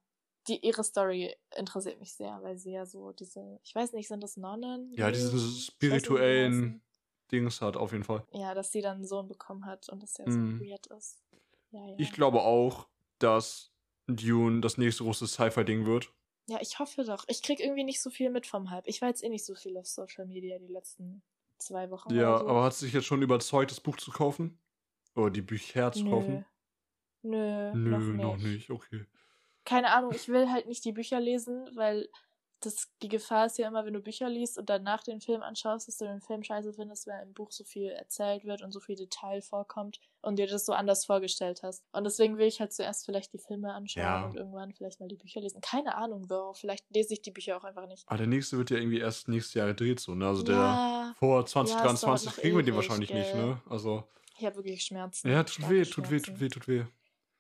die, 0.47 0.65
ihre 0.65 0.83
Story 0.85 1.35
interessiert 1.57 1.99
mich 2.01 2.13
sehr, 2.15 2.43
weil 2.43 2.57
sie 2.59 2.73
ja 2.73 2.87
so 2.87 3.13
diese, 3.13 3.59
ich 3.63 3.75
weiß 3.75 3.93
nicht, 3.93 4.09
sind 4.09 4.23
das 4.23 4.37
Nonnen? 4.37 4.93
Ja, 4.95 5.09
Die- 5.11 5.15
diese 5.19 5.39
spirituellen. 5.39 6.83
Dings 7.31 7.61
hat 7.61 7.77
auf 7.77 7.93
jeden 7.93 8.05
Fall. 8.05 8.25
Ja, 8.33 8.55
dass 8.55 8.73
sie 8.73 8.81
dann 8.81 8.97
einen 8.97 9.07
Sohn 9.07 9.29
bekommen 9.29 9.67
hat 9.67 9.89
und 9.91 10.03
das 10.03 10.17
ja 10.17 10.25
Mm. 10.27 10.59
so 10.59 10.65
weird 10.65 10.87
ist. 10.87 11.23
Ja, 11.71 11.87
ja. 11.87 11.95
Ich 11.99 12.13
glaube 12.13 12.43
auch, 12.43 12.89
dass 13.19 13.73
Dune 14.07 14.61
das 14.61 14.79
nächste 14.79 15.05
große 15.05 15.27
Sci-Fi-Ding 15.27 15.87
wird. 15.87 16.13
Ja, 16.47 16.59
ich 16.61 16.79
hoffe 16.79 17.05
doch. 17.05 17.25
Ich 17.29 17.43
krieg 17.43 17.61
irgendwie 17.61 17.85
nicht 17.85 18.01
so 18.01 18.09
viel 18.09 18.31
mit 18.31 18.47
vom 18.47 18.71
Hype. 18.71 18.87
Ich 18.87 19.03
war 19.03 19.09
jetzt 19.09 19.23
eh 19.23 19.29
nicht 19.29 19.45
so 19.45 19.55
viel 19.55 19.77
auf 19.77 19.87
Social 19.87 20.27
Media 20.27 20.59
die 20.59 20.73
letzten 20.73 21.23
zwei 21.59 21.91
Wochen. 21.91 22.15
Ja, 22.15 22.39
so. 22.39 22.49
aber 22.49 22.65
hat 22.65 22.75
sie 22.75 22.87
sich 22.87 22.95
jetzt 22.95 23.05
schon 23.05 23.21
überzeugt, 23.21 23.71
das 23.71 23.81
Buch 23.81 23.97
zu 23.99 24.11
kaufen? 24.11 24.59
Oder 25.15 25.31
die 25.31 25.43
Bücher 25.43 25.93
zu 25.93 26.05
Nö. 26.05 26.11
kaufen? 26.11 26.47
Nö, 27.23 27.73
Nö, 27.75 27.91
noch, 27.91 27.99
nicht. 27.99 28.23
noch 28.23 28.37
nicht, 28.39 28.71
okay. 28.71 29.05
Keine 29.65 29.93
Ahnung, 29.93 30.13
ich 30.15 30.29
will 30.29 30.51
halt 30.51 30.67
nicht 30.67 30.85
die 30.85 30.93
Bücher 30.93 31.21
lesen, 31.21 31.69
weil 31.75 32.09
das, 32.61 32.89
die 33.03 33.09
Gefahr 33.09 33.47
ist 33.47 33.59
ja 33.59 33.69
immer, 33.69 33.85
wenn 33.85 33.93
du 33.93 34.01
Bücher 34.01 34.29
liest 34.29 34.59
und 34.59 34.69
danach 34.69 35.03
den 35.03 35.21
Film 35.21 35.43
anschaust, 35.43 35.87
dass 35.89 35.97
du 35.99 36.05
den 36.07 36.21
Film 36.21 36.43
scheiße 36.43 36.73
findest, 36.73 37.07
weil 37.07 37.23
im 37.23 37.33
Buch 37.33 37.53
so 37.53 37.63
viel 37.65 37.91
erzählt 37.91 38.45
wird 38.45 38.63
und 38.63 38.73
so 38.73 38.81
viel 38.81 38.97
Detail 38.97 39.41
vorkommt 39.43 40.01
und 40.23 40.39
dir 40.39 40.47
das 40.47 40.67
so 40.67 40.73
anders 40.73 41.05
vorgestellt 41.05 41.61
hast. 41.63 41.85
Und 41.93 42.05
deswegen 42.05 42.37
will 42.37 42.47
ich 42.49 42.61
halt 42.61 42.73
zuerst 42.73 43.05
vielleicht 43.07 43.33
die 43.33 43.39
Filme 43.39 43.73
anschauen 43.73 44.03
Ja. 44.05 44.25
und 44.27 44.35
irgendwann 44.37 44.73
vielleicht 44.75 44.99
mal 45.01 45.09
die 45.09 45.17
Bücher 45.17 45.41
lesen. 45.41 45.61
Keine 45.61 45.95
Ahnung, 45.95 46.23
Bro. 46.27 46.55
Vielleicht 46.55 46.85
lese 46.91 47.15
ich 47.15 47.23
die 47.23 47.31
Bücher 47.31 47.57
auch 47.57 47.65
einfach 47.65 47.87
nicht. 47.87 48.03
Aber 48.09 48.19
der 48.19 48.27
nächste 48.27 48.59
wird 48.59 48.71
ja 48.71 48.79
irgendwie 48.79 48.99
erst 49.01 49.29
nächstes 49.29 49.55
Jahr 49.55 49.69
gedreht, 49.69 50.01
so, 50.01 50.15
ne? 50.15 50.27
Also 50.27 50.43
der 50.43 50.57
ja, 50.57 51.15
vor 51.19 51.39
Ja, 51.39 51.45
es 51.45 51.53
dauert 51.53 51.69
2023 51.69 52.27
noch 52.27 52.37
kriegen 52.37 52.57
wir 52.57 52.65
den 52.65 52.75
wahrscheinlich 52.75 53.13
nicht, 53.13 53.33
gell. 53.33 53.47
ne? 53.47 53.63
Also, 53.71 54.05
ich 54.37 54.45
habe 54.45 54.57
wirklich 54.57 54.83
Schmerzen. 54.83 55.29
ja, 55.31 55.43
tut 55.45 55.69
weh, 55.69 55.85
tut 55.85 56.11
weh, 56.11 56.19
Schmerzen. 56.19 56.25
tut 56.35 56.41
weh, 56.41 56.49
tut 56.49 56.69
weh. 56.69 56.85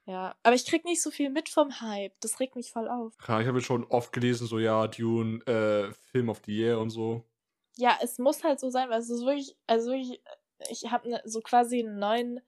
Ja, 0.09 0.35
aber 0.42 0.55
ich 0.55 0.64
krieg 0.64 0.87
nicht 0.87 1.03
so 1.03 1.11
viel 1.11 1.29
mit 1.29 1.51
vom 1.51 1.83
Hype. 1.83 2.18
Das 2.21 2.40
regt 2.40 2.57
mich 2.57 2.73
voll 2.73 2.88
auf. 2.88 3.12
Ja, 3.29 3.42
ich 3.42 3.47
habe 3.47 3.59
jetzt 3.59 3.66
schon 3.66 3.85
oft 3.85 4.11
gelesen, 4.11 4.47
so, 4.47 4.59
ja, 4.59 4.87
Dune, 4.88 5.44
äh, 5.44 5.92
Film 5.92 6.31
of 6.31 6.40
the 6.47 6.57
Year 6.57 6.81
und 6.81 6.88
so. 6.88 7.29
Ja, 7.77 7.99
es 8.01 8.18
muss 8.18 8.42
halt 8.42 8.59
so 8.59 8.71
sein, 8.71 8.88
weil 8.88 9.01
es 9.01 9.11
ist 9.11 9.27
wirklich, 9.27 9.55
also 9.66 9.90
wirklich, 9.90 10.23
ich 10.71 10.90
habe 10.90 11.11
ne, 11.11 11.21
so 11.27 11.42
quasi 11.42 11.81
einen 11.81 11.99
neuen 11.99 12.40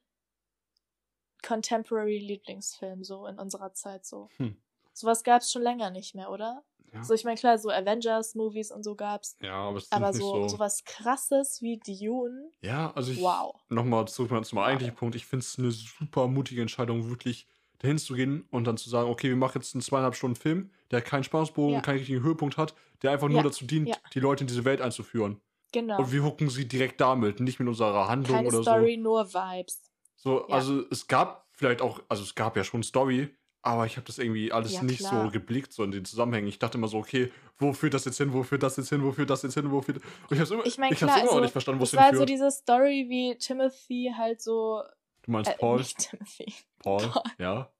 Contemporary-Lieblingsfilm 1.42 3.04
so 3.04 3.26
in 3.26 3.38
unserer 3.38 3.74
Zeit 3.74 4.06
so. 4.06 4.30
Hm. 4.38 4.56
Sowas 4.94 5.22
gab 5.22 5.42
es 5.42 5.52
schon 5.52 5.62
länger 5.62 5.90
nicht 5.90 6.14
mehr, 6.14 6.30
oder? 6.30 6.64
Ja. 6.92 7.04
So, 7.04 7.14
ich 7.14 7.24
meine, 7.24 7.36
klar, 7.38 7.56
so 7.58 7.70
Avengers-Movies 7.70 8.72
und 8.72 8.82
so 8.82 8.94
gab's. 8.96 9.36
Ja, 9.40 9.54
aber 9.54 9.78
es 9.78 9.84
ist 9.84 9.92
Aber 9.92 10.12
so, 10.12 10.42
so. 10.42 10.48
sowas 10.48 10.82
krasses 10.84 11.62
wie 11.62 11.78
Dune, 11.78 12.50
Ja, 12.62 12.92
also 12.94 13.12
ich. 13.12 13.20
wow. 13.22 13.54
Nochmal 13.68 14.08
zurück 14.08 14.30
mal 14.30 14.42
zum 14.44 14.58
eigentlichen 14.58 14.94
Punkt. 14.96 15.14
Ich 15.14 15.26
finde 15.26 15.44
es 15.44 15.58
eine 15.58 15.70
super 15.70 16.26
mutige 16.26 16.60
Entscheidung, 16.62 17.08
wirklich 17.08 17.46
dahin 17.78 17.96
zu 17.98 18.14
gehen 18.14 18.46
und 18.50 18.64
dann 18.66 18.76
zu 18.76 18.90
sagen, 18.90 19.08
okay, 19.08 19.28
wir 19.28 19.36
machen 19.36 19.60
jetzt 19.60 19.74
einen 19.74 19.82
zweieinhalb 19.82 20.14
Stunden 20.14 20.36
Film, 20.36 20.70
der 20.90 21.00
keinen 21.00 21.24
Spannungsbogen, 21.24 21.74
Ja. 21.74 21.80
keinen 21.80 21.98
richtigen 21.98 22.22
Höhepunkt 22.22 22.56
hat, 22.58 22.74
der 23.02 23.12
einfach 23.12 23.28
nur 23.28 23.38
Ja, 23.38 23.42
dazu 23.44 23.64
dient, 23.66 23.88
ja. 23.88 23.96
die 24.12 24.20
Leute 24.20 24.44
in 24.44 24.48
diese 24.48 24.64
Welt 24.64 24.80
einzuführen. 24.80 25.40
Genau. 25.72 25.98
Und 26.00 26.12
wir 26.12 26.22
hucken 26.24 26.50
sie 26.50 26.66
direkt 26.66 27.00
damit, 27.00 27.38
nicht 27.40 27.58
mit 27.60 27.68
unserer 27.68 28.08
Handlung 28.08 28.36
Keine 28.36 28.48
oder 28.48 28.62
Story, 28.62 28.96
nur 28.96 29.32
Vibes. 29.32 29.80
so. 30.16 30.40
So, 30.40 30.46
also 30.48 30.82
es 30.90 31.06
gab 31.06 31.46
vielleicht 31.52 31.80
auch, 31.80 32.00
also 32.08 32.22
es 32.24 32.34
gab 32.34 32.56
ja 32.56 32.64
schon 32.64 32.82
Story, 32.82 33.34
aber 33.62 33.86
ich 33.86 33.96
habe 33.96 34.06
das 34.06 34.18
irgendwie 34.18 34.52
alles 34.52 34.72
Ja, 34.74 34.82
nicht 34.82 35.00
klar. 35.00 35.26
so 35.26 35.30
geblickt, 35.30 35.72
so 35.72 35.84
in 35.84 35.90
den 35.90 36.04
Zusammenhängen. 36.04 36.48
Ich 36.48 36.58
dachte 36.58 36.78
immer 36.78 36.88
so, 36.88 36.98
okay, 36.98 37.30
wo 37.58 37.72
führt 37.72 37.94
das 37.94 38.04
jetzt 38.06 38.16
hin, 38.16 38.32
wo 38.32 38.42
führt 38.42 38.62
das 38.62 38.76
jetzt 38.76 38.88
hin, 38.88 39.02
wo 39.02 39.12
führt 39.12 39.28
das 39.28 39.42
jetzt 39.42 39.54
hin, 39.54 39.70
wo 39.70 39.82
führt. 39.82 39.98
Und 39.98 40.04
ich 40.30 40.40
habe 40.40 40.54
immer, 40.54 40.66
Ich 40.66 40.78
meine, 40.78 40.94
ich 40.94 41.02
immer 41.02 41.12
also, 41.12 41.40
nicht 41.40 41.52
verstanden, 41.52 41.80
wo 41.80 41.84
es 41.84 41.90
das 41.90 42.00
war 42.00 42.06
so 42.06 42.20
hinführt. 42.20 42.28
diese 42.30 42.50
Story, 42.50 43.06
wie 43.08 43.36
Timothy 43.36 44.14
halt 44.16 44.40
so, 44.40 44.82
du 45.22 45.30
meinst 45.30 45.50
äh, 45.50 45.56
Paul? 45.58 45.78
nicht 45.78 45.98
Timothy, 45.98 46.54
Paul, 46.78 47.06
Paul. 47.08 47.22
ja. 47.38 47.70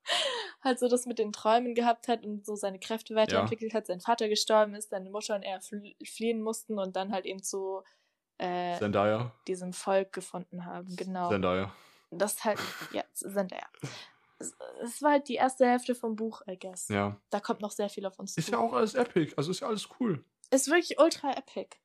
halt 0.62 0.78
so 0.78 0.88
das 0.88 1.06
mit 1.06 1.18
den 1.18 1.32
Träumen 1.32 1.74
gehabt 1.74 2.08
hat 2.08 2.24
und 2.24 2.44
so 2.44 2.54
seine 2.56 2.78
Kräfte 2.78 3.14
weiterentwickelt 3.14 3.72
hat. 3.72 3.86
Sein 3.86 4.00
Vater 4.00 4.28
gestorben 4.28 4.74
ist, 4.74 4.90
seine 4.90 5.08
Mutter 5.08 5.34
und 5.36 5.42
er 5.42 5.60
fl 5.62 5.94
fliehen 6.04 6.42
mussten 6.42 6.78
und 6.78 6.96
dann 6.96 7.12
halt 7.12 7.24
eben 7.24 7.42
zu 7.42 7.82
äh, 8.36 8.76
Zendaya. 8.78 9.32
diesem 9.48 9.72
Volk 9.72 10.12
gefunden 10.12 10.66
haben. 10.66 10.94
Genau. 10.96 11.30
Zendaya. 11.30 11.72
Das 12.10 12.44
halt, 12.44 12.58
ja, 12.92 13.04
er. 13.52 13.66
Es, 14.82 15.02
war 15.02 15.12
halt 15.12 15.28
die 15.28 15.34
erste 15.34 15.66
Hälfte 15.66 15.94
vom 15.94 16.16
Buch, 16.16 16.42
I 16.48 16.58
guess. 16.58 16.88
Ja. 16.88 17.20
Da 17.30 17.40
kommt 17.40 17.60
noch 17.60 17.70
sehr 17.70 17.88
viel 17.88 18.06
auf 18.06 18.18
uns 18.18 18.36
Ist 18.36 18.46
zu. 18.46 18.52
ja 18.52 18.58
auch 18.58 18.72
alles 18.72 18.94
epic, 18.94 19.34
also 19.36 19.50
ist 19.50 19.60
ja 19.60 19.68
alles 19.68 19.88
cool. 20.00 20.24
Ist 20.50 20.68
wirklich 20.68 20.98
ultra 20.98 21.32
epic. 21.32 21.76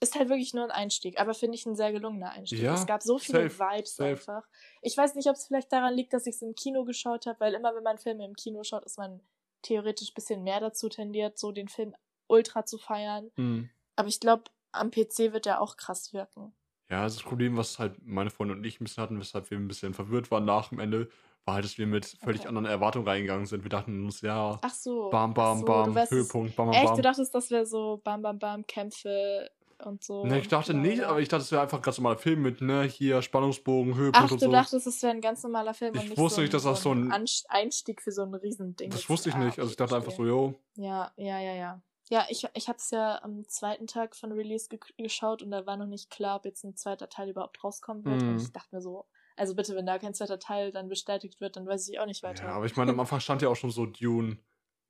Ist 0.00 0.16
halt 0.16 0.28
wirklich 0.28 0.54
nur 0.54 0.64
ein 0.64 0.70
Einstieg, 0.70 1.20
aber 1.20 1.34
finde 1.34 1.56
ich 1.56 1.66
ein 1.66 1.76
sehr 1.76 1.92
gelungener 1.92 2.30
Einstieg. 2.30 2.60
Ja, 2.60 2.74
es 2.74 2.86
gab 2.86 3.02
so 3.02 3.18
viele 3.18 3.48
safe, 3.48 3.58
Vibes 3.58 3.96
safe. 3.96 4.10
einfach. 4.10 4.48
Ich 4.82 4.96
weiß 4.96 5.14
nicht, 5.14 5.28
ob 5.28 5.36
es 5.36 5.46
vielleicht 5.46 5.72
daran 5.72 5.94
liegt, 5.94 6.12
dass 6.12 6.26
ich 6.26 6.34
es 6.34 6.42
im 6.42 6.54
Kino 6.54 6.84
geschaut 6.84 7.26
habe, 7.26 7.40
weil 7.40 7.54
immer, 7.54 7.74
wenn 7.74 7.82
man 7.82 7.98
Filme 7.98 8.24
im 8.24 8.34
Kino 8.34 8.62
schaut, 8.64 8.84
ist 8.84 8.98
man 8.98 9.20
theoretisch 9.62 10.10
ein 10.10 10.14
bisschen 10.14 10.42
mehr 10.42 10.60
dazu 10.60 10.88
tendiert, 10.88 11.38
so 11.38 11.52
den 11.52 11.68
Film 11.68 11.94
ultra 12.26 12.64
zu 12.66 12.78
feiern. 12.78 13.30
Hm. 13.36 13.70
Aber 13.96 14.08
ich 14.08 14.20
glaube, 14.20 14.44
am 14.72 14.90
PC 14.90 15.32
wird 15.32 15.46
er 15.46 15.60
auch 15.60 15.76
krass 15.76 16.12
wirken. 16.12 16.54
Ja, 16.90 17.04
das 17.04 17.22
Problem, 17.22 17.56
was 17.56 17.78
halt 17.78 17.96
meine 18.02 18.30
Freunde 18.30 18.54
und 18.54 18.64
ich 18.64 18.80
ein 18.80 18.84
bisschen 18.84 19.02
hatten, 19.02 19.18
weshalb 19.18 19.50
wir 19.50 19.58
ein 19.58 19.68
bisschen 19.68 19.94
verwirrt 19.94 20.30
waren 20.30 20.44
nach 20.44 20.68
dem 20.68 20.80
Ende, 20.80 21.08
war 21.44 21.54
halt, 21.54 21.64
dass 21.64 21.76
wir 21.78 21.86
mit 21.86 22.06
völlig 22.22 22.40
Okay. 22.40 22.48
anderen 22.48 22.66
Erwartungen 22.66 23.06
reingegangen 23.06 23.46
sind. 23.46 23.62
Wir 23.64 23.68
dachten 23.70 24.04
uns, 24.04 24.20
ja, 24.22 24.58
Ach 24.62 24.70
so. 24.74 25.10
bam, 25.10 25.34
bam, 25.34 25.56
ach 25.56 25.60
so, 25.60 25.64
bam, 25.66 25.84
du 25.90 25.94
wärst- 25.94 26.12
Höhepunkt, 26.12 26.56
bam, 26.56 26.66
bam, 26.66 26.74
Echt, 26.74 26.86
bam. 26.86 26.96
du 26.96 27.02
dachtest, 27.02 27.34
das 27.34 27.50
wäre 27.50 27.66
so 27.66 28.00
Bam 28.02 28.22
Bam 28.22 28.38
Bam 28.38 28.66
Kämpfe 28.66 29.50
und 29.84 30.02
so. 30.02 30.24
Ne, 30.24 30.38
ich 30.38 30.48
dachte 30.48 30.72
nicht, 30.72 31.02
aber 31.02 31.20
ich 31.20 31.28
dachte, 31.28 31.42
es 31.42 31.52
wäre 31.52 31.60
einfach 31.62 31.78
ein 31.78 31.82
ganz 31.82 31.98
normaler 31.98 32.16
Film 32.18 32.40
mit, 32.42 32.60
ne, 32.62 32.84
hier 32.84 33.20
Spannungsbogen, 33.20 33.94
Höhepunkt 33.94 34.16
Ach, 34.18 34.30
und 34.32 34.40
du 34.40 34.46
so. 34.46 34.52
dachtest, 34.52 34.86
es 34.86 35.02
wäre 35.02 35.12
ein 35.12 35.20
ganz 35.20 35.42
normaler 35.42 35.74
Film 35.74 35.94
Ich 35.94 36.00
und 36.02 36.08
nicht 36.10 36.18
wusste 36.18 36.36
so 36.36 36.40
nicht, 36.42 36.54
dass 36.54 36.62
das 36.62 36.82
so 36.82 36.92
ein- 36.92 37.12
Anst- 37.12 37.44
Einstieg 37.50 38.00
für 38.00 38.12
so 38.12 38.22
ein 38.22 38.34
Riesending 38.34 38.90
das 38.90 39.08
wusste 39.10 39.28
ich 39.28 39.34
Ah, 39.34 39.38
nicht. 39.44 39.58
Also 39.58 39.70
ich 39.70 39.76
dachte 39.76 39.96
einfach 39.96 40.12
so, 40.12 40.24
yo, 40.24 40.54
Ja, 40.76 41.12
ja, 41.16 41.38
ja, 41.40 41.54
ja. 41.54 41.82
Ja, 42.10 42.26
ich, 42.28 42.46
ich 42.54 42.68
habe 42.68 42.76
es 42.78 42.90
ja 42.90 43.20
am 43.22 43.48
zweiten 43.48 43.86
Tag 43.86 44.14
von 44.14 44.30
Release 44.32 44.68
ge 44.68 44.78
geschaut 44.98 45.42
und 45.42 45.50
da 45.50 45.64
war 45.66 45.76
noch 45.78 45.86
nicht 45.86 46.10
klar, 46.10 46.36
ob 46.36 46.44
jetzt 46.44 46.62
ein 46.64 46.76
zweiter 46.76 47.08
Teil 47.08 47.30
überhaupt 47.30 47.62
rauskommen 47.64 48.04
wird. 48.04 48.22
Mhm. 48.22 48.28
Und 48.28 48.42
ich 48.42 48.52
dachte 48.52 48.74
mir 48.76 48.82
so, 48.82 49.06
also 49.36 49.54
bitte, 49.54 49.74
wenn 49.76 49.86
da 49.86 49.98
kein 49.98 50.14
zweiter 50.14 50.38
Teil 50.38 50.70
dann 50.72 50.88
bestätigt 50.88 51.40
wird, 51.40 51.56
dann 51.56 51.66
weiß 51.66 51.88
ich 51.88 51.98
auch 51.98 52.06
nicht 52.06 52.22
weiter. 52.22 52.44
Ja, 52.46 52.52
aber 52.54 52.66
ich 52.66 52.76
meine, 52.76 52.92
am 52.92 53.00
Anfang 53.00 53.20
stand 53.20 53.42
ja 53.42 53.48
auch 53.48 53.56
schon 53.56 53.70
so 53.70 53.86
Dune 53.86 54.38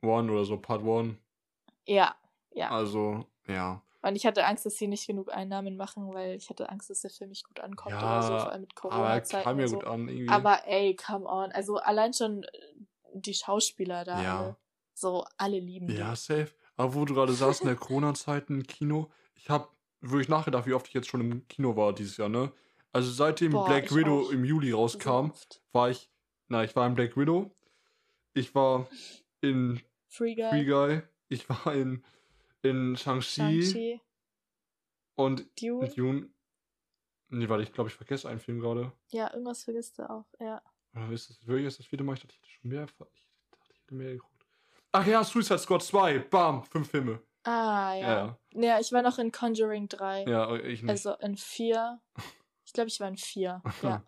1 0.02 0.30
oder 0.30 0.44
so, 0.44 0.58
Part 0.58 0.82
1. 0.82 1.16
ja, 1.86 2.14
ja. 2.52 2.70
Also, 2.70 3.24
ja. 3.46 3.82
Und 4.02 4.16
ich 4.16 4.26
hatte 4.26 4.44
Angst, 4.44 4.66
dass 4.66 4.76
sie 4.76 4.86
nicht 4.86 5.06
genug 5.06 5.32
Einnahmen 5.32 5.76
machen, 5.78 6.12
weil 6.12 6.34
ich 6.36 6.50
hatte 6.50 6.68
Angst, 6.68 6.90
dass 6.90 7.00
der 7.00 7.10
Film 7.10 7.30
nicht 7.30 7.46
gut 7.48 7.58
ankommt 7.60 7.94
Ja, 7.94 8.18
oder 8.18 8.22
so, 8.22 8.38
vor 8.44 8.52
allem 8.52 8.60
mit 8.60 8.72
Aber 8.76 8.90
er 8.90 8.90
Corona-Zeiten. 9.00 9.44
kam 9.44 9.60
ja 9.60 9.66
so. 9.66 9.76
gut 9.76 9.86
an, 9.86 10.08
irgendwie. 10.08 10.28
Aber 10.28 10.66
ey, 10.66 10.94
come 10.94 11.24
on. 11.26 11.50
Also 11.52 11.76
allein 11.78 12.12
schon 12.12 12.42
äh, 12.44 12.48
die 13.14 13.32
Schauspieler 13.32 14.04
da, 14.04 14.22
Ja. 14.22 14.38
alle, 14.40 14.56
so 14.92 15.24
alle 15.38 15.58
lieben 15.58 15.86
die. 15.86 15.94
Ja, 15.96 16.14
safe. 16.14 16.52
Aber 16.76 16.94
wo 16.94 17.04
du 17.06 17.14
gerade 17.14 17.32
sagst, 17.32 17.62
in 17.62 17.68
der 17.68 17.76
Corona-Zeit 17.76 18.50
im 18.50 18.62
Kino, 18.64 19.10
ich 19.36 19.48
habe 19.48 19.68
wirklich 20.02 20.28
nachgedacht, 20.28 20.66
wie 20.66 20.74
oft 20.74 20.86
ich 20.88 20.92
jetzt 20.94 21.08
schon 21.08 21.22
im 21.22 21.48
Kino 21.48 21.74
war 21.74 21.94
dieses 21.94 22.18
Jahr, 22.18 22.28
ne? 22.28 22.52
Also 22.94 23.10
seitdem 23.10 23.50
Boah, 23.52 23.66
Black 23.66 23.92
Widow 23.94 24.30
im 24.30 24.44
Juli 24.44 24.70
So 24.70 24.76
rauskam, 24.78 25.30
oft. 25.30 25.62
war 25.72 25.90
ich, 25.90 26.08
na, 26.48 26.62
ich 26.62 26.74
war 26.76 26.86
in 26.86 26.94
Black 26.94 27.16
Widow, 27.16 27.54
ich 28.34 28.54
war 28.54 28.88
in 29.40 29.80
Free 30.08 30.34
Guy, 30.36 30.48
Free 30.50 30.64
Guy, 30.64 31.02
ich 31.28 31.48
war 31.48 31.74
in, 31.74 32.04
in 32.62 32.96
Shang-Chi 32.96 33.62
Shang-Chi, 33.62 34.00
und 35.16 35.44
Dune. 35.60 35.88
Dune. 35.88 36.30
Nee, 37.30 37.48
warte, 37.48 37.64
ich 37.64 37.72
glaube, 37.72 37.90
ich 37.90 37.96
vergesse 37.96 38.28
einen 38.28 38.38
Film 38.38 38.60
gerade. 38.60 38.92
Ja, 39.10 39.30
irgendwas 39.32 39.64
vergisst 39.64 39.98
du 39.98 40.08
auch, 40.08 40.26
ja. 40.38 40.62
Oder 40.94 41.10
ist 41.10 41.28
das 41.30 41.44
wirklich 41.46 41.64
erst 41.64 41.80
das 41.80 41.86
vierte 41.86 42.04
Mal? 42.04 42.12
Ich 42.14 42.20
dachte, 42.20 42.34
ich 42.34 42.40
hätte 42.42 42.50
schon 42.60 42.70
mehr, 42.70 42.84
ich 42.84 42.94
dachte, 42.94 43.12
ich 43.72 43.80
hätte 43.80 43.94
mehr 43.94 44.12
geguckt. 44.12 44.46
Ach 44.92 45.04
ja, 45.04 45.24
Suicide 45.24 45.58
Squad 45.58 45.82
2, 45.82 46.20
bam, 46.20 46.62
fünf 46.62 46.88
Filme. 46.90 47.20
Ah, 47.42 47.94
Ja, 47.94 48.08
ja. 48.08 48.38
Ja, 48.54 48.78
ich 48.80 48.92
war 48.92 49.02
noch 49.02 49.18
in 49.18 49.32
Conjuring 49.32 49.88
3. 49.88 50.24
ja, 50.28 50.54
ich 50.54 50.82
nicht. 50.82 50.90
Also 50.90 51.14
in 51.16 51.36
4. 51.36 52.00
Ich 52.74 52.76
glaube, 52.76 52.88
ich 52.88 52.98
war 52.98 53.06
in 53.08 53.16
4. 53.16 53.62
Ja. 53.82 54.02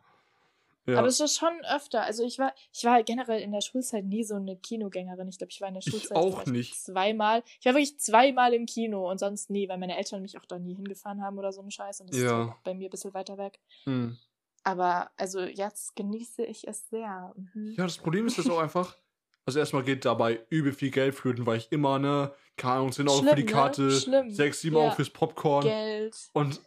ja. 0.87 0.99
Aber 0.99 1.07
es 1.07 1.21
ist 1.21 1.37
schon 1.39 1.53
öfter. 1.73 2.03
Also 2.03 2.25
ich 2.25 2.39
war, 2.41 2.53
ich 2.73 2.83
war 2.85 3.01
generell 3.05 3.41
in 3.41 3.53
der 3.53 3.61
Schulzeit 3.61 4.05
nie 4.05 4.25
so 4.25 4.35
eine 4.35 4.57
Kinogängerin. 4.57 5.29
Ich 5.29 5.39
glaube, 5.39 5.53
ich 5.53 5.61
war 5.61 5.69
in 5.69 5.75
der 5.75 5.83
Ich 5.87 5.91
Schulzeit 5.93 6.17
auch 6.17 6.43
vielleicht 6.43 6.47
nicht. 6.49 6.81
zweimal. 6.85 7.45
Ich 7.61 7.67
war 7.67 7.75
wirklich 7.75 7.99
zweimal 8.01 8.55
im 8.55 8.67
Kino 8.67 9.09
und 9.09 9.19
sonst 9.19 9.51
nie, 9.51 9.69
weil 9.69 9.79
meine 9.79 9.97
Eltern 9.97 10.21
mich 10.23 10.37
auch 10.37 10.45
da 10.47 10.59
nie 10.59 10.75
hingefahren 10.75 11.23
haben 11.23 11.39
oder 11.39 11.53
so 11.53 11.61
ein 11.63 11.71
Scheiß. 11.71 12.01
Und 12.01 12.11
das 12.11 12.17
ist 12.17 12.25
Ja. 12.25 12.37
halt 12.39 12.49
auch 12.51 12.59
bei 12.65 12.75
mir 12.75 12.89
ein 12.89 12.91
bisschen 12.91 13.15
weiter 13.15 13.39
weg. 13.39 13.61
Hm. 13.85 14.19
Aber 14.65 15.11
also 15.17 15.41
jetzt 15.43 15.95
genieße 15.95 16.45
ich 16.45 16.67
es 16.67 16.89
sehr. 16.91 17.33
Mhm. 17.37 17.75
Ja, 17.79 17.85
das 17.85 17.99
Problem 17.99 18.27
ist 18.27 18.37
jetzt 18.37 18.51
auch 18.51 18.59
einfach, 18.59 18.97
also 19.45 19.61
erstmal 19.61 19.85
geht 19.85 20.05
dabei 20.05 20.45
übel 20.51 20.73
viel 20.73 20.91
Geld 20.91 21.15
flöten, 21.15 21.47
weil 21.47 21.59
ich 21.59 21.71
immer, 21.71 22.01
ne, 22.01 22.33
keine 22.57 22.75
Ahnung, 22.75 22.91
10 22.93 23.09
Euro 23.09 23.23
für 23.23 23.37
die 23.37 23.45
ne? 23.45 23.51
Karte, 23.53 23.93
Schlimm. 23.93 24.31
6, 24.31 24.61
7 24.61 24.77
Ja. 24.77 24.83
Euro 24.83 24.91
fürs 24.97 25.11
Popcorn 25.11 25.63
Geld. 25.65 26.17
und 26.33 26.61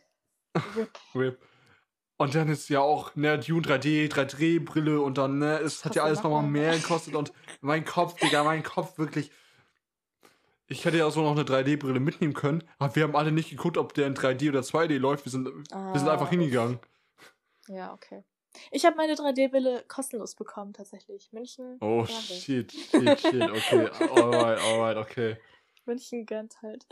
Rip. 0.76 0.90
Rip. 1.16 1.46
Und 2.22 2.36
dann 2.36 2.50
ist 2.50 2.68
ja 2.68 2.82
auch, 2.82 3.16
ne, 3.16 3.40
Dune 3.40 3.62
3D, 3.62 4.12
3D-Brille 4.12 5.00
und 5.00 5.18
dann, 5.18 5.40
ne, 5.40 5.58
es 5.60 5.86
hat 5.86 5.96
ja 5.96 6.04
alles 6.04 6.18
noch 6.22 6.32
nochmal 6.32 6.50
mehr. 6.50 6.76
gekostet 6.76 7.16
und 7.16 7.32
mein 7.62 7.86
Kopf, 7.86 8.16
Digga, 8.20 8.44
mein 8.44 8.62
Kopf 8.62 8.98
wirklich. 8.98 9.32
Ich 10.68 10.84
hätte 10.84 10.98
ja 10.98 11.10
so 11.12 11.22
noch 11.22 11.32
eine 11.32 11.44
3D-Brille 11.44 12.02
mitnehmen 12.02 12.34
können, 12.34 12.62
aber 12.78 12.94
wir 12.98 13.04
haben 13.04 13.16
alle 13.16 13.32
nicht 13.32 13.50
geguckt, 13.50 13.78
ob 13.78 13.94
der 13.94 14.06
in 14.06 14.16
3D 14.16 14.50
oder 14.50 14.60
2D 14.60 14.98
läuft. 14.98 15.26
Wir 15.26 15.32
sind, 15.32 15.46
wir 15.46 15.64
sind 16.00 16.10
Ah, 16.10 16.12
einfach 16.12 16.30
hingegangen. 16.30 16.80
Ja, 17.70 17.94
okay. 17.94 18.26
Ich 18.72 18.86
habe 18.86 18.98
meine 18.98 19.14
3D-Brille 19.14 19.86
kostenlos 19.88 20.36
bekommen, 20.36 20.74
tatsächlich. 20.74 21.32
München. 21.32 21.78
Oh, 21.80 22.06
shit, 22.06 22.72
shit, 22.74 23.20
shit, 23.22 23.50
okay. 23.50 23.90
Alright, 24.12 24.60
alright, 24.60 24.98
okay. 24.98 25.38
München 25.86 26.26
gönnt 26.26 26.62
halt. 26.62 26.86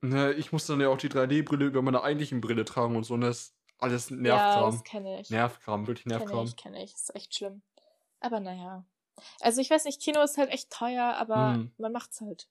Ne, 0.00 0.32
ich 0.32 0.52
musste 0.52 0.72
dann 0.72 0.80
ja 0.80 0.88
auch 0.88 0.96
die 0.96 1.10
3D-Brille 1.10 1.66
über 1.66 1.82
meine 1.82 2.02
eigentlichen 2.02 2.40
Brille 2.40 2.64
tragen 2.64 2.96
und 2.96 3.04
so. 3.04 3.12
Und 3.14 3.20
das 3.20 3.54
ist 3.80 4.10
alles 4.10 4.10
ja, 4.10 4.16
Nervkram. 4.16 4.70
das 4.72 4.84
kenne 4.84 5.20
ich. 5.20 5.30
Nervkram, 5.30 5.86
wirklich 5.86 6.04
Kenne 6.04 6.18
Nervkram. 6.18 6.44
ich, 6.44 6.56
kenne 6.56 6.82
ich. 6.84 6.94
Ist 6.94 7.14
echt 7.14 7.34
schlimm. 7.34 7.62
Aber 8.20 8.40
naja. 8.40 8.84
Also 9.40 9.60
ich 9.60 9.70
weiß 9.70 9.84
nicht, 9.84 10.00
Kino 10.00 10.22
ist 10.22 10.38
halt 10.38 10.50
echt 10.50 10.70
teuer, 10.70 11.14
aber 11.18 11.54
Hm. 11.54 11.72
man 11.78 11.92
macht's 11.92 12.20
halt. 12.20 12.48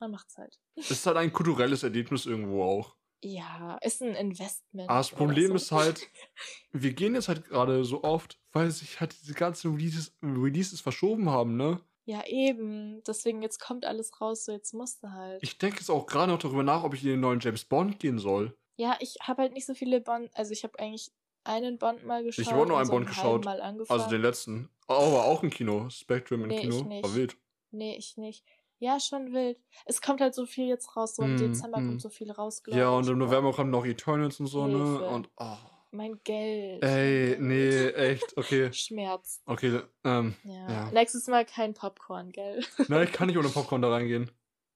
Man 0.00 0.10
macht's 0.10 0.36
halt. 0.38 0.58
Es 0.76 0.90
ist 0.90 1.06
halt 1.06 1.16
ein 1.16 1.32
kulturelles 1.32 1.82
Erlebnis 1.82 2.26
irgendwo 2.26 2.62
auch. 2.64 2.96
Ja, 3.24 3.78
ist 3.82 4.02
ein 4.02 4.14
Investment. 4.16 4.88
Aber 4.90 4.98
das 4.98 5.12
oder 5.12 5.18
Problem 5.18 5.48
so. 5.50 5.54
ist 5.54 5.70
halt, 5.72 6.08
wir 6.72 6.92
gehen 6.92 7.14
jetzt 7.14 7.28
halt 7.28 7.44
gerade 7.48 7.84
so 7.84 8.02
oft, 8.02 8.40
weil 8.50 8.70
sich 8.70 9.00
halt 9.00 9.14
diese 9.22 9.34
ganzen 9.34 9.74
Releases, 9.76 10.16
Releases 10.22 10.80
verschoben 10.80 11.30
haben, 11.30 11.56
ne? 11.56 11.80
Ja, 12.04 12.26
eben. 12.26 13.00
Deswegen, 13.06 13.42
jetzt 13.42 13.60
kommt 13.60 13.84
alles 13.84 14.20
raus, 14.20 14.44
so 14.44 14.50
jetzt 14.50 14.74
musst 14.74 15.04
du 15.04 15.12
halt. 15.12 15.40
Ich 15.40 15.56
denke 15.58 15.78
jetzt 15.78 15.88
auch 15.88 16.06
gerade 16.06 16.32
noch 16.32 16.40
darüber 16.40 16.64
nach, 16.64 16.82
ob 16.82 16.94
ich 16.94 17.04
in 17.04 17.10
den 17.10 17.20
neuen 17.20 17.38
James 17.38 17.64
Bond 17.64 18.00
gehen 18.00 18.18
soll. 18.18 18.56
Ja, 18.76 18.96
ich 19.00 19.16
habe 19.22 19.42
halt 19.42 19.52
nicht 19.52 19.66
so 19.66 19.74
viele 19.74 20.00
Bond. 20.00 20.30
Also 20.34 20.52
ich 20.52 20.64
habe 20.64 20.78
eigentlich 20.78 21.10
einen 21.44 21.78
Bond 21.78 22.04
mal 22.04 22.22
geschaut. 22.22 22.46
habe 22.46 22.62
auch 22.62 22.66
nur 22.66 22.76
einen 22.78 22.86
so 22.86 22.92
Bond 22.92 23.06
geschaut. 23.08 23.46
Also 23.46 24.08
den 24.08 24.22
letzten. 24.22 24.68
Aber 24.86 25.24
auch 25.24 25.42
im 25.42 25.50
Kino. 25.50 25.88
Spectrum 25.90 26.42
im 26.42 26.48
Nee, 26.48 26.60
Kino. 26.60 26.76
ich 26.76 26.84
nicht. 26.84 27.04
War 27.04 27.14
wild. 27.14 27.36
Nee, 27.70 27.96
ich 27.96 28.16
nicht. 28.16 28.44
Ja, 28.78 28.98
schon 28.98 29.32
wild. 29.32 29.58
Es 29.86 30.02
kommt 30.02 30.20
halt 30.20 30.34
so 30.34 30.44
viel 30.44 30.66
jetzt 30.66 30.96
raus. 30.96 31.16
So 31.16 31.22
im 31.22 31.34
Mm, 31.34 31.38
Dezember 31.38 31.78
mm. 31.80 31.86
kommt 31.86 32.02
so 32.02 32.08
viel 32.08 32.30
raus, 32.32 32.62
Ja, 32.66 32.90
ich. 32.92 32.96
und 32.98 33.08
im 33.12 33.18
November 33.18 33.52
kommen 33.52 33.70
noch 33.70 33.84
Eternals 33.86 34.40
und 34.40 34.46
so, 34.48 34.66
ne? 34.66 34.76
Hilfe. 34.76 35.08
Und, 35.08 35.30
oh. 35.36 35.56
Mein 35.92 36.18
Geld. 36.24 36.82
Ey, 36.82 37.36
mein 37.38 37.48
nee, 37.48 37.86
echt, 37.90 38.36
okay. 38.36 38.72
Schmerz. 38.72 39.42
Okay, 39.46 39.82
ähm, 40.04 40.34
Ja. 40.42 40.70
Ja. 40.70 40.90
Nächstes 40.90 41.26
Mal 41.28 41.44
kein 41.44 41.74
Popcorn, 41.74 42.32
gell? 42.32 42.64
nein, 42.88 43.04
ich 43.04 43.12
kann 43.12 43.28
nicht 43.28 43.36
ohne 43.38 43.50
Popcorn 43.50 43.82
da 43.82 43.90
reingehen. 43.90 44.30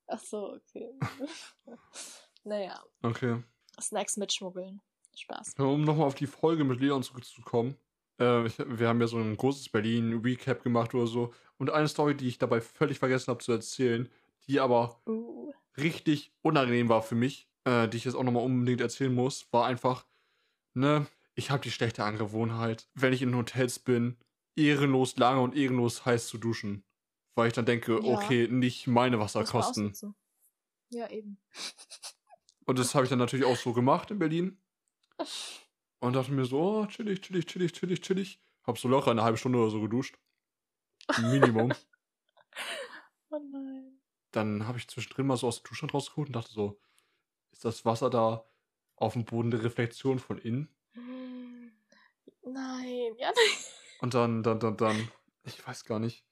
Ach 0.08 0.20
so, 0.20 0.52
okay. 0.54 0.94
naja, 2.44 2.80
Okay. 3.02 3.42
Snacks 3.80 4.16
mitschmuggeln. 4.16 4.80
Spaß. 5.16 5.54
Um 5.58 5.82
nochmal 5.84 6.06
auf 6.06 6.14
die 6.14 6.26
Folge 6.26 6.64
mit 6.64 6.80
Leon 6.80 7.02
zurückzukommen. 7.02 7.76
Äh, 8.20 8.46
ich, 8.46 8.58
wir 8.58 8.88
haben 8.88 9.00
ja 9.00 9.06
so 9.06 9.18
ein 9.18 9.36
großes 9.36 9.70
Berlin-Recap 9.70 10.62
gemacht 10.62 10.94
oder 10.94 11.06
so. 11.06 11.32
Und 11.58 11.70
eine 11.70 11.88
Story, 11.88 12.14
die 12.16 12.28
ich 12.28 12.38
dabei 12.38 12.60
völlig 12.60 12.98
vergessen 12.98 13.28
habe 13.30 13.42
zu 13.42 13.52
erzählen, 13.52 14.08
die 14.46 14.60
aber 14.60 15.00
Uh. 15.06 15.52
richtig 15.78 16.32
unangenehm 16.42 16.88
war 16.88 17.02
für 17.02 17.14
mich, 17.14 17.48
äh, 17.64 17.88
die 17.88 17.96
ich 17.96 18.04
jetzt 18.04 18.14
auch 18.14 18.22
nochmal 18.24 18.44
unbedingt 18.44 18.80
erzählen 18.82 19.14
muss, 19.14 19.50
war 19.52 19.66
einfach, 19.66 20.06
ne, 20.74 21.06
ich 21.34 21.50
habe 21.50 21.62
die 21.62 21.70
schlechte 21.70 22.04
Angewohnheit, 22.04 22.88
wenn 22.94 23.12
ich 23.12 23.22
in 23.22 23.34
Hotels 23.34 23.78
bin, 23.78 24.16
ehrenlos 24.54 25.16
lange 25.16 25.40
und 25.40 25.56
ehrenlos 25.56 26.04
heiß 26.04 26.28
zu 26.28 26.38
duschen. 26.38 26.84
Weil 27.34 27.48
ich 27.48 27.54
dann 27.54 27.66
denke, 27.66 27.92
Ja. 27.94 28.00
okay, 28.16 28.48
nicht 28.48 28.86
meine 28.86 29.18
Wasserkosten. 29.18 29.84
ausnutzen. 29.84 30.14
Ja, 30.90 31.08
eben. 31.10 31.38
Und 32.66 32.78
das 32.78 32.94
habe 32.94 33.04
ich 33.04 33.10
dann 33.10 33.18
natürlich 33.18 33.46
auch 33.46 33.56
so 33.56 33.72
gemacht 33.72 34.10
in 34.10 34.18
Berlin. 34.18 34.60
Und 36.00 36.12
dachte 36.12 36.30
mir 36.30 36.44
so, 36.44 36.60
oh, 36.60 36.86
chillig, 36.86 37.22
chillig, 37.22 37.46
chillig, 37.46 37.72
chillig, 37.72 38.02
chillig. 38.02 38.40
Hab 38.64 38.78
so 38.78 38.86
locker 38.86 39.12
eine 39.12 39.22
halbe 39.22 39.38
Stunde 39.38 39.58
oder 39.58 39.70
so 39.70 39.80
geduscht. 39.80 40.18
Minimum. 41.20 41.72
Oh 43.28 43.40
nein. 43.52 44.00
dann 44.30 44.68
habe 44.68 44.78
ich 44.78 44.86
zwischendrin 44.86 45.26
mal 45.26 45.36
so 45.36 45.48
aus 45.48 45.60
der 45.60 45.68
Dusche 45.68 45.90
rausgeholt 45.90 46.28
und 46.28 46.36
dachte 46.36 46.52
so, 46.52 46.80
ist 47.50 47.64
das 47.64 47.84
Wasser 47.84 48.08
da 48.08 48.48
auf 48.94 49.14
dem 49.14 49.24
Boden 49.24 49.50
der 49.50 49.64
Reflexion 49.64 50.20
von 50.20 50.38
innen? 50.38 50.74
Hm. 50.92 51.72
Nein, 52.42 53.14
ja, 53.18 53.32
nein. 53.34 53.56
Und 54.00 54.14
dann, 54.14 54.42
dann, 54.44 54.60
dann, 54.60 54.76
dann, 54.76 55.10
ich 55.42 55.66
weiß 55.66 55.84
gar 55.84 55.98
nicht. 55.98 56.24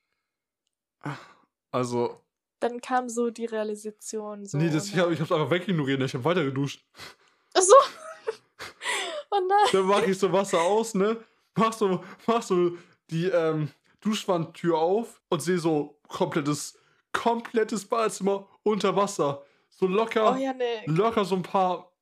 Also, 1.73 2.25
Dann 2.61 2.81
kam 2.81 3.09
so 3.09 3.31
die 3.31 3.47
Realisation. 3.47 4.47
So, 4.47 4.59
nee, 4.59 4.71
das, 4.71 4.89
ich 4.89 4.95
oh 4.97 5.03
habe 5.03 5.15
ich 5.15 5.21
hab's 5.21 5.33
einfach 5.33 5.51
wegignoriert, 5.51 6.03
ich 6.03 6.15
habe 6.15 6.25
weiter 6.25 6.45
geduscht. 6.45 6.85
Ach 7.55 7.61
so. 7.63 7.75
oh 9.31 9.41
nein. 9.49 9.69
Dann 9.73 9.87
mache 9.87 10.07
ich 10.07 10.19
so 10.19 10.33
Wasser 10.33 10.61
aus, 10.61 10.95
ne? 10.95 11.23
Mach 11.57 11.73
so, 11.73 12.03
mach 12.27 12.43
so 12.43 12.77
die 13.11 13.27
ähm, 13.27 13.71
Duschwandtür 14.01 14.79
auf 14.79 15.21
und 15.29 15.41
sehe 15.41 15.59
so 15.59 15.99
komplettes, 16.09 16.79
komplettes 17.13 17.85
Badezimmer 17.85 18.49
unter 18.63 18.95
Wasser. 18.97 19.45
So 19.71 19.87
locker, 19.87 20.39
Oh 20.39 20.91
locker 20.91 21.25
so 21.25 21.35
ein 21.35 21.43
paar, 21.43 21.93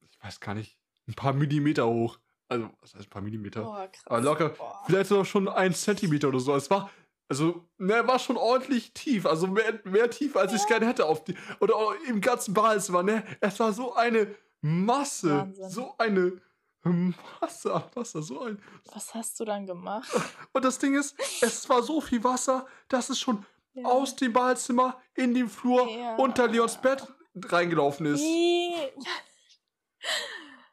ich 0.00 0.22
weiß 0.24 0.40
gar 0.40 0.54
nicht, 0.54 0.76
ein 1.06 1.14
paar 1.14 1.32
Millimeter 1.32 1.86
hoch. 1.86 2.18
Also, 2.48 2.68
was 2.80 2.94
heißt 2.94 3.06
ein 3.06 3.10
paar 3.10 3.22
Millimeter? 3.22 3.66
Oh, 3.66 3.74
krass. 3.74 4.06
Aber 4.06 4.20
locker, 4.20 4.48
Boah. 4.50 4.82
vielleicht 4.86 5.08
sogar 5.08 5.24
schon 5.24 5.48
ein 5.48 5.72
Zentimeter 5.72 6.28
oder 6.28 6.40
so. 6.40 6.54
Es 6.54 6.70
war, 6.70 6.90
also, 7.28 7.64
ne, 7.78 8.06
war 8.06 8.18
schon 8.18 8.36
ordentlich 8.36 8.92
tief. 8.92 9.24
Also 9.26 9.46
mehr, 9.46 9.80
mehr 9.84 10.10
tief, 10.10 10.36
als 10.36 10.52
ich 10.52 10.58
es 10.62 10.68
Ja. 10.68 10.76
gerne 10.78 10.86
hätte. 10.88 11.06
Auf 11.06 11.24
die, 11.24 11.34
oder 11.60 11.74
im 12.06 12.20
ganzen 12.20 12.52
Badezimmer, 12.54 13.02
ne? 13.02 13.24
Es 13.40 13.58
war 13.60 13.72
so 13.72 13.94
eine 13.94 14.34
Masse. 14.60 15.30
Wahnsinn. 15.38 15.70
So 15.70 15.94
eine 15.98 16.40
Masse 16.84 17.72
an 17.74 17.84
Wasser. 17.94 18.22
So 18.22 18.40
ein. 18.42 18.60
Was 18.92 19.14
hast 19.14 19.38
du 19.40 19.44
dann 19.44 19.66
gemacht? 19.66 20.10
Und 20.52 20.64
das 20.64 20.78
Ding 20.78 20.94
ist, 20.94 21.16
es 21.42 21.68
war 21.68 21.82
so 21.82 22.00
viel 22.00 22.22
Wasser, 22.24 22.66
dass 22.88 23.08
es 23.08 23.18
schon 23.18 23.46
Ja. 23.74 23.84
aus 23.86 24.14
dem 24.16 24.32
Badezimmer 24.32 25.00
in 25.14 25.32
den 25.34 25.48
Flur 25.48 25.88
Ja. 25.88 26.16
unter 26.16 26.48
Leons 26.48 26.76
Bett 26.80 27.06
reingelaufen 27.34 28.04
ist. 28.06 28.20
Ih, 28.20 28.74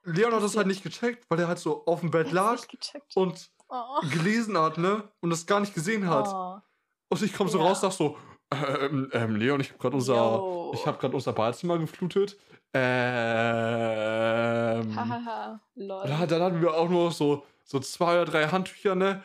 Leon 0.04 0.34
hat 0.34 0.42
das 0.44 0.56
halt 0.58 0.68
nicht 0.68 0.84
gecheckt, 0.84 1.26
weil 1.30 1.40
er 1.40 1.48
halt 1.48 1.60
so 1.60 1.86
auf 1.86 2.00
dem 2.02 2.12
Bett 2.12 2.32
lag 2.32 2.54
nicht 2.54 2.70
gecheckt. 2.70 3.16
und 3.16 3.52
Oh. 3.70 4.02
gelesen 4.12 4.58
hat, 4.58 4.78
ne? 4.78 5.04
Und 5.22 5.30
das 5.30 5.46
gar 5.46 5.60
nicht 5.60 5.74
gesehen 5.76 6.10
hat. 6.10 6.28
Oh. 6.28 6.58
Und 7.10 7.22
ich 7.22 7.34
komme 7.34 7.50
so 7.50 7.60
Ja. 7.60 7.66
raus, 7.66 7.82
sag 7.82 7.92
so, 7.92 8.18
ähm, 8.52 9.10
ähm, 9.14 9.36
Leon, 9.36 9.60
ich 9.62 9.70
habe 9.70 9.80
gerade 9.80 9.96
unser, 9.96 10.16
Yo. 10.16 10.72
ich 10.74 10.86
habe 10.88 10.98
gerade 10.98 11.14
unser 11.16 11.34
Badezimmer 11.34 11.78
geflutet. 11.78 12.38
Ähm, 13.60 14.96
Hahaha. 14.96 15.60
Lol. 15.76 16.04
da, 16.08 16.26
dann 16.26 16.42
hatten 16.42 16.62
wir 16.62 16.74
auch 16.74 16.90
nur 16.90 17.12
so, 17.12 17.44
so 17.64 17.80
zwei 17.80 18.22
oder 18.22 18.26
drei 18.32 18.48
Handtücher, 18.48 18.96
ne? 18.96 19.24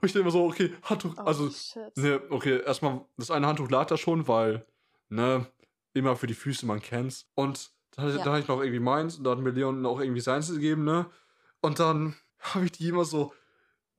Und 0.00 0.06
ich 0.06 0.12
denke 0.12 0.26
mir 0.26 0.32
so, 0.32 0.46
okay, 0.46 0.74
Handtuch, 0.82 1.14
Oh, 1.16 1.22
also, 1.22 1.48
shit. 1.50 1.96
ne, 1.96 2.20
okay, 2.30 2.60
erstmal, 2.64 3.02
das 3.16 3.30
eine 3.30 3.46
Handtuch 3.46 3.70
lag 3.70 3.86
da 3.86 3.96
schon, 3.96 4.26
weil, 4.26 4.66
ne, 5.08 5.46
immer 5.94 6.16
für 6.16 6.26
die 6.26 6.34
Füße, 6.34 6.66
man 6.66 6.80
kennt's. 6.82 7.26
Und 7.34 7.70
dann, 7.92 8.08
Ja. 8.08 8.16
dann 8.24 8.32
hatte 8.32 8.40
ich 8.42 8.48
noch 8.48 8.60
irgendwie 8.60 8.80
meins 8.80 9.16
und 9.18 9.24
dann 9.24 9.38
hat 9.38 9.44
mir 9.44 9.50
Leon 9.50 9.86
auch 9.86 10.00
irgendwie 10.00 10.20
seins 10.20 10.50
gegeben, 10.50 10.84
ne? 10.84 11.06
Und 11.60 11.78
dann 11.78 12.16
habe 12.40 12.64
ich 12.64 12.72
die 12.72 12.88
immer 12.88 13.04
so 13.04 13.32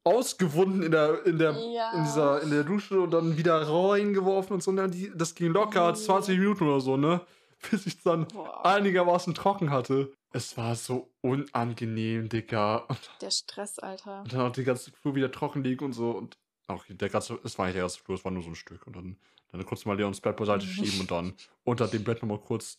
ausgewunden 0.03 0.83
in 0.83 0.91
der, 0.91 1.25
in 1.25 1.37
der, 1.39 1.51
Ja. 1.51 1.91
in 1.93 2.03
dieser, 2.03 2.41
in 2.41 2.49
der 2.51 2.63
Dusche 2.63 2.99
und 3.01 3.11
dann 3.11 3.37
wieder 3.37 3.61
reingeworfen 3.67 4.53
und 4.55 4.63
so. 4.63 4.71
Und 4.71 4.77
dann 4.77 4.91
die, 4.91 5.11
das 5.15 5.33
ging 5.35 5.51
locker 5.51 5.91
Nee. 5.91 5.97
20 5.97 6.37
Minuten 6.39 6.65
oder 6.67 6.81
so, 6.81 6.97
ne? 6.97 7.21
Bis 7.71 7.85
ich 7.85 8.01
dann 8.03 8.27
Boah. 8.27 8.65
einigermaßen 8.65 9.33
trocken 9.33 9.69
hatte. 9.71 10.11
Es 10.33 10.57
war 10.57 10.75
so 10.75 11.09
unangenehm, 11.21 12.27
Digga. 12.27 12.77
Und, 12.77 12.99
Der 13.21 13.31
Stress, 13.31 13.79
Alter. 13.79 14.21
und 14.23 14.33
dann 14.33 14.41
auch 14.41 14.51
die 14.51 14.63
ganze 14.63 14.91
Flur 14.91 15.15
wieder 15.15 15.31
trocken 15.31 15.63
liegen 15.63 15.85
und 15.85 15.93
so. 15.93 16.11
Und 16.11 16.37
auch 16.67 16.83
der 16.89 17.09
ganze, 17.09 17.39
es 17.43 17.57
war 17.57 17.65
nicht 17.65 17.75
der 17.75 17.83
ganze 17.83 17.99
Flur, 17.99 18.17
es 18.17 18.25
war 18.25 18.31
nur 18.31 18.43
so 18.43 18.49
ein 18.49 18.55
Stück. 18.55 18.85
Und 18.87 18.95
dann, 18.95 19.17
dann 19.51 19.65
kurz 19.65 19.85
mal 19.85 19.95
Leons 19.95 20.19
Bett 20.21 20.35
beiseite 20.35 20.65
Mhm. 20.65 20.69
schieben 20.71 20.99
und 21.01 21.11
dann 21.11 21.33
unter 21.63 21.87
dem 21.87 22.03
Bett 22.03 22.21
nochmal 22.21 22.39
kurz 22.39 22.77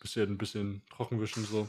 bisschen, 0.00 0.36
bisschen 0.36 0.82
trocken 0.90 1.20
wischen, 1.20 1.44
so. 1.44 1.68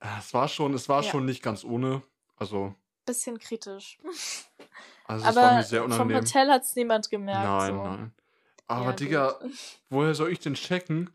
Äh, 0.00 0.06
Es 0.18 0.34
war 0.34 0.48
schon, 0.48 0.74
es 0.74 0.88
war 0.88 1.02
Ja. 1.02 1.10
schon 1.10 1.24
nicht 1.24 1.42
ganz 1.42 1.62
ohne. 1.64 2.02
Also, 2.36 2.74
Bisschen 3.06 3.38
kritisch. 3.38 3.98
also 5.06 5.28
es 5.28 5.36
war 5.36 5.54
mir 5.54 5.62
sehr 5.62 5.82
vom 5.82 5.92
unangenehm. 5.92 6.22
Hotel 6.22 6.48
hat 6.50 6.62
es 6.62 6.74
niemand 6.74 7.10
gemerkt. 7.10 7.44
Nein, 7.44 7.74
so. 7.76 7.82
nein. 7.84 8.14
Aber 8.66 8.84
Ja, 8.86 8.92
Digga, 8.92 9.32
gut. 9.40 9.52
woher 9.90 10.14
soll 10.14 10.32
ich 10.32 10.40
denn 10.40 10.54
checken, 10.54 11.10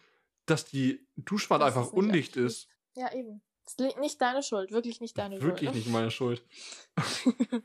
dass 0.45 0.65
die 0.65 1.05
Duschwand 1.15 1.61
Dass 1.61 1.75
einfach 1.75 1.91
undicht 1.91 2.35
ist? 2.35 2.67
Ja, 2.95 3.11
eben. 3.13 3.41
Es 3.65 3.73
ist 3.73 3.97
nicht 3.99 4.21
deine 4.21 4.41
Schuld. 4.43 4.71
Wirklich 4.71 4.99
nicht 5.01 5.17
deine 5.17 5.41
Wirklich 5.41 5.69
Schuld. 5.69 5.75
nicht 5.75 5.89
meine 5.89 6.11
Schuld. 6.11 6.43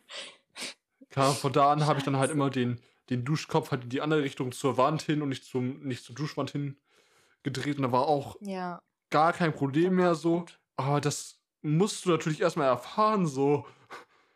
Klar, 1.10 1.32
von 1.34 1.52
da 1.52 1.72
an 1.72 1.86
habe 1.86 1.98
ich 1.98 2.04
dann 2.04 2.16
halt 2.16 2.30
immer 2.30 2.50
den, 2.50 2.80
den 3.10 3.24
Duschkopf 3.24 3.70
halt 3.70 3.84
in 3.84 3.90
die 3.90 4.00
andere 4.00 4.22
Richtung 4.22 4.52
zur 4.52 4.76
Wand 4.76 5.02
hin 5.02 5.22
und 5.22 5.28
nicht, 5.28 5.44
zum, 5.44 5.82
nicht 5.82 6.04
zur 6.04 6.14
Duschwand 6.14 6.50
hin 6.50 6.76
gedreht. 7.42 7.76
Und 7.76 7.82
da 7.84 7.92
war 7.92 8.06
auch 8.06 8.36
Ja. 8.40 8.82
gar 9.10 9.32
kein 9.32 9.54
Problem 9.54 9.94
mehr 9.96 10.14
so. 10.14 10.44
Aber 10.76 11.00
das 11.00 11.40
musst 11.62 12.04
du 12.04 12.10
natürlich 12.10 12.40
erstmal 12.40 12.68
erfahren, 12.68 13.26
so. 13.26 13.66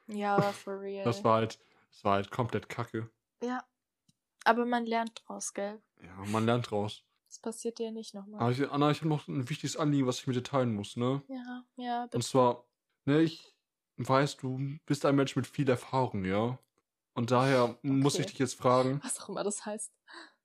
Ja, 0.09 0.37
aber 0.37 0.53
for 0.53 0.81
real. 0.81 1.05
Das 1.05 1.25
war 1.25 1.37
halt, 1.37 1.59
das 1.91 2.05
war 2.05 2.15
halt 2.15 2.31
komplett 2.31 2.69
kacke. 2.69 3.11
Ja. 3.43 3.65
Aber 4.45 4.65
man 4.65 4.87
lernt 4.87 5.23
draus, 5.27 5.53
gell? 5.53 5.81
Ja, 6.03 6.15
man 6.27 6.47
lernt 6.47 6.71
draus. 6.71 7.05
Das 7.29 7.39
passiert 7.41 7.79
dir 7.79 7.93
nicht 7.93 8.15
nochmal. 8.15 8.41
Aber 8.41 8.51
ich, 8.53 8.71
Anna, 8.71 8.91
ich 8.91 8.99
habe 9.01 9.09
noch 9.09 9.29
ein 9.29 9.49
wichtiges 9.51 9.77
Anliegen, 9.77 10.07
was 10.07 10.21
ich 10.21 10.27
mit 10.27 10.37
dir 10.37 10.43
teilen 10.43 10.75
muss, 10.75 10.97
ne? 10.97 11.23
Ja, 11.29 11.65
ja, 11.77 12.03
Und 12.05 12.11
bitte. 12.13 12.25
zwar, 12.27 12.65
ne, 13.05 13.21
ich 13.21 13.55
weiß, 13.99 14.39
du 14.39 14.79
bist 14.87 15.05
ein 15.05 15.17
Mensch 15.17 15.37
mit 15.37 15.47
viel 15.47 15.69
Erfahrung, 15.69 16.25
ja? 16.25 16.59
Und 17.15 17.31
daher 17.31 17.79
muss 17.83 18.15
ich 18.15 18.21
Okay. 18.21 18.31
dich 18.31 18.39
jetzt 18.39 18.55
fragen, 18.55 19.01
Was 19.03 19.21
auch 19.21 19.29
immer 19.29 19.45
das 19.45 19.67
heißt. 19.67 19.93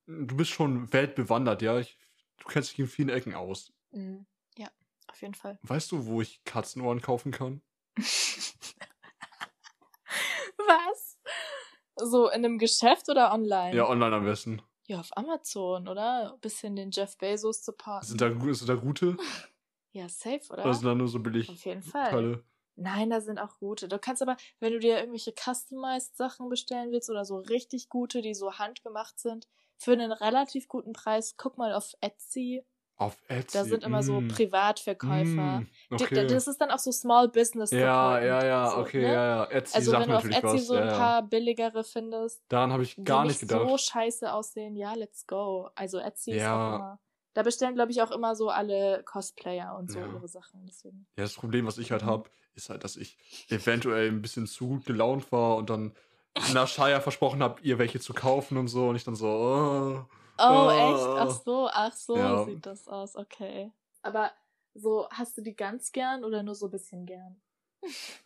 du 0.07 0.35
bist 0.35 0.51
schon 0.51 0.91
weltbewandert, 0.91 1.61
ja? 1.61 1.79
Ich, 1.79 1.97
du 2.39 2.45
kennst 2.47 2.71
dich 2.71 2.79
in 2.79 2.87
vielen 2.87 3.09
Ecken 3.09 3.35
aus. 3.35 3.71
Mhm. 3.91 4.25
Ja, 4.57 4.69
auf 5.07 5.21
jeden 5.21 5.35
Fall. 5.35 5.59
Weißt 5.61 5.91
du, 5.91 6.05
wo 6.07 6.21
ich 6.21 6.43
Katzenohren 6.43 7.01
kaufen 7.01 7.31
kann? 7.31 7.61
Was? 10.67 11.17
So 11.95 12.27
in 12.27 12.45
einem 12.45 12.57
Geschäft 12.57 13.09
oder 13.09 13.33
online? 13.33 13.75
Ja, 13.75 13.87
online 13.87 14.15
am 14.15 14.25
besten. 14.25 14.61
Ja, 14.85 14.99
auf 14.99 15.15
Amazon, 15.15 15.87
oder? 15.87 16.33
Ein 16.33 16.39
bisschen 16.39 16.75
den 16.75 16.91
Jeff 16.91 17.17
Bezos 17.17 17.63
supporten. 17.63 18.07
Sind 18.07 18.21
da, 18.21 18.29
sind 18.53 18.69
da 18.69 18.75
gute? 18.75 19.15
ja, 19.91 20.09
safe, 20.09 20.41
oder? 20.49 20.65
Oder 20.65 20.73
sind 20.73 20.85
da 20.85 20.95
nur 20.95 21.07
so 21.07 21.19
billig 21.19 21.49
auf 21.49 21.63
jeden 21.65 21.83
Fall. 21.83 22.09
Teile? 22.09 22.43
Nein, 22.75 23.11
da 23.11 23.21
sind 23.21 23.39
auch 23.39 23.59
gute. 23.59 23.87
Du 23.87 23.99
kannst 23.99 24.21
aber, 24.21 24.35
wenn 24.59 24.73
du 24.73 24.79
dir 24.79 24.97
irgendwelche 24.97 25.31
customized 25.31 26.17
Sachen 26.17 26.49
bestellen 26.49 26.91
willst 26.91 27.09
oder 27.09 27.23
so 27.23 27.37
richtig 27.37 27.89
gute, 27.89 28.21
die 28.21 28.33
so 28.33 28.53
handgemacht 28.53 29.19
sind, 29.19 29.47
für 29.77 29.91
einen 29.91 30.11
relativ 30.11 30.67
guten 30.67 30.93
Preis, 30.93 31.35
guck 31.37 31.57
mal 31.57 31.73
auf 31.73 31.93
Etsy. 32.01 32.63
Auf 32.95 33.17
Etsy. 33.27 33.57
Da 33.57 33.65
sind 33.65 33.83
immer 33.83 34.01
so 34.01 34.21
mm, 34.21 34.27
Privatverkäufer. 34.29 35.61
mm, 35.61 35.67
okay. 35.93 36.27
Das 36.27 36.47
ist 36.47 36.59
dann 36.59 36.71
auch 36.71 36.79
so 36.79 36.91
Small 36.91 37.27
Business 37.29 37.71
ja, 37.71 38.19
ja, 38.19 38.45
ja, 38.45 38.69
so, 38.71 38.77
okay, 38.77 39.01
ne? 39.01 39.13
ja, 39.13 39.25
ja. 39.25 39.45
Etsy 39.51 39.75
Also 39.77 39.91
sagt 39.91 40.03
wenn 40.03 40.09
du 40.11 40.17
auf 40.17 40.25
Etsy 40.25 40.41
was. 40.43 40.67
so 40.67 40.73
ein 40.75 40.87
ja, 40.87 40.97
paar 40.97 41.15
ja. 41.19 41.21
billigere 41.21 41.83
findest, 41.83 42.41
Daran 42.49 42.71
habe 42.73 42.83
ich 42.83 42.95
die 42.95 43.03
gar 43.03 43.23
nicht 43.23 43.41
nicht 43.41 43.49
gedacht. 43.49 43.67
so 43.69 43.77
scheiße 43.77 44.31
aussehen, 44.33 44.75
ja, 44.75 44.93
let's 44.93 45.25
go. 45.27 45.69
Also 45.75 45.99
Etsy 45.99 46.31
ist 46.31 46.41
Ja. 46.43 46.53
auch 46.71 46.75
immer. 46.75 46.99
Da 47.35 47.41
bestellen, 47.41 47.73
glaube 47.73 47.91
ich, 47.91 48.01
auch 48.01 48.11
immer 48.11 48.35
so 48.35 48.49
alle 48.49 49.01
Cosplayer 49.03 49.75
und 49.77 49.89
so 49.91 49.99
Ja. 49.99 50.05
ihre 50.07 50.27
Sachen. 50.27 50.65
Deswegen. 50.67 51.07
Ja, 51.17 51.23
das 51.23 51.33
Problem, 51.33 51.65
was 51.65 51.79
ich 51.79 51.91
halt 51.91 52.03
Mhm. 52.03 52.07
habe, 52.07 52.29
ist 52.53 52.69
halt, 52.69 52.83
dass 52.83 52.95
ich 52.95 53.17
eventuell 53.49 54.07
ein 54.09 54.21
bisschen 54.21 54.45
zu 54.45 54.67
gut 54.67 54.85
gelaunt 54.85 55.31
war 55.31 55.55
und 55.55 55.69
dann 55.69 55.95
nach 56.53 56.67
Shia 56.67 56.99
versprochen 57.01 57.41
habe, 57.41 57.59
ihr 57.63 57.79
welche 57.79 57.99
zu 57.99 58.13
kaufen 58.13 58.57
und 58.57 58.67
so. 58.67 58.87
Und 58.89 58.95
ich 58.97 59.03
dann 59.03 59.15
so, 59.15 59.27
oh. 59.27 60.05
Oh, 60.39 60.43
Oh. 60.43 60.69
echt? 60.69 61.03
Ach 61.19 61.29
so, 61.43 61.69
ach 61.71 61.93
so 61.93 62.17
Ja. 62.17 62.45
sieht 62.45 62.65
das 62.65 62.87
aus, 62.87 63.15
okay. 63.15 63.71
Aber 64.03 64.31
so, 64.73 65.07
hast 65.09 65.37
du 65.37 65.41
die 65.41 65.55
ganz 65.55 65.91
gern 65.91 66.23
oder 66.23 66.43
nur 66.43 66.55
so 66.55 66.67
ein 66.67 66.71
bisschen 66.71 67.05
gern? 67.05 67.41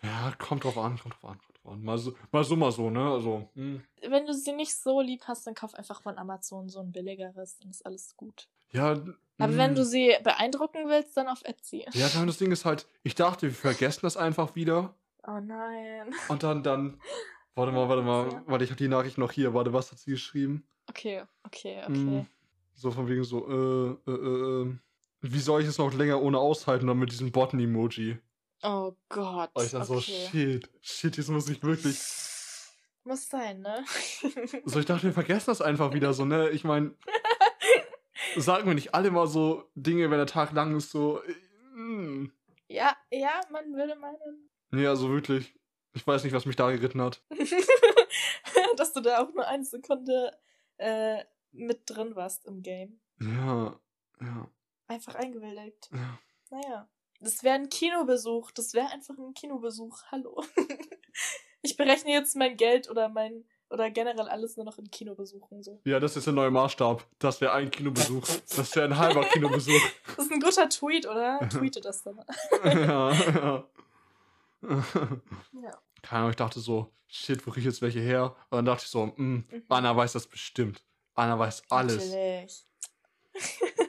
Ja, 0.04 0.34
kommt 0.38 0.64
drauf 0.64 0.78
an, 0.78 1.00
kommt 1.00 1.16
drauf 1.16 1.32
an, 1.32 1.40
kommt 1.40 1.58
drauf 1.58 1.58
Nachbarn. 1.68 1.84
Mal 1.84 1.98
so, 1.98 2.14
mal 2.32 2.44
so, 2.44 2.56
mal 2.56 2.72
so, 2.72 2.90
ne? 2.90 3.12
Also, 3.12 3.50
hm. 3.56 3.82
Wenn 4.08 4.26
du 4.26 4.34
sie 4.34 4.54
nicht 4.54 4.76
so 4.76 5.02
lieb 5.02 5.24
hast, 5.28 5.46
dann 5.48 5.56
kauf 5.56 5.76
einfach 5.76 6.02
von 6.02 6.18
Amazon 6.18 6.70
so 6.70 6.80
ein 6.80 6.92
billigeres, 6.92 7.58
dann 7.60 7.70
ist 7.70 7.86
alles 7.86 8.16
gut. 8.16 8.48
Ja. 8.72 8.92
Aber 9.40 9.52
hm. 9.52 9.58
wenn 9.58 9.76
du 9.76 9.86
sie 9.86 10.16
beeindrucken 10.24 10.88
willst, 10.88 11.16
dann 11.18 11.28
auf 11.28 11.44
Etsy. 11.44 11.86
Ja, 11.94 12.08
dann 12.10 12.28
das 12.28 12.38
Ding 12.38 12.52
ist 12.52 12.66
halt, 12.66 12.88
ich 13.04 13.16
dachte, 13.16 13.48
wir 13.48 13.54
vergessen 13.54 14.02
das 14.04 14.18
einfach 14.18 14.56
wieder. 14.56 14.96
Oh 15.26 15.40
nein. 15.40 16.14
Und 16.30 16.44
dann, 16.44 16.64
dann. 16.64 17.00
Warte 17.56 17.72
mal, 17.72 17.90
warte 17.90 18.04
mal. 18.04 18.44
Warte, 18.46 18.64
ich 18.64 18.70
habe 18.70 18.78
die 18.78 18.88
Nachricht 18.88 19.18
noch 19.18 19.32
hier. 19.32 19.54
Warte, 19.54 19.74
was 19.74 19.92
hat 19.92 20.00
sie 20.00 20.12
geschrieben? 20.12 20.68
Okay, 20.90 21.24
okay, 21.44 21.82
okay. 21.84 21.94
Hm, 21.94 22.28
So 22.76 22.92
von 22.92 23.08
wegen 23.10 23.24
so, 23.24 23.48
äh, 23.50 24.10
äh, 24.10 24.16
äh, 24.16 24.62
äh, 24.62 24.76
wie 25.22 25.40
soll 25.40 25.62
ich 25.62 25.68
es 25.68 25.78
noch 25.78 25.94
länger 25.94 26.22
ohne 26.22 26.40
aushalten 26.40 26.88
dann 26.88 27.00
mit 27.00 27.12
diesem 27.12 27.32
Botten-Emoji? 27.32 28.18
Oh 28.64 28.94
Gott. 29.10 29.52
Und 29.54 29.66
ich 29.66 29.72
dann 29.72 29.84
so, 29.84 29.96
okay. 29.96 30.28
shit, 30.32 30.70
shit, 30.82 31.18
jetzt 31.18 31.30
muss 31.30 31.50
ich 31.50 31.62
wirklich. 31.62 32.00
Muss 33.04 33.30
sein, 33.30 33.62
ne? 33.62 33.86
So, 34.66 34.80
ich 34.80 34.86
dachte, 34.86 35.04
wir 35.04 35.14
vergessen 35.14 35.46
das 35.48 35.62
einfach 35.62 35.94
wieder 35.94 36.14
so, 36.14 36.26
ne? 36.26 36.50
Ich 36.50 36.64
meine, 36.64 36.94
sagen 38.36 38.68
wir 38.68 38.74
nicht 38.74 38.94
alle 38.94 39.12
mal 39.12 39.28
so 39.28 39.70
Dinge, 39.76 40.10
wenn 40.10 40.18
der 40.18 40.28
Tag 40.28 40.52
lang 40.52 40.76
ist, 40.76 40.92
so. 40.92 41.22
mm. 41.76 42.26
ja, 42.68 42.96
ja, 43.12 43.42
man 43.52 43.74
würde 43.74 43.96
meinen, 43.96 44.50
Nee, 44.72 44.88
also 44.88 45.10
wirklich. 45.10 45.54
Ich 45.94 46.06
weiß 46.06 46.24
nicht, 46.24 46.34
was 46.34 46.46
mich 46.46 46.56
da 46.56 46.70
geritten 46.70 47.02
hat. 47.02 47.24
dass 48.78 48.94
du 48.94 49.02
da 49.02 49.24
auch 49.24 49.34
nur 49.34 49.48
eine 49.48 49.64
Sekunde 49.64 50.38
äh, 50.78 51.24
mit 51.52 51.82
drin 51.86 52.16
warst 52.16 52.46
im 52.46 52.62
Game. 52.62 53.00
Ja, 53.20 53.80
ja, 54.22 54.50
Einfach 54.88 55.16
eingewilligt. 55.16 55.90
ja. 55.92 56.20
Naja. 56.50 56.88
Das 57.20 57.44
wäre 57.44 57.56
ein 57.56 57.68
Kinobesuch. 57.70 58.52
Das 58.52 58.74
wäre 58.74 58.90
einfach 58.92 59.18
ein 59.18 59.34
Kinobesuch. 59.34 60.04
Hallo. 60.12 60.44
ich 61.64 61.76
berechne 61.76 62.12
jetzt 62.12 62.36
mein 62.36 62.56
Geld 62.58 62.90
oder 62.90 63.10
mein 63.10 63.44
oder 63.70 63.90
generell 63.92 64.30
alles 64.30 64.56
nur 64.56 64.66
noch 64.66 64.78
in 64.78 64.90
Kinobesuchen 64.90 65.62
so. 65.64 65.82
Ja, 65.84 66.00
das 66.00 66.16
ist 66.16 66.26
der 66.28 66.34
neue 66.34 66.52
Maßstab. 66.52 67.06
Das 67.20 67.42
wäre 67.42 67.52
ein 67.54 67.70
Kinobesuch. 67.72 68.26
Das 68.56 68.74
wäre 68.76 68.86
ein 68.86 68.98
halber 68.98 69.26
Kinobesuch. 69.26 69.82
Das 70.16 70.26
ist 70.26 70.32
ein 70.32 70.40
guter 70.40 70.70
Tweet, 70.70 71.06
oder? 71.08 71.40
Tweete 71.50 71.82
das 71.82 72.04
dann. 72.04 72.24
ja, 72.64 73.12
ja. 73.12 73.68
Ja. 74.62 75.82
Keine 76.02 76.20
Ahnung, 76.20 76.30
ich 76.30 76.36
dachte 76.38 76.60
so, 76.60 76.94
shit, 77.08 77.46
wo 77.46 77.52
krieg 77.52 77.62
ich 77.62 77.66
jetzt 77.66 77.82
welche 77.82 78.00
her? 78.00 78.36
Und 78.50 78.58
dann 78.58 78.66
dachte 78.66 78.84
ich 78.86 78.90
so, 78.90 79.08
mm, 79.08 79.48
Mhm. 79.50 79.64
Anna 79.70 79.96
weiß 79.98 80.14
das 80.14 80.28
bestimmt. 80.28 80.84
Anna 81.16 81.38
weiß 81.38 81.64
alles. 81.70 82.06
Natürlich. 82.06 82.64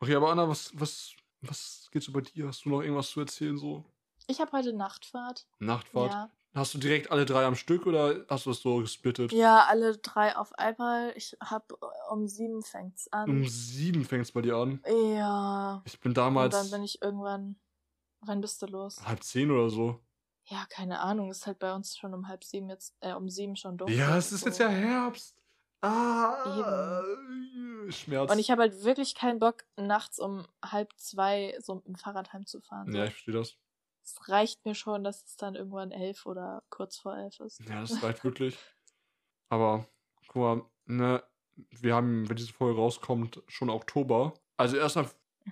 Okay, 0.00 0.14
aber 0.14 0.30
Anna, 0.30 0.48
was, 0.48 0.70
was, 0.74 1.14
was 1.42 1.88
geht 1.92 2.02
so 2.02 2.12
bei 2.12 2.22
dir? 2.22 2.48
Hast 2.48 2.64
du 2.64 2.70
noch 2.70 2.80
irgendwas 2.80 3.10
zu 3.10 3.20
erzählen 3.20 3.58
so? 3.58 3.84
Ich 4.26 4.40
habe 4.40 4.52
heute 4.52 4.72
Nachtfahrt. 4.72 5.46
Nachtfahrt? 5.58 6.12
Ja. 6.12 6.30
Hast 6.54 6.74
du 6.74 6.78
direkt 6.78 7.12
alle 7.12 7.26
drei 7.26 7.44
am 7.44 7.54
Stück 7.54 7.86
oder 7.86 8.24
hast 8.28 8.46
du 8.46 8.50
das 8.50 8.60
so 8.60 8.78
gesplittet? 8.78 9.30
ja, 9.32 9.66
alle 9.66 9.98
drei 9.98 10.36
auf 10.36 10.52
einmal. 10.58 11.12
Ich 11.16 11.36
hab 11.40 11.72
um 12.10 12.26
sieben 12.26 12.62
fängt's 12.62 13.12
an. 13.12 13.30
Um 13.30 13.46
sieben 13.46 14.04
fängt 14.04 14.24
es 14.24 14.32
bei 14.32 14.42
dir 14.42 14.56
an. 14.56 14.82
ja. 14.86 15.82
Ich 15.84 16.00
bin 16.00 16.10
Und 16.10 16.16
damals 16.16 16.54
dann 16.54 16.70
bin 16.70 16.82
ich 16.82 17.00
irgendwann. 17.02 17.56
Wann 18.22 18.40
bist 18.40 18.60
du 18.62 18.66
los? 18.66 19.00
halb 19.06 19.22
zehn 19.22 19.50
oder 19.50 19.70
so. 19.70 20.00
Ja, 20.46 20.66
keine 20.68 21.00
Ahnung. 21.00 21.30
Ist 21.30 21.46
halt 21.46 21.58
bei 21.58 21.72
uns 21.72 21.96
schon 21.96 22.12
um 22.14 22.26
halb 22.26 22.42
sieben 22.42 22.68
jetzt, 22.68 22.96
äh, 23.00 23.12
um 23.12 23.28
sieben 23.30 23.54
schon 23.54 23.78
dunkel. 23.78 23.96
Ja, 23.96 24.16
es 24.16 24.32
ist 24.32 24.40
so. 24.40 24.46
jetzt 24.46 24.58
ja 24.58 24.68
Herbst. 24.68 25.36
Ah, 25.82 27.02
Schmerz. 27.90 28.30
Und 28.30 28.38
ich 28.38 28.50
habe 28.50 28.62
halt 28.62 28.84
wirklich 28.84 29.14
keinen 29.14 29.38
Bock, 29.38 29.64
nachts 29.76 30.18
um 30.18 30.46
halb 30.64 30.92
zwei 30.96 31.56
so 31.60 31.76
mit 31.76 31.86
dem 31.86 31.94
Fahrrad 31.96 32.32
heimzufahren. 32.32 32.92
ja, 32.94 33.04
ich 33.04 33.10
verstehe 33.12 33.34
das. 33.34 33.56
Es 34.04 34.28
reicht 34.28 34.64
mir 34.64 34.74
schon, 34.74 35.04
dass 35.04 35.24
es 35.24 35.36
dann 35.36 35.54
irgendwann 35.54 35.90
elf 35.92 36.26
oder 36.26 36.62
kurz 36.70 36.98
vor 36.98 37.16
elf 37.16 37.38
ist. 37.40 37.60
Ja, 37.68 37.80
das 37.80 38.02
reicht 38.02 38.24
wirklich. 38.24 38.58
Aber, 39.48 39.86
guck 40.28 40.36
mal, 40.36 40.62
ne, 40.86 41.22
wir 41.70 41.94
haben, 41.94 42.28
wenn 42.28 42.36
diese 42.36 42.52
Folge 42.52 42.78
rauskommt, 42.80 43.42
schon 43.48 43.70
Oktober. 43.70 44.34
Also 44.56 44.76
erstmal 44.76 45.08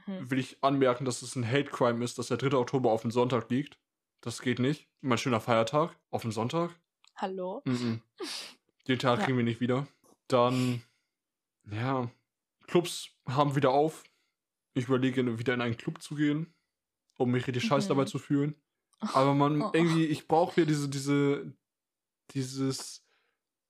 Mhm. 0.06 0.30
will 0.30 0.38
ich 0.38 0.62
anmerken, 0.62 1.04
dass 1.06 1.22
es 1.22 1.34
ein 1.34 1.46
Hate 1.50 1.70
Crime 1.70 2.04
ist, 2.04 2.18
dass 2.18 2.28
der 2.28 2.36
3. 2.36 2.58
Oktober 2.58 2.90
auf 2.92 3.02
den 3.02 3.10
Sonntag 3.10 3.48
liegt. 3.50 3.78
Das 4.20 4.40
geht 4.42 4.58
nicht. 4.58 4.86
Mein 5.00 5.16
schöner 5.18 5.40
Feiertag 5.40 5.96
auf 6.10 6.22
den 6.22 6.30
Sonntag. 6.30 6.78
Hallo? 7.16 7.62
Mhm. 7.64 8.02
Den 8.86 8.98
Tag 8.98 9.18
Ja. 9.20 9.24
kriegen 9.24 9.38
wir 9.38 9.44
nicht 9.44 9.60
wieder. 9.60 9.86
Dann, 10.28 10.82
ja, 11.70 12.10
Clubs 12.66 13.10
haben 13.28 13.56
wieder 13.56 13.70
auf. 13.70 14.04
Ich 14.74 14.84
überlege, 14.84 15.38
wieder 15.38 15.54
in 15.54 15.60
einen 15.60 15.76
Club 15.76 16.00
zu 16.02 16.14
gehen, 16.14 16.54
um 17.16 17.30
mich 17.30 17.46
richtig 17.46 17.64
scheiße 17.64 17.86
Mhm. 17.86 17.88
dabei 17.96 18.04
zu 18.04 18.18
fühlen. 18.18 18.54
Aber 19.00 19.34
man, 19.34 19.62
Oh. 19.62 19.70
irgendwie, 19.74 20.06
ich 20.06 20.28
brauche 20.28 20.56
wieder 20.56 20.66
diese, 20.66 20.88
diese, 20.88 21.52
dieses 22.34 23.04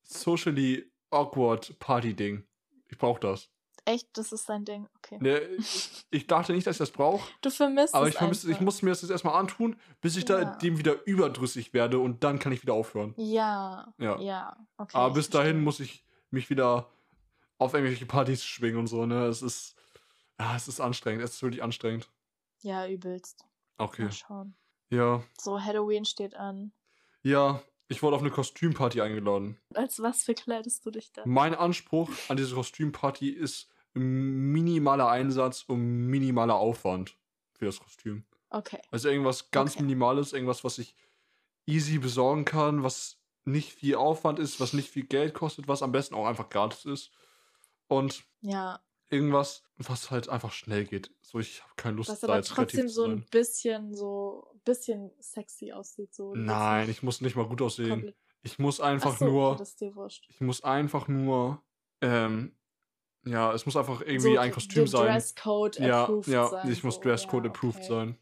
socially 0.03 0.90
awkward 1.11 1.79
Party-Ding. 1.79 2.44
Ich 2.88 2.99
brauche 2.99 3.21
das. 3.21 3.49
Echt, 3.85 4.07
das 4.18 4.33
ist 4.33 4.47
dein 4.49 4.66
Ding. 4.66 4.87
Okay. 4.99 5.16
Ne, 5.21 5.38
ich, 5.40 6.05
ich 6.11 6.27
dachte 6.27 6.53
nicht, 6.53 6.66
dass 6.66 6.75
ich 6.77 6.79
das 6.79 6.90
brauche, 6.90 7.27
Du 7.40 7.49
vermisst 7.49 7.94
aber 7.94 8.09
ich, 8.09 8.16
vermisse, 8.16 8.47
ich 8.49 8.55
einfach. 8.55 8.64
muss 8.64 8.83
mir 8.83 8.90
das 8.90 9.01
jetzt 9.01 9.11
erstmal 9.11 9.37
antun, 9.37 9.77
bis 10.03 10.16
ich 10.16 10.27
da 10.27 10.40
Ja. 10.42 10.57
dem 10.57 10.77
wieder 10.79 11.07
überdrüssig 11.07 11.73
werde 11.73 11.99
und 11.99 12.23
dann 12.23 12.38
kann 12.38 12.53
ich 12.53 12.61
wieder 12.62 12.75
aufhören. 12.75 13.14
Ja. 13.16 13.94
Ja. 13.99 14.21
Ja. 14.21 14.57
Okay, 14.77 14.94
Aber 14.94 15.09
ich 15.09 15.14
bis 15.14 15.31
dahin 15.31 15.62
verstehe. 15.62 15.62
muss 15.64 15.81
ich 15.81 16.05
mich 16.30 16.50
wieder 16.50 16.90
auf 17.58 17.74
irgendwelche 17.74 18.06
Partys 18.06 18.44
schwingen 18.44 18.78
und 18.78 18.86
so, 18.86 19.06
ne? 19.06 19.26
Es 19.26 19.42
ist. 19.42 19.74
Ja, 20.38 20.54
es 20.54 20.68
ist 20.68 20.80
anstrengend. 20.80 21.24
Es 21.24 21.34
ist 21.34 21.42
wirklich 21.42 21.62
anstrengend. 21.62 22.08
Ja, 22.60 22.86
übelst. 22.86 23.44
Okay. 23.76 24.04
Mal 24.04 24.12
schauen. 24.12 24.54
Ja. 24.90 25.22
So, 25.40 25.60
Halloween 25.60 26.04
steht 26.04 26.34
an. 26.34 26.72
Ja, 27.22 27.62
ich 27.88 28.02
wurde 28.02 28.16
auf 28.16 28.22
eine 28.22 28.30
Kostümparty 28.30 29.00
eingeladen. 29.00 29.58
Als 29.74 30.00
was 30.00 30.22
verkleidest 30.22 30.84
du 30.86 30.90
dich 30.90 31.12
da? 31.12 31.22
Mein 31.24 31.54
Anspruch 31.54 32.10
an 32.28 32.36
diese 32.36 32.54
Kostümparty 32.54 33.30
ist 33.30 33.68
minimaler 33.94 35.08
Einsatz 35.08 35.62
und 35.62 36.06
minimaler 36.06 36.54
Aufwand 36.54 37.16
für 37.54 37.66
das 37.66 37.80
Kostüm. 37.80 38.24
Okay. 38.50 38.80
Also 38.90 39.08
irgendwas 39.08 39.50
ganz 39.50 39.74
Okay. 39.74 39.82
Minimales, 39.82 40.32
irgendwas, 40.32 40.64
was 40.64 40.78
ich 40.78 40.94
easy 41.66 41.98
besorgen 41.98 42.44
kann, 42.44 42.82
was 42.82 43.17
nicht 43.50 43.72
viel 43.72 43.96
Aufwand 43.96 44.38
ist, 44.38 44.61
was 44.61 44.72
nicht 44.72 44.90
viel 44.90 45.04
Geld 45.06 45.34
kostet, 45.34 45.68
was 45.68 45.82
am 45.82 45.92
besten 45.92 46.14
auch 46.14 46.26
einfach 46.26 46.48
gratis 46.48 46.84
ist. 46.84 47.11
Und 47.88 48.24
Ja, 48.40 48.80
irgendwas, 49.11 49.64
was 49.76 50.11
halt 50.11 50.28
einfach 50.28 50.52
schnell 50.52 50.84
geht. 50.84 51.11
So, 51.22 51.38
ich 51.38 51.62
habe 51.62 51.72
keine 51.76 51.96
Lust, 51.96 52.11
was 52.11 52.20
da 52.20 52.26
aber 52.28 52.37
jetzt 52.37 52.48
trotzdem 52.50 52.88
so 52.88 53.02
sein. 53.02 53.12
ein 53.12 53.26
bisschen 53.30 53.94
so 53.94 54.54
bisschen 54.64 55.11
sexy 55.18 55.72
aussieht. 55.72 56.14
So. 56.14 56.34
Nein, 56.34 56.90
ich 56.90 57.02
muss 57.02 57.20
nicht 57.22 57.37
mal 57.37 57.46
gut 57.46 57.62
aussehen. 57.62 57.88
komplett- 57.88 58.16
Ich 58.42 58.58
muss 58.58 58.80
Ach 58.80 58.87
einfach 58.87 59.16
so, 59.18 59.24
nur, 59.24 59.48
okay, 59.50 59.58
das 59.58 59.68
ist 59.70 59.80
dir 59.80 59.94
wurscht. 59.96 60.26
ich 60.28 60.40
muss 60.42 60.62
einfach 60.62 61.08
nur, 61.08 61.62
ähm, 62.02 62.54
ja, 63.24 63.52
es 63.52 63.64
muss 63.66 63.76
einfach 63.76 64.00
irgendwie 64.02 64.34
so, 64.34 64.38
ein 64.38 64.52
Kostüm 64.52 64.87
sein. 64.87 65.06
Dresscode 65.06 65.78
Ja, 65.80 66.02
approved 66.04 66.28
ja, 66.28 66.46
sein. 66.48 66.70
ich 66.70 66.84
muss 66.84 66.96
so. 66.96 67.00
Dresscode 67.00 67.44
ja, 67.44 67.50
approved 67.50 67.76
okay. 67.78 67.88
sein. 67.88 68.18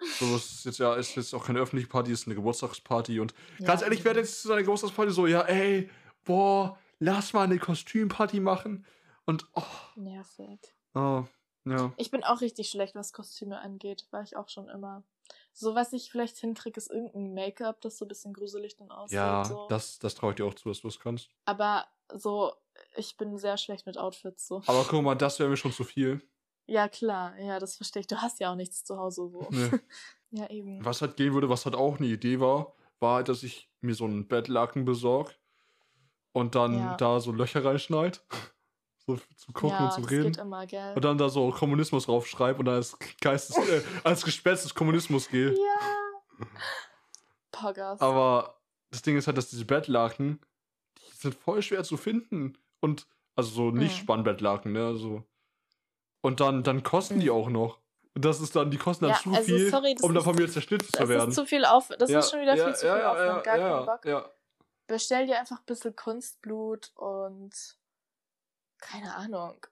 So, 0.00 0.32
das 0.32 0.44
ist 0.46 0.64
jetzt 0.64 0.78
ja, 0.78 0.94
ist 0.94 1.16
jetzt 1.16 1.34
auch 1.34 1.44
keine 1.44 1.58
öffentliche 1.60 1.88
Party, 1.88 2.12
ist 2.12 2.26
eine 2.26 2.34
Geburtstagsparty 2.34 3.20
und 3.20 3.34
Ja, 3.58 3.66
ganz 3.66 3.82
ehrlich, 3.82 4.04
wer 4.04 4.14
jetzt 4.14 4.42
zu 4.42 4.48
seiner 4.48 4.62
Geburtstagsparty 4.62 5.12
so, 5.12 5.26
ja, 5.26 5.42
ey, 5.42 5.90
boah, 6.24 6.78
lass 6.98 7.32
mal 7.32 7.44
eine 7.44 7.58
Kostümparty 7.58 8.40
machen 8.40 8.86
und, 9.26 9.46
oh, 9.54 9.62
Nervig. 9.96 10.60
oh 10.94 11.24
ja. 11.70 11.92
Ich 11.96 12.10
bin 12.10 12.24
auch 12.24 12.40
richtig 12.40 12.70
schlecht, 12.70 12.94
was 12.94 13.12
Kostüme 13.12 13.58
angeht. 13.60 14.06
War 14.10 14.22
ich 14.22 14.36
auch 14.36 14.48
schon 14.48 14.68
immer. 14.68 15.02
So, 15.52 15.74
was 15.74 15.92
ich 15.92 16.10
vielleicht 16.10 16.38
hinkriege, 16.38 16.78
ist 16.78 16.90
irgendein 16.90 17.34
Make-up, 17.34 17.80
das 17.80 17.98
so 17.98 18.04
ein 18.04 18.08
bisschen 18.08 18.32
gruselig 18.32 18.76
dann 18.76 18.90
aussieht. 18.90 19.16
Ja, 19.16 19.44
so. 19.44 19.66
das, 19.68 19.98
das 19.98 20.14
traue 20.14 20.30
ich 20.30 20.36
dir 20.36 20.46
auch 20.46 20.54
zu, 20.54 20.68
dass 20.68 20.80
du 20.80 20.88
es 20.88 20.98
kannst. 20.98 21.28
Aber 21.44 21.86
so, 22.14 22.52
ich 22.96 23.16
bin 23.16 23.36
sehr 23.38 23.58
schlecht 23.58 23.86
mit 23.86 23.98
Outfits 23.98 24.46
so. 24.46 24.62
Aber 24.66 24.84
guck 24.88 25.02
mal, 25.02 25.14
das 25.14 25.38
wäre 25.38 25.50
mir 25.50 25.56
schon 25.56 25.72
zu 25.72 25.84
viel. 25.84 26.22
Ja, 26.68 26.86
klar, 26.88 27.36
ja, 27.38 27.58
das 27.58 27.76
verstehe 27.76 28.00
ich. 28.00 28.06
Du 28.06 28.16
hast 28.18 28.38
ja 28.40 28.52
auch 28.52 28.54
nichts 28.56 28.84
zu 28.84 28.96
Hause 28.98 29.28
so. 29.28 29.48
Nee. 29.50 29.70
Ja, 30.30 30.50
eben. 30.50 30.84
Was 30.84 31.00
halt 31.00 31.16
gehen 31.16 31.32
würde, 31.32 31.48
was 31.48 31.64
halt 31.64 31.74
auch 31.74 31.96
eine 31.96 32.06
Idee 32.06 32.38
war, 32.38 32.74
war 33.00 33.14
halt, 33.16 33.30
dass 33.30 33.42
ich 33.42 33.70
mir 33.80 33.94
so 33.94 34.04
einen 34.04 34.28
Bettlaken 34.28 34.84
besorg 34.84 35.34
und 36.32 36.54
dann 36.54 36.78
Ja. 36.78 36.96
da 36.98 37.18
so 37.20 37.32
Löcher 37.32 37.64
reinschneid. 37.64 38.22
So 39.06 39.18
zum 39.36 39.54
Kochen 39.54 39.70
ja, 39.70 39.84
und 39.86 39.92
zum 39.94 40.02
das 40.02 40.12
Reden. 40.12 40.32
geht 40.32 40.36
immer? 40.36 40.94
Und 40.94 41.02
dann 41.02 41.16
da 41.16 41.30
so 41.30 41.50
Kommunismus 41.50 42.04
draufschreibe 42.04 42.58
und 42.58 42.66
dann 42.66 42.74
als 42.74 42.94
Geistes, 43.22 43.56
äh, 43.56 43.80
als 44.04 44.22
Gespenst 44.22 44.66
des 44.66 44.74
Kommunismus 44.74 45.30
gehe. 45.30 45.54
Ja. 46.38 46.46
Poggers. 47.50 48.00
Aber 48.02 48.60
das 48.90 49.00
Ding 49.02 49.16
ist 49.16 49.26
halt, 49.26 49.38
dass 49.38 49.48
diese 49.48 49.64
Bettlaken, 49.64 50.40
die 50.98 51.16
sind 51.16 51.34
voll 51.34 51.62
schwer 51.62 51.84
zu 51.84 51.96
finden. 51.96 52.58
Und, 52.80 53.06
also 53.34 53.50
so 53.50 53.70
nicht 53.70 53.96
Mhm. 53.96 54.02
Spannbettlaken, 54.02 54.72
ne? 54.72 54.84
Also. 54.86 55.24
Und 56.28 56.40
dann, 56.40 56.62
dann 56.62 56.82
kosten 56.82 57.20
die 57.20 57.26
Mhm. 57.30 57.32
auch 57.32 57.48
noch. 57.48 57.80
Und 58.14 58.24
das 58.24 58.40
ist 58.40 58.54
dann, 58.54 58.70
die 58.70 58.76
kosten 58.76 59.04
dann 59.06 59.14
Ja, 59.14 59.20
zu 59.20 59.30
also 59.30 59.42
viel, 59.44 59.70
sorry, 59.70 59.94
das 59.94 60.02
um 60.02 60.10
dann 60.10 60.18
ist- 60.18 60.24
von 60.24 60.36
mir 60.36 60.48
zerschnitzt 60.50 60.92
zu 60.92 60.98
das 61.00 61.08
werden. 61.08 61.28
ist 61.30 61.34
zu 61.36 61.46
viel 61.46 61.64
auf. 61.64 61.88
Das 61.98 62.10
Ja, 62.10 62.18
ist 62.18 62.30
schon 62.30 62.40
wieder 62.42 62.54
ja, 62.54 62.64
viel 62.66 62.74
zu 62.74 62.80
viel 62.80 62.90
Aufwand. 63.04 63.44
Gar 63.44 63.56
keinen 63.58 63.86
Bock. 63.86 64.34
Bestell 64.86 65.26
dir 65.26 65.38
einfach 65.38 65.58
ein 65.60 65.64
bisschen 65.66 65.96
Kunstblut 65.96 66.92
und 66.96 67.52
keine 68.78 69.14
Ahnung. 69.16 69.66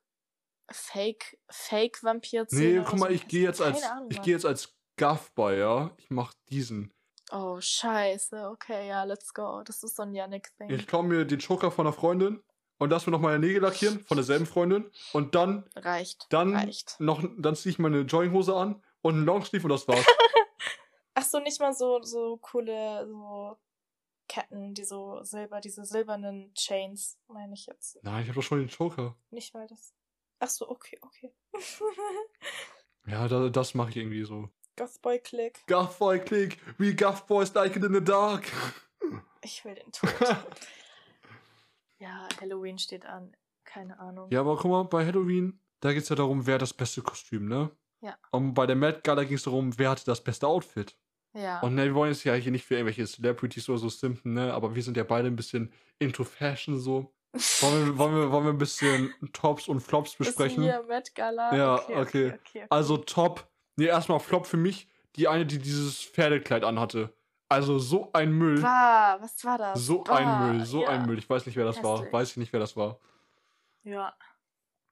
Fake, 0.70 1.38
Fake 1.50 2.02
Vampirzähne. 2.02 2.80
Nee, 2.80 2.84
guck 2.88 2.98
mal, 2.98 3.08
so. 3.08 3.14
ich 3.14 3.28
gehe 3.28 3.42
jetzt 3.42 3.60
als, 3.62 3.82
Ahnung, 3.82 4.08
ich 4.10 4.16
Mann. 4.16 4.24
gehe 4.24 4.34
jetzt 4.34 4.46
als 4.46 4.74
Gaff 4.96 5.30
bei, 5.34 5.56
ja. 5.56 5.90
Ich 5.98 6.10
mach 6.10 6.32
diesen. 6.48 6.92
Oh, 7.32 7.58
scheiße. 7.60 8.48
Okay, 8.50 8.88
ja, 8.88 9.04
let's 9.04 9.32
go. 9.34 9.62
Das 9.64 9.82
ist 9.82 9.96
so 9.96 10.02
ein 10.02 10.14
Yannick-Thing. 10.14 10.70
Ich 10.70 10.86
klaue 10.86 11.04
mir 11.04 11.24
den 11.24 11.38
Joker 11.38 11.70
von 11.70 11.86
einer 11.86 11.92
Freundin 11.92 12.42
und 12.78 12.90
lass 12.90 13.06
mir 13.06 13.12
noch 13.12 13.20
meine 13.20 13.38
Nägel 13.38 13.62
lackieren 13.62 14.00
von 14.00 14.16
derselben 14.16 14.46
Freundin 14.46 14.90
und 15.12 15.34
dann, 15.34 15.64
Reicht. 15.76 16.26
dann 16.30 16.54
Reicht. 16.54 16.96
noch, 16.98 17.22
dann 17.38 17.56
ziehe 17.56 17.72
ich 17.72 17.78
meine 17.78 18.00
Jogginghose 18.00 18.54
an 18.54 18.82
und 19.02 19.14
einen 19.14 19.24
Longsleeve 19.24 19.64
und 19.64 19.70
das 19.70 19.86
war's. 19.88 20.04
Ach 21.14 21.24
so, 21.24 21.38
nicht 21.40 21.60
mal 21.60 21.72
so, 21.72 22.02
so 22.02 22.36
coole, 22.38 23.06
so 23.08 23.56
Ketten, 24.28 24.74
die 24.74 24.84
so 24.84 25.22
silber, 25.22 25.60
diese 25.60 25.84
silbernen 25.84 26.52
Chains, 26.54 27.18
meine 27.28 27.54
ich 27.54 27.66
jetzt. 27.66 27.98
Nein, 28.02 28.22
ich 28.22 28.28
habe 28.28 28.40
doch 28.40 28.46
schon 28.46 28.58
den 28.58 28.68
Joker. 28.68 29.16
Nicht 29.30 29.54
mal 29.54 29.66
das. 29.66 29.94
Ach 30.40 30.48
so, 30.48 30.68
okay, 30.68 30.98
okay. 31.02 31.32
Ja, 33.08 33.28
da, 33.28 33.48
das 33.48 33.74
mache 33.74 33.90
ich 33.90 33.96
irgendwie 33.96 34.24
so. 34.24 34.50
Gothboy 34.76 35.20
Click. 35.20 35.60
Guff 35.68 35.98
Boy 35.98 36.18
Click, 36.18 36.58
we 36.76 36.94
Guff 36.94 37.24
Boys 37.26 37.54
like 37.54 37.76
it 37.76 37.84
in 37.84 37.94
the 37.94 38.02
dark. 38.02 38.50
Ich 39.42 39.64
will 39.64 39.74
den 39.76 39.92
Tod. 39.92 40.10
ja, 41.98 42.28
Halloween 42.40 42.78
steht 42.78 43.06
an. 43.06 43.34
Keine 43.64 43.98
Ahnung. 43.98 44.30
Ja, 44.30 44.40
aber 44.40 44.56
guck 44.56 44.70
mal, 44.70 44.84
bei 44.84 45.04
Halloween, 45.04 45.60
da 45.80 45.92
geht's 45.92 46.08
ja 46.08 46.16
darum, 46.16 46.46
wer 46.46 46.54
hat 46.54 46.62
das 46.62 46.74
beste 46.74 47.02
Kostüm, 47.02 47.48
ne? 47.48 47.70
Ja. 48.00 48.16
Und 48.30 48.54
bei 48.54 48.66
der 48.66 48.76
Met 48.76 49.02
Gala 49.02 49.24
ging 49.24 49.36
es 49.36 49.42
darum, 49.42 49.76
wer 49.78 49.90
hatte 49.90 50.04
das 50.04 50.22
beste 50.22 50.46
Outfit. 50.46 50.96
Ja. 51.34 51.60
Und 51.60 51.74
ne, 51.74 51.84
wir 51.84 51.94
wollen 51.94 52.12
jetzt 52.12 52.24
ja 52.24 52.34
hier 52.34 52.52
nicht 52.52 52.64
für 52.64 52.74
irgendwelche 52.74 53.06
Celebrities 53.06 53.68
oder 53.68 53.78
so 53.78 53.88
simpen, 53.88 54.34
ne? 54.34 54.54
Aber 54.54 54.74
wir 54.74 54.82
sind 54.82 54.96
ja 54.96 55.04
beide 55.04 55.28
ein 55.28 55.36
bisschen 55.36 55.72
into 55.98 56.24
Fashion 56.24 56.78
so. 56.78 57.12
Wollen 57.60 57.86
wir, 57.86 57.98
wollen 57.98 58.14
wir, 58.14 58.30
wollen 58.30 58.44
wir 58.44 58.52
ein 58.52 58.58
bisschen 58.58 59.12
Tops 59.34 59.68
und 59.68 59.80
Flops 59.80 60.14
besprechen? 60.14 60.62
Ist 60.62 60.70
hier 60.70 60.82
Met 60.84 61.14
Gala. 61.14 61.54
Ja, 61.54 61.74
okay. 61.74 61.92
okay. 61.92 62.00
okay, 62.00 62.38
okay. 62.48 62.66
Also 62.70 62.96
Top. 62.96 63.46
Nee, 63.76 63.86
erstmal 63.86 64.20
Flop 64.20 64.46
für 64.46 64.56
mich. 64.56 64.88
Die 65.16 65.28
eine, 65.28 65.44
die 65.44 65.58
dieses 65.58 66.02
Pferdekleid 66.02 66.64
anhatte. 66.64 67.14
Also 67.48 67.78
so 67.78 68.10
ein 68.12 68.32
Müll. 68.32 68.60
Bah, 68.60 69.18
was 69.20 69.44
war 69.44 69.58
das? 69.58 69.78
So 69.86 70.02
Bah, 70.02 70.16
ein 70.16 70.56
Müll, 70.56 70.66
so 70.66 70.82
ja. 70.82 70.88
ein 70.88 71.06
Müll. 71.06 71.18
Ich 71.18 71.28
weiß 71.30 71.46
nicht, 71.46 71.56
wer 71.56 71.64
das 71.64 71.82
war. 71.82 71.98
Hässlich. 71.98 72.12
Weiß 72.12 72.30
ich 72.32 72.36
nicht, 72.38 72.52
wer 72.52 72.60
das 72.60 72.76
war. 72.76 72.98
Ja. 73.84 74.14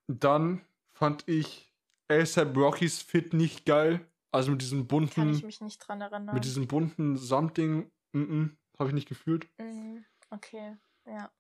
Dann 0.07 0.61
fand 0.92 1.26
ich 1.28 1.72
ASAP 2.09 2.57
Rockys 2.57 3.02
Fit 3.02 3.32
nicht 3.32 3.64
geil. 3.64 4.07
Also 4.30 4.50
mit 4.50 4.62
diesem 4.62 4.86
Kann 4.88 5.05
ich 5.05 5.14
bunten, 5.14 5.46
mich 5.46 5.61
nicht 5.61 5.78
dran 5.78 6.00
erinnern. 6.00 6.34
mit 6.34 6.44
diesem 6.44 6.66
bunten 6.66 7.16
Samtding, 7.16 7.90
mm 8.12 8.18
-mm, 8.22 8.50
habe 8.78 8.88
ich 8.90 8.94
nicht 8.94 9.09
gefühlt. 9.09 9.48
Mhm, 9.59 10.05
Okay, 10.30 10.76
ja. 11.07 11.30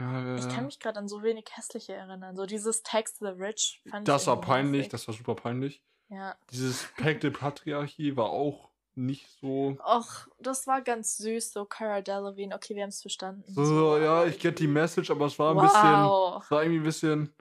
Äh, 0.00 0.36
Ich 0.36 0.48
kann 0.48 0.64
mich 0.66 0.80
gerade 0.80 0.98
an 0.98 1.06
so 1.08 1.22
wenig 1.22 1.44
hässliche 1.52 1.94
erinnern. 1.94 2.34
So 2.36 2.46
dieses 2.46 2.82
Text 2.82 3.18
the 3.20 3.26
Rich 3.26 3.80
fand 3.88 4.08
das 4.08 4.22
ich 4.22 4.26
war 4.28 4.34
irgendwie 4.34 4.46
peinlich, 4.48 4.78
hässlich. 4.86 4.88
das 4.90 5.08
war 5.08 5.14
super 5.14 5.34
peinlich. 5.36 5.84
Ja. 6.08 6.34
Dieses 6.50 6.88
Pack 6.96 7.20
de 7.20 7.30
Patriarchie 7.30 8.16
war 8.16 8.30
auch 8.30 8.69
nicht 8.94 9.26
so. 9.40 9.76
Och, 9.84 10.28
das 10.38 10.66
war 10.66 10.82
ganz 10.82 11.16
süß, 11.18 11.52
so 11.52 11.64
Cara 11.64 12.00
Delevingne. 12.02 12.54
Okay, 12.54 12.74
wir 12.74 12.82
haben 12.82 12.90
es 12.90 13.00
verstanden. 13.02 13.44
So, 13.48 13.96
ja, 13.98 14.24
ich 14.26 14.38
get 14.38 14.58
die 14.58 14.66
Message, 14.66 15.10
aber 15.10 15.26
es 15.26 15.38
war 15.38 15.52
ein 15.54 15.60
bisschen. 15.60 16.04
Wow. 16.04 16.42
Es 16.44 16.50
war 16.50 16.62
irgendwie 16.62 16.80
ein 16.80 16.84
bisschen. 16.84 17.34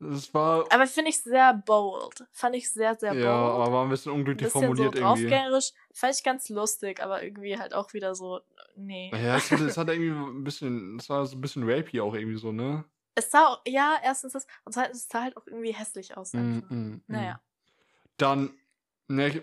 Es 0.00 0.34
war. 0.34 0.64
Aber 0.72 0.86
finde 0.86 1.10
ich 1.10 1.20
sehr 1.22 1.54
bold. 1.54 2.24
Fand 2.32 2.56
ich 2.56 2.70
sehr, 2.72 2.94
sehr 2.96 3.12
bold. 3.12 3.24
Ja, 3.24 3.32
aber 3.32 3.72
war 3.72 3.84
ein 3.84 3.90
bisschen 3.90 4.12
unglücklich 4.12 4.46
bisschen 4.52 4.62
formuliert 4.62 4.94
so 4.96 5.00
irgendwie. 5.00 5.28
draufgängerisch. 5.28 5.72
Fand 5.92 6.14
ich 6.14 6.24
ganz 6.24 6.48
lustig, 6.48 7.00
aber 7.02 7.22
irgendwie 7.22 7.56
halt 7.56 7.72
auch 7.72 7.92
wieder 7.92 8.14
so, 8.16 8.40
nee. 8.74 9.10
Ja, 9.14 9.36
es 9.36 9.50
hat, 9.50 9.60
es 9.60 9.76
hat 9.76 9.88
irgendwie 9.88 10.10
ein 10.10 10.42
bisschen. 10.44 10.96
Es 10.98 11.08
war 11.08 11.24
so 11.26 11.36
ein 11.36 11.40
bisschen 11.40 11.62
rapey 11.68 12.00
auch 12.00 12.14
irgendwie 12.14 12.38
so, 12.38 12.50
ne? 12.52 12.84
Es 13.14 13.30
sah, 13.30 13.46
auch- 13.46 13.60
ja, 13.66 13.96
erstens 14.02 14.32
das, 14.32 14.46
und 14.64 14.72
zweitens, 14.72 14.98
es 15.02 15.08
sah 15.08 15.22
halt 15.22 15.36
auch 15.36 15.46
irgendwie 15.46 15.72
hässlich 15.72 16.16
aus. 16.16 16.32
Mm, 16.32 16.38
mm, 16.38 16.64
mm. 16.70 17.02
Naja. 17.06 17.40
Dann, 18.16 18.50
ne, 19.08 19.28
ich- 19.28 19.42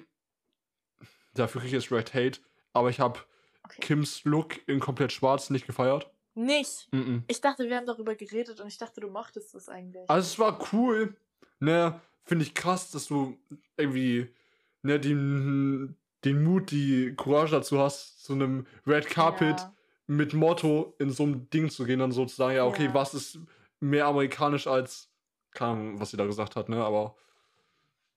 dafür 1.40 1.62
kriege 1.62 1.78
ich 1.78 1.84
jetzt 1.84 1.92
Red 1.92 2.14
Hate, 2.14 2.40
aber 2.74 2.90
ich 2.90 3.00
habe 3.00 3.20
Okay. 3.66 3.82
Kims 3.82 4.24
Look 4.24 4.68
in 4.68 4.80
komplett 4.80 5.12
schwarz 5.12 5.50
nicht 5.52 5.68
gefeiert. 5.68 6.10
Nicht. 6.34 6.88
Mm 6.92 6.98
-mm. 6.98 7.24
Ich 7.28 7.42
dachte, 7.42 7.68
wir 7.70 7.76
haben 7.76 7.86
darüber 7.86 8.16
geredet 8.16 8.60
und 8.62 8.68
ich 8.68 8.78
dachte, 8.78 9.02
du 9.02 9.10
mochtest 9.10 9.54
das 9.54 9.70
eigentlich. 9.70 10.10
Also 10.10 10.26
es 10.26 10.40
war 10.40 10.58
cool, 10.74 11.16
ne, 11.60 12.00
finde 12.24 12.46
ich 12.46 12.56
krass, 12.56 12.90
dass 12.92 13.08
du 13.08 13.38
irgendwie, 13.78 14.34
ne, 14.82 15.00
den, 15.00 15.98
den 16.24 16.44
Mut, 16.44 16.72
die 16.72 17.14
Courage 17.16 17.52
dazu 17.52 17.78
hast, 17.80 18.24
zu 18.24 18.34
einem 18.34 18.66
Red 18.88 19.08
Carpet 19.08 19.60
Ja. 19.60 19.74
mit 20.08 20.34
Motto 20.34 20.96
in 20.98 21.12
so 21.12 21.24
einem 21.24 21.50
Ding 21.50 21.70
zu 21.70 21.84
gehen, 21.84 22.00
dann 22.00 22.12
so 22.12 22.26
zu 22.26 22.36
sagen, 22.38 22.56
ja, 22.56 22.66
okay, 22.66 22.86
Ja. 22.86 22.94
was 22.94 23.14
ist 23.14 23.40
mehr 23.82 24.06
amerikanisch 24.08 24.66
als, 24.68 25.12
keine 25.52 25.72
Ahnung, 25.74 26.00
was 26.00 26.10
sie 26.12 26.18
da 26.18 26.26
gesagt 26.26 26.56
hat, 26.56 26.70
ne, 26.70 26.84
aber 26.84 27.16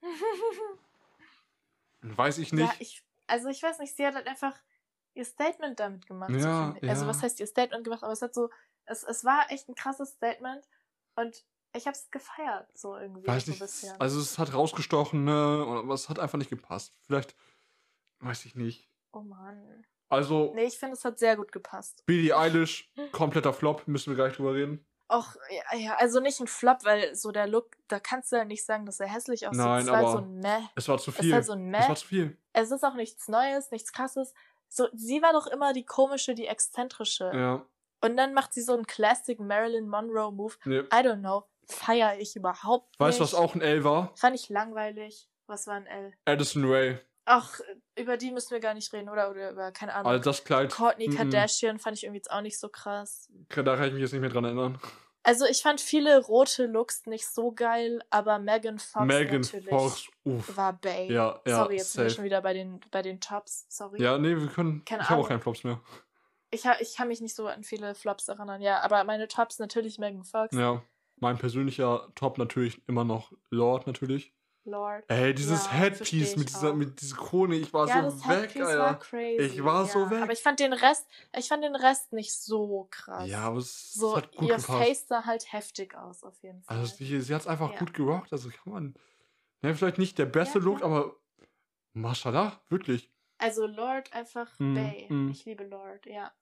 weiß 2.02 2.38
ich 2.38 2.52
nicht. 2.52 2.64
Ja, 2.64 2.74
ich, 2.78 3.02
also 3.33 3.49
ich 3.49 3.62
weiß 3.62 3.78
nicht, 3.78 3.97
sie 3.97 4.07
hat 4.07 4.14
halt 4.14 4.26
einfach 4.26 4.55
ihr 5.14 5.24
Statement 5.24 5.80
damit 5.80 6.07
gemacht. 6.07 6.30
so 6.33 6.47
Ja, 6.47 6.76
ich. 6.80 6.89
Also 6.89 7.03
ja. 7.03 7.09
was 7.09 7.22
heißt 7.22 7.41
ihr 7.41 7.47
Statement 7.47 7.83
gemacht, 7.83 8.03
aber 8.03 8.12
es 8.12 8.20
hat 8.20 8.35
so, 8.35 8.51
es, 8.85 9.03
es 9.05 9.24
war 9.24 9.51
echt 9.51 9.68
ein 9.68 9.74
krasses 9.74 10.11
Statement 10.11 10.68
und 11.16 11.43
ich 11.74 11.87
habe 11.87 11.97
es 11.97 12.11
gefeiert, 12.11 12.68
so 12.76 12.95
irgendwie. 12.97 13.26
weiß 13.26 13.47
so 13.47 13.51
nicht, 13.51 13.62
ein 13.62 13.66
bisschen. 13.66 14.01
also 14.01 14.20
es 14.20 14.39
hat 14.39 14.53
rausgestochen, 14.53 15.24
ne, 15.24 15.33
aber 15.83 15.95
es 15.95 16.11
hat 16.11 16.18
einfach 16.18 16.37
nicht 16.37 16.51
gepasst. 16.51 16.95
Vielleicht, 17.07 17.35
weiß 18.20 18.45
ich 18.45 18.55
nicht. 18.55 18.91
oh 19.12 19.20
Mann. 19.22 19.87
Also, 20.11 20.53
Nee, 20.55 20.64
ich 20.64 20.78
finde, 20.78 20.93
es 20.95 21.05
hat 21.07 21.18
sehr 21.18 21.37
gut 21.37 21.53
gepasst. 21.53 22.05
Billie 22.05 22.37
Eilish, 22.37 22.93
kompletter 23.12 23.55
Flop, 23.55 23.89
müssen 23.89 24.11
wir 24.11 24.16
gleich 24.16 24.37
drüber 24.37 24.53
reden. 24.53 24.87
Och, 25.14 25.36
ja, 25.76 25.96
also 25.96 26.20
nicht 26.20 26.40
ein 26.40 26.46
Flop, 26.46 26.84
weil 26.84 27.14
so 27.14 27.32
der 27.32 27.46
Look, 27.46 27.72
da 27.88 28.00
kannst 28.00 28.32
du 28.32 28.36
ja 28.36 28.44
nicht 28.46 28.64
sagen, 28.64 28.86
dass 28.86 28.98
er 28.98 29.08
hässlich 29.08 29.46
aussieht. 29.46 29.62
Nein, 29.62 29.82
es 29.82 29.86
war 29.88 29.96
halt 29.96 30.06
aber 30.06 30.12
so 30.12 30.18
ein 30.24 30.38
Meh. 30.38 30.60
Es 30.74 30.88
war 30.88 30.98
zu 30.98 31.10
Es 31.10 31.16
viel. 31.18 31.26
ist 31.28 31.32
halt 31.34 31.44
so 31.44 31.52
ein 31.52 31.70
Meh. 31.70 31.78
es 31.80 31.88
war 31.88 31.96
zu 31.96 32.06
viel. 32.06 32.38
Es 32.54 32.70
ist 32.70 32.82
auch 32.84 32.94
nichts 32.94 33.28
Neues, 33.28 33.70
nichts 33.70 33.92
Krasses. 33.92 34.32
So, 34.68 34.88
sie 34.94 35.20
war 35.20 35.32
doch 35.34 35.46
immer 35.46 35.72
die 35.74 35.84
komische, 35.84 36.34
die 36.34 36.46
exzentrische. 36.46 37.30
Ja. 37.34 37.66
Und 38.00 38.16
dann 38.16 38.32
macht 38.32 38.54
sie 38.54 38.62
so 38.62 38.72
einen 38.72 38.86
Classic 38.86 39.38
Marilyn 39.38 39.86
Monroe 39.86 40.32
Move. 40.32 40.54
Nee. 40.64 40.78
I 40.80 40.84
don't 41.06 41.20
know. 41.20 41.44
Feier 41.66 42.18
ich 42.18 42.34
überhaupt 42.34 42.98
Weißt 42.98 43.18
du, 43.18 43.22
nicht. 43.24 43.32
was 43.34 43.38
auch 43.38 43.54
ein 43.54 43.60
L 43.60 43.84
war? 43.84 44.12
Fand 44.16 44.34
ich 44.34 44.48
langweilig. 44.48 45.28
Was 45.46 45.66
war 45.66 45.74
ein 45.74 45.86
L? 45.86 46.12
Addison 46.24 46.64
Ray. 46.64 46.98
Ach, 47.24 47.60
über 47.96 48.16
die 48.16 48.32
müssen 48.32 48.50
wir 48.50 48.60
gar 48.60 48.74
nicht 48.74 48.92
reden, 48.92 49.08
oder? 49.08 49.30
Oder 49.30 49.52
über, 49.52 49.70
keine 49.72 49.94
Ahnung. 49.94 50.10
Also 50.10 50.24
das 50.24 50.44
Kleid. 50.44 50.72
Courtney 50.72 51.08
mm, 51.08 51.12
mm. 51.12 51.16
Kardashian 51.16 51.78
fand 51.78 51.96
ich 51.96 52.04
irgendwie 52.04 52.18
jetzt 52.18 52.30
auch 52.30 52.40
nicht 52.40 52.58
so 52.58 52.68
krass. 52.68 53.28
Da 53.48 53.62
kann 53.62 53.86
ich 53.86 53.92
mich 53.92 54.02
jetzt 54.02 54.12
nicht 54.12 54.20
mehr 54.20 54.30
dran 54.30 54.44
erinnern. 54.44 54.80
Also 55.24 55.44
ich 55.44 55.62
fand 55.62 55.80
viele 55.80 56.20
rote 56.20 56.66
Looks 56.66 57.06
nicht 57.06 57.28
so 57.28 57.52
geil, 57.52 58.02
aber 58.10 58.40
Megan 58.40 58.80
Fox 58.80 59.06
Megan 59.06 59.42
natürlich 59.42 59.68
Fox, 59.68 60.08
uff. 60.24 60.56
war 60.56 60.72
Bay. 60.72 61.12
Ja, 61.12 61.40
ja, 61.46 61.58
Sorry, 61.58 61.76
jetzt 61.76 61.92
sind 61.92 62.02
wir 62.02 62.10
safe. 62.10 62.16
schon 62.16 62.24
wieder 62.24 62.42
bei 62.42 62.54
den, 62.54 62.80
bei 62.90 63.02
den 63.02 63.20
Tops. 63.20 63.66
Sorry. 63.68 64.02
Ja, 64.02 64.18
nee, 64.18 64.36
wir 64.36 64.48
können. 64.48 64.84
Keine 64.84 65.02
ich 65.02 65.10
habe 65.10 65.20
auch 65.20 65.28
keinen 65.28 65.40
Flops 65.40 65.62
mehr. 65.62 65.80
Ich, 66.50 66.66
ha, 66.66 66.74
ich 66.80 66.96
kann 66.96 67.06
mich 67.08 67.20
nicht 67.20 67.36
so 67.36 67.46
an 67.46 67.62
viele 67.62 67.94
Flops 67.94 68.26
erinnern. 68.26 68.60
Ja, 68.60 68.80
aber 68.80 69.04
meine 69.04 69.28
Tops 69.28 69.60
natürlich 69.60 69.98
Megan 69.98 70.24
Fox, 70.24 70.54
Ja. 70.56 70.82
Mein 71.16 71.38
persönlicher 71.38 72.08
Top 72.16 72.36
natürlich 72.36 72.82
immer 72.88 73.04
noch 73.04 73.32
Lord 73.48 73.86
natürlich. 73.86 74.32
Lord. 74.64 75.04
Ey, 75.08 75.34
dieses 75.34 75.66
Ja, 75.66 75.72
Headpiece 75.72 76.36
mit 76.36 76.48
dieser, 76.48 76.70
auch. 76.70 76.74
mit 76.74 77.00
dieser 77.00 77.16
Krone, 77.16 77.56
ich 77.56 77.72
war 77.72 77.88
ja, 77.88 78.10
so 78.10 78.16
das 78.16 78.28
weg, 78.28 78.38
Headpiece 78.54 78.62
war 78.62 78.86
Alter. 78.88 78.94
crazy. 78.96 79.42
Ich 79.42 79.64
war 79.64 79.86
so 79.86 79.98
ja. 80.00 80.10
weg. 80.10 80.22
Aber 80.22 80.32
ich 80.32 80.40
fand 80.42 80.60
den 80.60 80.72
Rest, 80.72 81.06
ich 81.36 81.48
fand 81.48 81.64
den 81.64 81.74
Rest 81.76 82.12
nicht 82.12 82.32
so 82.32 82.86
krass. 82.90 83.28
Ja, 83.28 83.40
aber 83.48 83.58
es 83.58 83.92
so 83.94 84.16
hat 84.16 84.30
gut 84.36 84.48
ihr 84.48 84.56
gepasst. 84.56 84.66
Face 84.78 85.08
sah 85.08 85.24
halt 85.24 85.52
heftig 85.52 85.94
aus 85.96 86.22
auf 86.22 86.40
jeden 86.42 86.62
Fall. 86.62 86.76
Also 86.78 86.94
sie, 86.94 87.20
sie 87.20 87.34
hat 87.34 87.42
es 87.42 87.46
einfach 87.46 87.76
gut 87.78 87.92
gerockt. 87.94 88.32
Also 88.32 88.48
kann 88.50 88.72
man. 88.72 88.94
Ja, 89.62 89.72
vielleicht 89.74 89.98
nicht 89.98 90.18
der 90.18 90.26
beste 90.26 90.58
Look, 90.58 90.82
aber 90.82 91.16
Mashallah, 91.92 92.60
wirklich. 92.68 93.10
Also 93.38 93.66
Lord 93.66 94.12
einfach 94.12 94.48
Mm, 94.58 94.74
Bay. 94.74 95.06
mm. 95.08 95.30
Ich 95.30 95.44
liebe 95.44 95.64
Lord, 95.64 96.06
ja. 96.06 96.32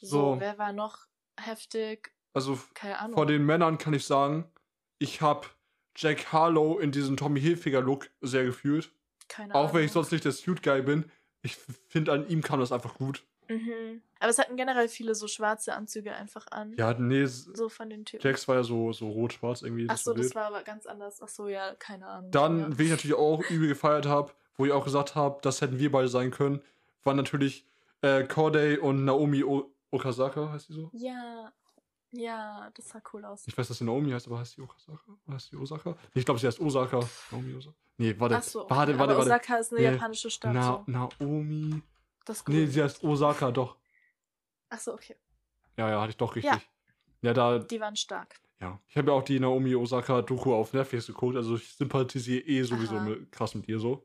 So, 0.00 0.34
So. 0.34 0.40
wer 0.40 0.58
war 0.58 0.72
noch 0.72 0.98
heftig? 1.38 2.12
Also 2.32 2.58
Keine 2.74 2.98
Ahnung. 2.98 3.14
Von 3.16 3.28
den 3.28 3.44
Männern 3.46 3.78
kann 3.78 3.94
ich 3.94 4.04
sagen, 4.06 4.50
ich 4.98 5.20
habe 5.20 5.46
Jack 5.96 6.32
Harlow 6.32 6.78
in 6.78 6.92
diesem 6.92 7.16
Tommy 7.16 7.40
Hilfiger 7.40 7.80
Look 7.80 8.10
sehr 8.20 8.44
gefühlt. 8.44 8.90
Keine 9.28 9.54
Auch 9.54 9.60
Ahnung. 9.64 9.74
wenn 9.74 9.84
ich 9.84 9.92
sonst 9.92 10.12
nicht 10.12 10.24
der 10.24 10.32
Suit 10.32 10.62
Guy 10.62 10.82
bin. 10.82 11.10
Ich 11.42 11.56
finde, 11.88 12.12
an 12.12 12.28
ihm 12.28 12.42
kam 12.42 12.60
das 12.60 12.72
einfach 12.72 12.94
gut. 12.94 13.24
Mhm. 13.48 14.00
Aber 14.20 14.30
es 14.30 14.38
hatten 14.38 14.56
generell 14.56 14.88
viele 14.88 15.14
so 15.14 15.28
schwarze 15.28 15.74
Anzüge 15.74 16.14
einfach 16.14 16.46
an. 16.50 16.74
Ja, 16.78 16.94
nee, 16.94 17.26
So 17.26 17.68
von 17.68 17.90
den 17.90 18.04
Typen. 18.04 18.26
Jax 18.26 18.48
war 18.48 18.56
ja 18.56 18.62
so, 18.62 18.92
so 18.92 19.10
rot-schwarz 19.10 19.62
irgendwie. 19.62 19.86
Ach 19.88 19.98
so, 19.98 20.14
das 20.14 20.34
war 20.34 20.44
aber 20.46 20.62
ganz 20.62 20.86
anders. 20.86 21.20
Ach 21.22 21.28
so, 21.28 21.48
ja, 21.48 21.74
keine 21.74 22.06
Ahnung. 22.06 22.30
Dann, 22.30 22.58
ja. 22.60 22.78
wen 22.78 22.86
ich 22.86 22.92
natürlich 22.92 23.16
auch 23.16 23.42
übel 23.50 23.68
gefeiert 23.68 24.06
habe, 24.06 24.32
wo 24.56 24.64
ich 24.64 24.72
auch 24.72 24.84
gesagt 24.84 25.14
habe, 25.14 25.40
das 25.42 25.60
hätten 25.60 25.78
wir 25.78 25.92
beide 25.92 26.08
sein 26.08 26.30
können, 26.30 26.62
waren 27.02 27.16
natürlich 27.16 27.66
äh, 28.00 28.24
Corday 28.24 28.78
und 28.78 29.04
Naomi 29.04 29.44
o 29.44 29.70
Okazaka, 29.90 30.50
heißt 30.52 30.70
die 30.70 30.72
so? 30.72 30.90
Ja, 30.92 31.52
ja, 32.16 32.70
das 32.74 32.88
sah 32.88 33.02
cool 33.12 33.24
aus. 33.24 33.46
Ich 33.46 33.56
weiß, 33.56 33.68
dass 33.68 33.78
sie 33.78 33.84
Naomi 33.84 34.10
heißt, 34.10 34.26
aber 34.26 34.38
heißt 34.38 34.58
Okazaka? 34.58 35.00
Oder 35.26 35.34
heißt 35.34 35.52
die 35.52 35.56
Osaka? 35.56 35.90
Nee, 35.90 36.20
ich 36.20 36.24
glaube, 36.24 36.40
sie 36.40 36.46
heißt 36.46 36.60
Osaka. 36.60 37.00
Naomi 37.30 37.54
Osaka. 37.54 37.76
Nee, 37.96 38.14
warte. 38.18 38.36
Ach 38.36 38.42
so, 38.42 38.62
okay. 38.64 38.74
warte, 38.74 38.98
warte, 38.98 39.16
warte. 39.16 39.30
Osaka 39.30 39.56
ist 39.56 39.72
eine 39.72 39.80
Nee, 39.80 39.86
japanische 39.92 40.30
Stadt. 40.30 40.52
Na, 40.54 40.62
so. 40.62 40.84
Naomi. 40.86 41.82
Das 42.24 42.38
ist 42.38 42.44
gut. 42.46 42.54
Nee, 42.54 42.66
sie 42.66 42.82
heißt 42.82 43.02
Osaka, 43.04 43.50
doch. 43.50 43.76
Ach 44.70 44.80
so, 44.80 44.94
okay. 44.94 45.16
Ja, 45.76 45.90
ja, 45.90 46.00
hatte 46.00 46.10
ich 46.10 46.16
doch 46.16 46.34
richtig. 46.34 46.52
Ja. 46.52 46.60
Ja, 47.22 47.32
da, 47.32 47.58
Die 47.58 47.80
waren 47.80 47.96
stark. 47.96 48.40
ja. 48.60 48.78
Ich 48.88 48.96
habe 48.96 49.10
ja 49.10 49.16
auch 49.16 49.22
die 49.22 49.40
Naomi 49.40 49.74
Osaka 49.74 50.22
Doku 50.22 50.52
auf 50.54 50.72
Netflix 50.72 51.06
geguckt, 51.06 51.36
also 51.36 51.56
ich 51.56 51.74
sympathisiere 51.74 52.44
eh 52.46 52.62
sowieso 52.62 53.00
mit, 53.00 53.30
krass 53.32 53.54
mit 53.54 53.66
ihr 53.68 53.78
so. 53.78 54.04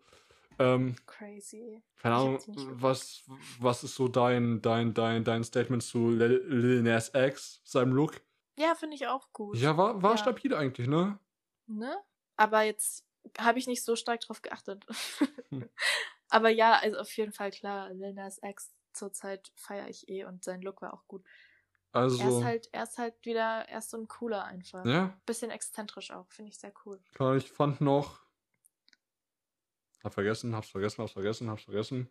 Ähm, 0.59 0.95
Crazy. 1.07 1.83
keine 1.97 2.15
Ahnung, 2.15 2.39
was, 2.81 3.23
was 3.59 3.83
ist 3.83 3.95
so 3.95 4.07
dein, 4.07 4.61
dein, 4.61 4.93
dein, 4.93 5.23
dein 5.23 5.43
Statement 5.43 5.83
zu 5.83 6.09
Lil 6.11 6.81
Nas 6.83 7.11
X, 7.13 7.61
seinem 7.65 7.93
Look? 7.93 8.21
Ja, 8.57 8.75
finde 8.75 8.95
ich 8.95 9.07
auch 9.07 9.33
gut. 9.33 9.57
Ja, 9.57 9.77
war, 9.77 10.01
war 10.01 10.11
Ja. 10.13 10.17
stabil 10.17 10.53
eigentlich, 10.55 10.87
ne? 10.87 11.19
Ne? 11.67 11.95
Aber 12.35 12.61
jetzt 12.63 13.05
habe 13.37 13.59
ich 13.59 13.67
nicht 13.67 13.83
so 13.83 13.95
stark 13.95 14.21
drauf 14.21 14.41
geachtet. 14.41 14.85
Hm. 15.51 15.61
Aber 16.29 16.49
ja, 16.49 16.77
also 16.79 16.99
auf 16.99 17.15
jeden 17.17 17.33
Fall 17.33 17.51
klar, 17.51 17.91
Lil 17.93 18.13
Nas 18.13 18.39
X 18.43 18.73
zurzeit 18.93 19.51
feiere 19.55 19.89
ich 19.89 20.09
eh 20.09 20.25
und 20.25 20.43
sein 20.43 20.61
Look 20.61 20.81
war 20.81 20.93
auch 20.93 21.07
gut. 21.07 21.25
Er 22.17 22.29
Also, 22.29 22.29
ist 22.29 22.43
halt, 22.43 22.69
er 22.73 22.83
ist 22.83 22.97
halt 22.97 23.15
wieder, 23.25 23.67
er 23.69 23.79
ist 23.79 23.89
so 23.91 23.97
ein 23.97 24.07
cooler 24.07 24.45
einfach. 24.45 24.85
ja, 24.85 25.19
Bisschen 25.25 25.51
exzentrisch 25.51 26.11
auch, 26.11 26.31
finde 26.31 26.51
ich 26.51 26.59
sehr 26.59 26.73
cool. 26.85 27.01
klar, 27.13 27.35
ich 27.35 27.51
fand 27.51 27.81
noch. 27.81 28.21
Hab 30.03 30.13
vergessen, 30.13 30.55
hab's 30.55 30.69
vergessen, 30.69 31.01
hab's 31.01 31.13
vergessen, 31.13 31.49
hab's 31.49 31.63
vergessen. 31.63 32.09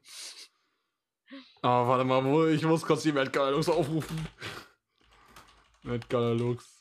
Ah, 1.62 1.86
warte 1.86 2.04
mal, 2.04 2.24
wo, 2.24 2.46
ich 2.46 2.62
muss 2.64 2.82
kurz 2.82 3.02
die 3.02 3.12
Met 3.12 3.32
Gala 3.32 3.50
Looks 3.50 3.68
aufrufen. 3.68 4.28
Met 5.82 6.08
Gala 6.08 6.32
Looks. 6.32 6.78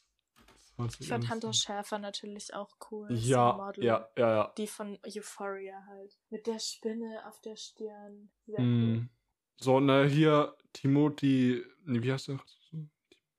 Ich 1.00 1.08
fand 1.08 1.30
Hunter 1.30 1.54
Schäfer 1.54 1.98
natürlich 1.98 2.54
auch 2.54 2.70
cool. 2.92 3.08
Ja, 3.12 3.74
ja, 3.78 4.08
ja, 4.16 4.36
ja. 4.36 4.54
Die 4.58 4.68
von 4.68 5.00
Euphoria 5.04 5.84
halt. 5.88 6.16
Mit 6.30 6.46
der 6.46 6.60
Spinne 6.60 7.24
auf 7.28 7.42
der 7.42 7.56
Stirn. 7.56 8.30
Sehr 8.46 8.60
cool. 8.60 8.66
Mm. 8.66 9.10
So, 9.56 9.80
ne, 9.80 10.06
hier 10.06 10.56
Timothy, 10.74 11.66
nee, 11.86 12.04
wie 12.04 12.14
heißt 12.14 12.28
der? 12.28 12.40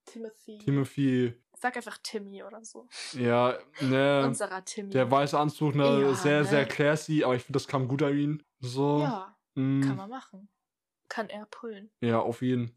Timothy. 0.05 0.59
Timothy, 0.59 1.35
Sag 1.61 1.77
einfach 1.77 1.99
Timmy 2.03 2.43
oder 2.43 2.65
so. 2.65 2.89
ja, 3.15 3.59
ne, 3.81 4.23
Unserer 4.27 4.65
Timmy. 4.65 4.91
der 4.91 5.11
weiße 5.11 5.39
Anzug, 5.39 5.75
ne, 5.75 6.03
Ja, 6.03 6.15
sehr, 6.15 6.39
ne? 6.41 6.45
sehr 6.45 6.65
classy, 6.67 7.25
aber 7.25 7.35
ich 7.35 7.43
finde, 7.43 7.57
das 7.57 7.67
kam 7.67 7.89
gut 7.89 8.03
an 8.03 8.17
ihn. 8.17 8.43
So. 8.61 9.01
Ja, 9.01 9.37
mm, 9.55 9.81
kann 9.83 9.97
man 9.97 10.09
machen. 10.11 10.49
Kann 11.09 11.29
er 11.31 11.47
pullen. 11.47 11.91
Ja, 12.01 12.21
auf 12.21 12.43
jeden. 12.43 12.75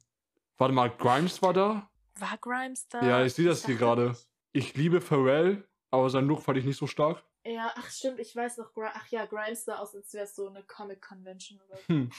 Warte 0.58 0.74
mal, 0.74 0.90
Grimes 0.90 1.42
war 1.42 1.54
da? 1.54 1.90
War 2.16 2.38
Grimes 2.40 2.88
da? 2.88 3.02
Ja, 3.08 3.24
ich 3.26 3.34
sehe 3.34 3.46
das 3.48 3.66
hier 3.66 3.76
dachte 3.76 3.86
gerade. 3.86 4.18
Ich 4.52 4.76
liebe 4.76 5.00
Pharrell, 5.02 5.68
aber 5.92 6.10
sein 6.10 6.26
Look 6.28 6.42
fand 6.42 6.58
ich 6.58 6.66
nicht 6.66 6.78
so 6.78 6.88
stark. 6.88 7.24
Ja, 7.46 7.72
ach 7.76 7.90
stimmt, 7.90 8.20
ich 8.20 8.36
weiß 8.36 8.58
noch. 8.58 8.72
Ach 8.94 9.08
ja, 9.08 9.26
Grimes 9.26 9.66
sah 9.66 9.78
aus, 9.78 9.96
als 9.96 10.14
wäre 10.14 10.26
es 10.26 10.36
so 10.36 10.48
eine 10.48 10.64
Comic-Convention 10.64 11.60
oder 11.68 11.78
so. 11.78 11.84
Hm. 11.88 12.12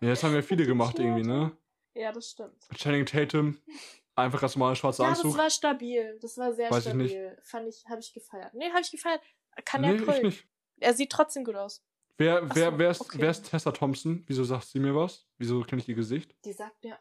Ja, 0.00 0.08
das 0.10 0.22
haben 0.24 0.34
ja 0.34 0.42
viele 0.42 0.64
gemacht 0.66 0.98
irgendwie, 0.98 1.26
ne? 1.26 1.52
Ja, 1.94 2.12
das 2.12 2.30
stimmt. 2.30 2.68
Channing 2.74 3.06
Tatum, 3.06 3.58
einfach 4.20 4.40
ganz 4.40 4.56
normaler 4.56 4.76
schwarzer 4.76 5.04
Ja, 5.04 5.10
Anzug. 5.10 5.32
das 5.32 5.38
war 5.38 5.50
stabil. 5.50 6.18
Das 6.20 6.38
war 6.38 6.52
sehr 6.52 6.70
Weiß 6.70 6.86
ich 6.86 6.94
nicht. 6.94 7.10
stabil. 7.12 7.38
Fand 7.42 7.68
ich, 7.68 7.84
habe 7.88 8.00
ich 8.00 8.12
gefeiert. 8.12 8.54
Nee, 8.54 8.68
habe 8.70 8.80
ich 8.80 8.90
gefeiert. 8.90 9.20
Kann 9.64 9.80
nee, 9.82 9.96
er 9.96 10.16
ich 10.16 10.22
nicht. 10.22 10.48
Er 10.78 10.94
sieht 10.94 11.10
trotzdem 11.10 11.44
gut 11.44 11.56
aus. 11.56 11.84
Wer, 12.18 12.42
Ach 12.44 12.54
wer, 12.54 12.70
so, 12.72 12.78
wer, 12.78 12.90
ist, 12.90 13.00
okay. 13.00 13.18
wer 13.20 13.30
ist 13.30 13.48
Tessa 13.50 13.72
Thompson? 13.72 14.24
Wieso 14.26 14.44
sagt 14.44 14.66
sie 14.66 14.78
mir 14.78 14.94
was? 14.94 15.26
Wieso 15.38 15.60
kenne 15.62 15.80
ich 15.82 15.88
ihr 15.88 15.94
Gesicht? 15.94 16.34
Die 16.44 16.52
sagt 16.52 16.82
mir, 16.84 16.98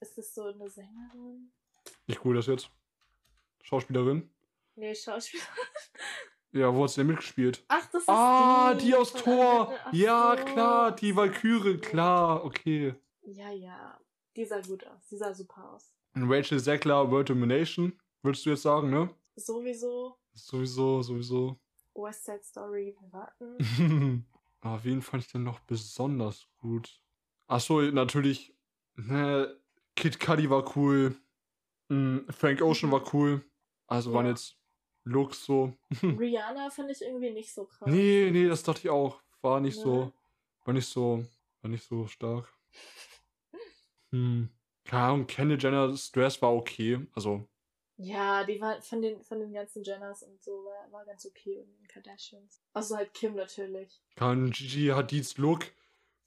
ist 0.00 0.16
das 0.18 0.34
so 0.34 0.44
eine 0.44 0.68
Sängerin? 0.68 1.52
Ich 2.06 2.18
google 2.18 2.36
das 2.36 2.46
jetzt. 2.46 2.70
Schauspielerin. 3.62 4.30
Nee, 4.74 4.94
Schauspieler. 4.94 5.44
Ja, 6.54 6.74
wo 6.74 6.82
hat 6.84 6.90
sie 6.90 6.96
denn 6.96 7.06
mitgespielt? 7.06 7.64
Ach, 7.68 7.86
das 7.90 8.02
ist 8.02 8.08
Ah, 8.10 8.74
die. 8.74 8.84
die 8.84 8.94
aus 8.94 9.14
Tor. 9.14 9.74
Ja, 9.92 10.36
so. 10.36 10.44
klar, 10.44 10.92
die 10.94 11.16
Valkyrie, 11.16 11.78
klar, 11.78 12.44
okay. 12.44 12.94
Ja, 13.22 13.50
ja. 13.50 13.98
Die 14.36 14.44
sah 14.44 14.60
gut 14.60 14.86
aus. 14.86 15.06
Die 15.10 15.16
sah 15.16 15.32
super 15.32 15.72
aus. 15.72 15.94
Rachel 16.14 16.60
Zegler, 16.62 17.10
World 17.10 17.30
Domination, 17.30 17.98
würdest 18.22 18.44
du 18.46 18.50
jetzt 18.50 18.62
sagen, 18.62 18.90
ne? 18.90 19.08
Sowieso. 19.36 20.16
Sowieso, 20.34 21.02
sowieso. 21.02 21.58
West 21.94 22.24
Side 22.24 22.42
Story. 22.42 22.94
Wir 23.00 23.12
warten. 23.12 24.26
Aber 24.60 24.84
wen 24.84 25.02
fand 25.02 25.24
ich 25.24 25.32
denn 25.32 25.42
noch 25.42 25.60
besonders 25.60 26.46
gut? 26.58 27.00
Achso, 27.48 27.80
natürlich, 27.82 28.54
ne, 28.94 29.58
Kid 29.96 30.20
Cudi 30.20 30.48
war 30.48 30.76
cool. 30.76 31.16
Mm, 31.88 32.18
Frank 32.30 32.62
Ocean 32.62 32.90
war 32.92 33.02
cool. 33.14 33.44
Also 33.86 34.12
waren 34.12 34.26
Ja. 34.26 34.32
jetzt 34.32 34.56
Looks 35.04 35.44
so. 35.44 35.74
Rihanna 36.02 36.70
fand 36.70 36.90
ich 36.92 37.02
irgendwie 37.02 37.32
nicht 37.32 37.52
so 37.52 37.64
krass. 37.66 37.88
Nee, 37.90 38.30
nee, 38.30 38.46
das 38.48 38.62
dachte 38.62 38.80
ich 38.82 38.88
auch. 38.88 39.20
War 39.40 39.60
nicht 39.60 39.76
Ne? 39.78 39.82
so. 39.82 40.12
War 40.64 40.74
nicht 40.74 40.86
so. 40.86 41.24
War 41.60 41.70
nicht 41.70 41.84
so 41.84 42.06
stark. 42.06 42.48
Hm. 44.12 44.48
Keine 44.84 45.02
Ahnung, 45.04 45.26
Kendall 45.26 45.58
Jenner's 45.60 46.10
Dress 46.12 46.40
war 46.42 46.52
okay. 46.54 47.06
Also, 47.14 47.46
Ja, 47.96 48.44
die 48.44 48.60
war 48.60 48.80
von 48.82 49.00
den, 49.02 49.22
von 49.22 49.38
den 49.40 49.52
ganzen 49.52 49.82
Jenners 49.84 50.22
und 50.22 50.42
so 50.42 50.64
war, 50.64 50.90
war 50.92 51.04
ganz 51.04 51.24
okay 51.26 51.60
und 51.60 51.72
den 51.78 51.86
Kardashians. 51.88 52.60
Also 52.72 52.96
halt 52.96 53.14
Kim 53.14 53.34
natürlich. 53.34 54.00
kann 54.16 54.50
Gigi 54.50 54.88
Hadids 54.88 55.38
Look 55.38 55.72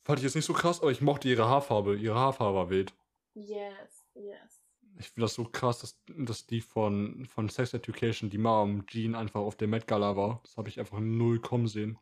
fand 0.03 0.19
ich 0.19 0.23
jetzt 0.23 0.35
nicht 0.35 0.45
so 0.45 0.53
krass, 0.53 0.81
aber 0.81 0.91
ich 0.91 1.01
mochte 1.01 1.27
ihre 1.27 1.47
Haarfarbe. 1.47 1.95
Ihre 1.97 2.15
Haarfarbe 2.15 2.55
war 2.55 2.69
wild. 2.69 2.93
Yes, 3.33 4.05
yes. 4.13 4.61
Ich 4.97 5.09
finde 5.09 5.25
das 5.25 5.33
so 5.33 5.43
krass, 5.43 5.79
dass, 5.79 5.99
dass 6.07 6.45
die 6.45 6.61
von, 6.61 7.25
von 7.25 7.49
Sex 7.49 7.73
Education, 7.73 8.29
die 8.29 8.37
Mom, 8.37 8.85
Jean, 8.87 9.15
einfach 9.15 9.41
auf 9.41 9.57
der 9.57 9.67
Met 9.67 9.87
Gala 9.87 10.15
war. 10.15 10.39
Das 10.43 10.55
habe 10.55 10.69
ich 10.69 10.79
einfach 10.79 10.99
null 10.99 11.41
kommen 11.41 11.67
sehen. 11.67 11.97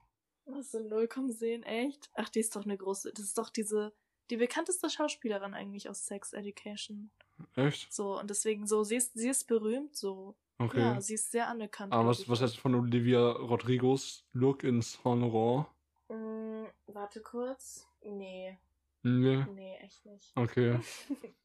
Was 0.45 0.73
in 0.73 0.89
Null 0.89 1.07
kommen 1.07 1.31
sehen, 1.31 1.63
echt? 1.63 2.11
Ach, 2.15 2.27
die 2.27 2.41
ist 2.41 2.55
doch 2.55 2.65
eine 2.65 2.77
große. 2.77 3.13
Das 3.13 3.23
ist 3.25 3.37
doch 3.37 3.49
diese, 3.49 3.93
die 4.29 4.37
bekannteste 4.37 4.89
Schauspielerin 4.89 5.53
eigentlich 5.53 5.89
aus 5.89 6.05
Sex 6.05 6.33
Education. 6.33 7.11
Echt? 7.55 7.91
So, 7.93 8.19
und 8.19 8.29
deswegen 8.29 8.67
so, 8.67 8.83
sie 8.83 8.95
ist, 8.95 9.13
sie 9.13 9.29
ist 9.29 9.45
berühmt, 9.47 9.95
so. 9.95 10.35
Okay. 10.59 10.79
Ja, 10.79 11.01
sie 11.01 11.15
ist 11.15 11.31
sehr 11.31 11.47
anerkannt. 11.47 11.91
aber 11.93 12.07
was, 12.07 12.17
eigentlich 12.19 12.29
was 12.29 12.39
auch. 12.39 12.43
heißt 12.43 12.57
von 12.59 12.75
Olivia 12.75 13.31
Rodrigos 13.31 14.23
Look 14.33 14.63
in 14.63 14.81
Saint 14.81 15.21
Laurent? 15.21 15.65
Mm, 16.09 16.65
warte 16.87 17.21
kurz. 17.21 17.87
Nee, 18.03 18.57
Nee. 19.01 19.45
nee, 19.53 19.75
echt 19.77 20.05
nicht. 20.05 20.31
Okay. 20.35 20.79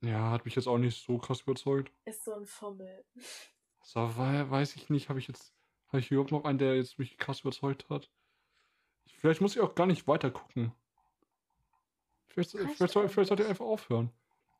Ja, 0.00 0.30
hat 0.30 0.44
mich 0.44 0.54
jetzt 0.54 0.66
auch 0.66 0.76
nicht 0.78 1.02
so 1.02 1.16
krass 1.18 1.40
überzeugt. 1.40 1.90
ist 2.04 2.24
so 2.24 2.34
ein 2.34 2.44
Fummel. 2.46 3.04
So, 3.82 4.00
wei- 4.18 4.50
weiß 4.50 4.76
ich 4.76 4.90
nicht, 4.90 5.08
habe 5.08 5.18
ich 5.18 5.28
jetzt, 5.28 5.54
habe 5.88 6.00
ich 6.00 6.10
überhaupt 6.10 6.30
noch 6.32 6.44
einen, 6.44 6.58
der 6.58 6.76
jetzt 6.76 6.98
mich 6.98 7.16
krass 7.16 7.40
überzeugt 7.40 7.88
hat? 7.88 8.10
Vielleicht 9.18 9.40
muss 9.40 9.56
ich 9.56 9.62
auch 9.62 9.74
gar 9.74 9.86
nicht 9.86 10.06
weiter 10.06 10.30
gucken. 10.30 10.72
Vielleicht, 12.34 12.50
vielleicht, 12.50 12.92
soll, 12.92 13.08
vielleicht 13.08 13.28
sollte 13.28 13.44
ich 13.44 13.48
einfach 13.48 13.64
aufhören. 13.64 14.10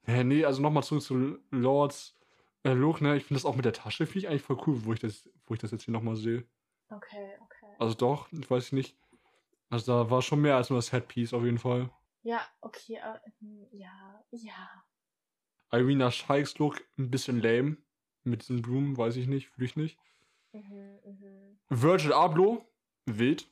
Ja, 0.07 0.23
nee, 0.23 0.45
also 0.45 0.63
nochmal 0.63 0.85
zurück 0.85 1.03
zu 1.03 1.39
Lords 1.51 2.17
äh, 2.63 2.73
Look, 2.73 3.01
ne? 3.01 3.17
Ich 3.17 3.25
finde 3.25 3.41
das 3.41 3.45
auch 3.45 3.57
mit 3.57 3.65
der 3.65 3.73
Tasche, 3.73 4.07
finde 4.07 4.21
ich 4.21 4.29
eigentlich 4.29 4.43
voll 4.43 4.61
cool, 4.67 4.85
wo 4.85 4.93
ich 4.93 5.01
das, 5.01 5.29
wo 5.47 5.55
ich 5.55 5.61
das 5.61 5.71
jetzt 5.73 5.85
hier 5.85 5.93
nochmal 5.93 6.17
sehe. 6.17 6.45
Okay, 6.89 7.37
okay. 7.43 7.75
Also 7.79 7.95
doch, 7.95 8.31
ich 8.33 8.49
weiß 8.49 8.73
nicht. 8.73 8.97
Also 9.71 9.93
da 9.93 10.11
war 10.11 10.23
schon 10.23 10.41
mehr 10.41 10.57
als 10.57 10.71
nur 10.71 10.79
das 10.79 10.93
Headpiece 10.93 11.35
auf 11.35 11.43
jeden 11.43 11.59
Fall. 11.59 11.91
Ja, 12.23 12.41
okay, 12.61 12.95
äh, 12.95 13.19
hm, 13.41 13.67
ja, 13.73 14.25
ja. 14.31 14.85
Irina 15.73 16.11
Shayks 16.11 16.59
Look 16.59 16.81
ein 16.97 17.11
bisschen 17.11 17.41
lame. 17.41 17.77
Mit 18.23 18.43
diesen 18.43 18.63
Blumen, 18.63 18.97
weiß 18.97 19.17
ich 19.17 19.27
nicht, 19.27 19.49
fühle 19.49 19.67
ich 19.67 19.77
nicht. 19.77 19.99
Mhm, 20.53 20.99
mhm. 21.05 21.59
Virgil 21.69 22.13
Abloh, 22.13 22.65
wild. 23.05 23.47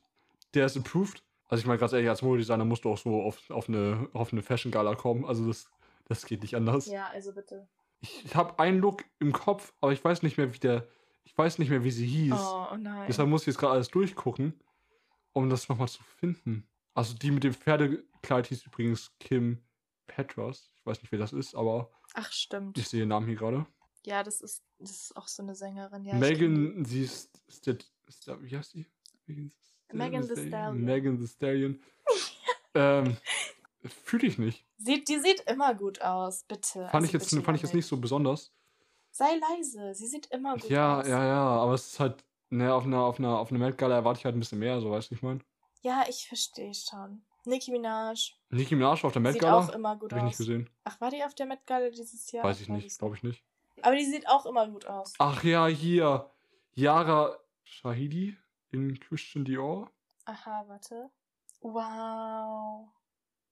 Der 0.54 0.66
ist 0.66 0.76
approved. 0.76 1.22
Also 1.52 1.60
ich 1.60 1.66
meine 1.66 1.78
ganz 1.78 1.92
ehrlich, 1.92 2.08
als 2.08 2.22
Modedesigner 2.22 2.64
musst 2.64 2.86
du 2.86 2.90
auch 2.90 2.96
so 2.96 3.20
auf, 3.20 3.50
auf 3.50 3.68
eine, 3.68 4.08
auf 4.14 4.32
eine 4.32 4.40
Fashion 4.40 4.72
Gala 4.72 4.94
kommen. 4.94 5.26
Also 5.26 5.46
das, 5.46 5.68
das 6.08 6.24
geht 6.24 6.40
nicht 6.40 6.56
anders. 6.56 6.86
Ja, 6.86 7.08
also 7.08 7.34
bitte. 7.34 7.68
Ich, 8.00 8.34
habe 8.34 8.58
einen 8.58 8.78
Look 8.78 9.04
im 9.18 9.34
Kopf, 9.34 9.74
aber 9.82 9.92
ich 9.92 10.02
weiß 10.02 10.22
nicht 10.22 10.38
mehr, 10.38 10.54
wie 10.54 10.58
der. 10.58 10.88
Ich 11.24 11.36
weiß 11.36 11.58
nicht 11.58 11.68
mehr, 11.68 11.84
wie 11.84 11.90
sie 11.90 12.06
hieß. 12.06 12.32
Oh, 12.32 12.68
oh 12.72 12.76
nein. 12.78 13.04
Deshalb 13.06 13.28
muss 13.28 13.42
ich 13.42 13.48
jetzt 13.48 13.58
gerade 13.58 13.74
alles 13.74 13.90
durchgucken, 13.90 14.58
um 15.34 15.50
das 15.50 15.68
nochmal 15.68 15.88
zu 15.88 16.02
finden. 16.02 16.66
Also 16.94 17.12
die 17.12 17.30
mit 17.30 17.44
dem 17.44 17.52
Pferdekleid 17.52 18.46
hieß 18.46 18.64
übrigens 18.64 19.12
Kim 19.20 19.62
Petras. 20.06 20.72
Ich 20.78 20.86
weiß 20.86 21.02
nicht, 21.02 21.12
wer 21.12 21.18
das 21.18 21.34
ist, 21.34 21.54
aber 21.54 21.90
Ach, 22.14 22.32
stimmt. 22.32 22.78
ich 22.78 22.88
sehe 22.88 23.00
den 23.00 23.10
Namen 23.10 23.26
hier 23.26 23.36
gerade. 23.36 23.66
Ja, 24.06 24.22
das 24.22 24.40
ist, 24.40 24.64
das 24.78 24.90
ist 24.90 25.16
auch 25.18 25.28
so 25.28 25.42
eine 25.42 25.54
Sängerin. 25.54 26.06
Ja. 26.06 26.14
Megan, 26.14 26.82
sie 26.86 27.02
ist, 27.02 27.42
ist, 27.46 27.66
der, 27.66 27.76
ist 28.08 28.26
der, 28.26 28.42
wie 28.42 28.56
heißt 28.56 28.72
die? 28.72 28.86
Megan, 29.26 29.52
Megan 29.92 30.22
Thee 30.26 30.48
Stallion. 30.48 30.84
Megan 30.84 31.18
the 31.18 31.26
Stallion. 31.26 31.80
ähm, 32.74 33.16
Fühle 34.04 34.26
ich 34.28 34.38
nicht. 34.38 34.64
Sieht, 34.78 35.08
die 35.08 35.18
sieht 35.18 35.40
immer 35.50 35.74
gut 35.74 36.00
aus, 36.02 36.44
bitte. 36.44 36.80
Fand, 36.88 36.94
Also 36.94 37.06
ich, 37.06 37.12
jetzt, 37.12 37.30
fand 37.44 37.56
ich 37.56 37.62
jetzt 37.62 37.74
nicht 37.74 37.86
so 37.86 37.96
besonders. 37.96 38.52
Sei 39.10 39.26
leise, 39.36 39.92
sie 39.94 40.06
sieht 40.06 40.26
immer 40.28 40.54
gut 40.56 40.70
Ja, 40.70 41.00
aus. 41.00 41.08
ja, 41.08 41.24
ja, 41.24 41.42
aber 41.44 41.74
es 41.74 41.88
ist 41.88 42.00
halt, 42.00 42.24
ne, 42.50 42.72
auf 42.72 42.84
einer, 42.84 43.00
auf 43.02 43.18
einer, 43.18 43.38
auf 43.38 43.50
einer 43.50 43.58
Met 43.58 43.76
Gala 43.76 43.96
erwarte 43.96 44.18
ich 44.20 44.24
halt 44.24 44.36
ein 44.36 44.38
bisschen 44.40 44.58
mehr, 44.60 44.80
so 44.80 44.90
weißt 44.90 45.10
du, 45.10 45.14
ich 45.16 45.22
meine. 45.22 45.40
Ja, 45.82 46.04
ich 46.08 46.26
verstehe 46.28 46.72
schon. 46.74 47.22
Nicki 47.44 47.72
Minaj 47.72 48.34
Nicki 48.50 48.76
Minaj 48.76 49.02
auf 49.04 49.12
der 49.12 49.20
Met 49.20 49.32
sieht 49.32 49.42
Gala? 49.42 49.58
auch 49.58 49.68
immer 49.74 49.96
gut 49.96 50.12
Hab 50.12 50.18
ich 50.18 50.24
nicht 50.24 50.34
aus. 50.34 50.38
gesehen. 50.38 50.70
Ach, 50.84 51.00
war 51.00 51.10
die 51.10 51.22
auf 51.24 51.34
der 51.34 51.46
Met 51.46 51.66
Gala 51.66 51.90
dieses 51.90 52.30
Jahr? 52.30 52.44
Weiß 52.44 52.60
ich 52.60 52.68
nicht, 52.68 52.98
glaube 52.98 53.16
ich 53.16 53.22
nicht. 53.24 53.42
Aber 53.82 53.96
die 53.96 54.04
sieht 54.06 54.28
auch 54.28 54.46
immer 54.46 54.68
gut 54.68 54.86
aus. 54.86 55.12
Ach 55.18 55.42
ja, 55.42 55.66
hier. 55.66 56.30
Yara 56.74 57.36
Shahidi 57.64 58.36
in 58.72 58.98
Christian 59.00 59.44
Dior. 59.44 59.90
Aha, 60.24 60.64
warte. 60.66 61.10
Wow. 61.60 62.88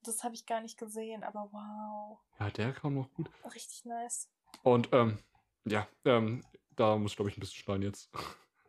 Das 0.03 0.23
habe 0.23 0.33
ich 0.35 0.45
gar 0.45 0.61
nicht 0.61 0.77
gesehen, 0.77 1.23
aber 1.23 1.47
wow. 1.51 2.19
Ja, 2.39 2.49
der 2.49 2.73
kam 2.73 2.95
noch 2.95 3.11
gut. 3.13 3.29
Richtig 3.53 3.85
nice. 3.85 4.29
Und, 4.63 4.89
ähm, 4.91 5.19
ja, 5.65 5.87
ähm, 6.05 6.43
da 6.75 6.97
muss 6.97 7.11
ich, 7.11 7.15
glaube 7.17 7.29
ich, 7.29 7.37
ein 7.37 7.41
bisschen 7.41 7.63
schneiden 7.63 7.83
jetzt. 7.83 8.09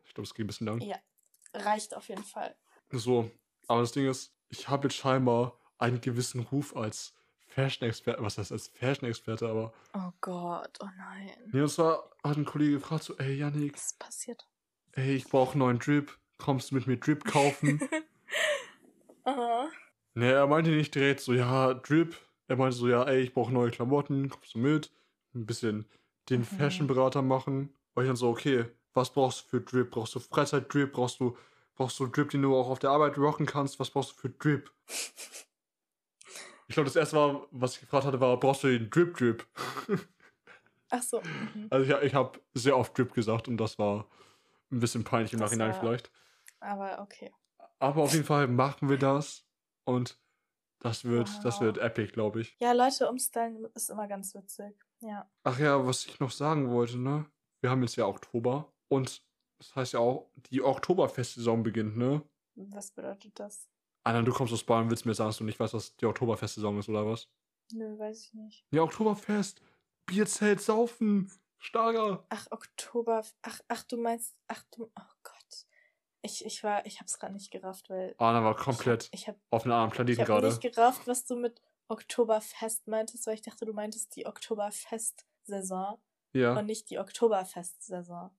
Ich 0.04 0.14
glaube, 0.14 0.26
es 0.26 0.34
geht 0.34 0.44
ein 0.44 0.48
bisschen 0.48 0.66
lang. 0.66 0.78
Ja. 0.82 0.98
Reicht 1.54 1.96
auf 1.96 2.06
jeden 2.10 2.22
Fall. 2.22 2.54
So, 2.90 3.30
Aber 3.66 3.80
das 3.80 3.92
Ding 3.92 4.06
ist, 4.06 4.30
ich 4.50 4.68
habe 4.68 4.86
jetzt 4.88 4.96
scheinbar 4.98 5.58
einen 5.78 6.02
gewissen 6.02 6.40
Ruf 6.40 6.76
als 6.76 7.14
Fashion-Experte. 7.46 8.22
Was 8.22 8.36
heißt 8.36 8.52
als 8.52 8.68
Fashion-Experte, 8.68 9.48
aber. 9.48 9.72
Oh 9.94 10.12
Gott, 10.20 10.78
oh 10.82 10.88
nein. 10.98 11.30
Nee, 11.50 11.62
und 11.62 11.70
zwar 11.70 12.10
hat 12.22 12.36
ein 12.36 12.44
Kollege 12.44 12.72
gefragt: 12.72 13.04
so, 13.04 13.16
ey, 13.16 13.38
Yannick, 13.38 13.72
Was 13.72 13.86
ist 13.86 13.98
passiert? 13.98 14.46
ey, 14.92 15.14
ich 15.14 15.24
brauche 15.26 15.52
einen 15.52 15.60
neuen 15.60 15.78
Drip. 15.78 16.18
Kommst 16.42 16.70
du 16.70 16.74
mit 16.74 16.86
mir 16.88 16.96
Drip 16.96 17.24
kaufen? 17.24 17.80
Aha. 19.24 19.68
nee, 20.14 20.28
er 20.32 20.46
meinte 20.48 20.70
nicht 20.70 20.92
direkt 20.94 21.20
so, 21.20 21.32
ja, 21.32 21.72
Drip. 21.74 22.16
Er 22.48 22.56
meinte 22.56 22.76
so, 22.76 22.88
ja, 22.88 23.04
ey, 23.04 23.20
ich 23.20 23.32
brauche 23.32 23.52
neue 23.52 23.70
Klamotten. 23.70 24.28
Kommst 24.28 24.54
du 24.54 24.58
mit? 24.58 24.90
Ein 25.34 25.46
bisschen 25.46 25.86
den 26.28 26.40
Mhm. 26.40 26.44
Fashion-Berater 26.44 27.22
machen. 27.22 27.72
Und 27.94 28.02
ich 28.02 28.08
dann 28.08 28.16
so, 28.16 28.28
okay, 28.28 28.64
was 28.92 29.12
brauchst 29.12 29.44
du 29.44 29.48
für 29.50 29.60
Drip? 29.60 29.90
Brauchst 29.92 30.16
du 30.16 30.18
Freizeit-Drip? 30.20 30.92
Brauchst 30.92 31.20
du, 31.20 31.36
brauchst 31.76 32.00
du 32.00 32.06
Drip, 32.08 32.30
den 32.30 32.42
du 32.42 32.56
auch 32.56 32.68
auf 32.68 32.80
der 32.80 32.90
Arbeit 32.90 33.16
rocken 33.18 33.46
kannst? 33.46 33.78
Was 33.78 33.90
brauchst 33.90 34.10
du 34.12 34.16
für 34.16 34.30
Drip? 34.30 34.68
Ich 36.66 36.74
glaube, 36.74 36.86
das 36.88 36.96
erste 36.96 37.14
Mal, 37.16 37.46
was 37.52 37.74
ich 37.74 37.80
gefragt 37.82 38.04
hatte, 38.04 38.20
war, 38.20 38.38
brauchst 38.40 38.64
du 38.64 38.68
den 38.68 38.90
Drip-Drip? 38.90 39.46
Ach 40.90 41.02
so. 41.02 41.22
Mhm. 41.54 41.68
Also 41.70 41.86
ich, 41.96 42.02
ich 42.02 42.14
habe 42.14 42.40
sehr 42.54 42.76
oft 42.76 42.98
Drip 42.98 43.14
gesagt 43.14 43.46
und 43.46 43.56
das 43.58 43.78
war 43.78 44.06
ein 44.70 44.80
bisschen 44.80 45.04
peinlich 45.04 45.32
im 45.32 45.38
Das 45.38 45.50
Nachhinein 45.50 45.72
war- 45.74 45.80
vielleicht. 45.80 46.10
Aber 46.62 47.00
okay. 47.02 47.32
Aber 47.78 48.02
auf 48.02 48.12
jeden 48.12 48.24
Fall 48.24 48.46
machen 48.48 48.88
wir 48.88 48.98
das 48.98 49.44
und 49.84 50.18
das 50.80 51.04
wird, 51.04 51.28
das 51.44 51.56
Wow. 51.56 51.60
wird 51.62 51.78
epic, 51.78 52.12
glaube 52.12 52.40
ich. 52.40 52.56
Ja, 52.60 52.72
Leute 52.72 53.08
umstylen 53.08 53.64
ist 53.74 53.90
immer 53.90 54.08
ganz 54.08 54.34
witzig. 54.34 54.76
Ja. 55.00 55.30
Ach 55.44 55.58
ja, 55.58 55.84
was 55.86 56.06
ich 56.06 56.18
noch 56.20 56.30
sagen 56.30 56.70
wollte, 56.70 56.98
ne? 56.98 57.26
Wir 57.60 57.70
haben 57.70 57.82
jetzt 57.82 57.96
ja 57.96 58.06
Oktober 58.06 58.72
und 58.88 59.24
das 59.58 59.74
heißt 59.76 59.92
ja 59.92 60.00
auch, 60.00 60.30
die 60.50 60.62
Oktoberfestsaison 60.62 61.62
beginnt, 61.62 61.96
ne? 61.96 62.22
Was 62.54 62.90
bedeutet 62.90 63.38
das? 63.38 63.68
Anna, 64.04 64.22
du 64.22 64.32
kommst 64.32 64.52
aus 64.52 64.64
Bayern, 64.64 64.90
willst 64.90 65.06
mir 65.06 65.14
sagen, 65.14 65.28
dass 65.28 65.38
du 65.38 65.44
nicht 65.44 65.60
weißt, 65.60 65.74
was 65.74 65.96
die 65.96 66.06
Oktoberfestsaison 66.06 66.78
ist, 66.78 66.88
oder 66.88 67.06
was? 67.06 67.28
Nö, 67.72 67.96
weiß 67.98 68.24
ich 68.26 68.34
nicht. 68.34 68.66
Ja, 68.72 68.82
Oktoberfest, 68.82 69.62
Bierzelt, 70.06 70.60
Saufen, 70.60 71.30
Starker. 71.58 72.26
Ach, 72.28 72.46
Oktober. 72.50 73.24
Ach, 73.42 73.60
ach, 73.68 73.84
du 73.84 73.96
meinst. 73.96 74.36
Ach, 74.48 74.64
du. 74.76 74.90
Oh. 74.98 75.02
Ich, 76.22 76.44
ich 76.44 76.62
war. 76.62 76.86
Ich 76.86 77.00
hab's 77.00 77.18
gerade 77.18 77.32
nicht 77.34 77.50
gerafft, 77.50 77.90
weil. 77.90 78.14
Anna 78.18 78.42
war 78.44 78.56
komplett 78.56 79.08
Ich 79.12 79.26
hab, 79.28 79.36
auf 79.50 79.64
einem 79.64 79.72
anderen 79.72 79.90
ich 79.90 79.94
Planeten 79.96 80.20
hab 80.20 80.26
gerade. 80.28 80.46
nicht 80.48 80.60
gerafft, 80.60 81.06
was 81.06 81.24
du 81.24 81.36
mit 81.36 81.60
Oktoberfest 81.88 82.86
meintest, 82.86 83.26
weil 83.26 83.34
ich 83.34 83.42
dachte, 83.42 83.64
du 83.66 83.72
meintest 83.72 84.14
die 84.16 84.26
Oktoberfest-Saison 84.26 86.00
Ja. 86.32 86.56
und 86.56 86.66
nicht 86.66 86.90
die 86.90 86.98
Oktoberfest-Saison. 86.98 88.30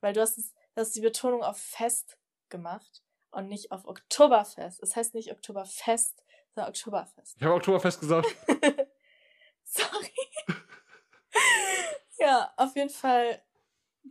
Weil 0.00 0.12
du 0.12 0.20
hast, 0.20 0.36
es, 0.38 0.52
du 0.74 0.80
hast 0.80 0.94
die 0.96 1.00
Betonung 1.00 1.42
auf 1.42 1.56
Fest 1.58 2.18
gemacht 2.48 3.02
und 3.30 3.48
nicht 3.48 3.70
auf 3.72 3.86
Oktoberfest. 3.86 4.82
Es 4.82 4.96
heißt 4.96 5.14
nicht 5.14 5.30
Oktoberfest, 5.32 6.22
sondern 6.54 6.70
Oktoberfest. 6.70 7.36
Ich 7.36 7.42
habe 7.42 7.54
Oktoberfest 7.54 8.00
gesagt. 8.00 8.26
Sorry. 9.64 10.12
ja, 12.18 12.52
auf 12.56 12.74
jeden 12.76 12.90
Fall 12.90 13.42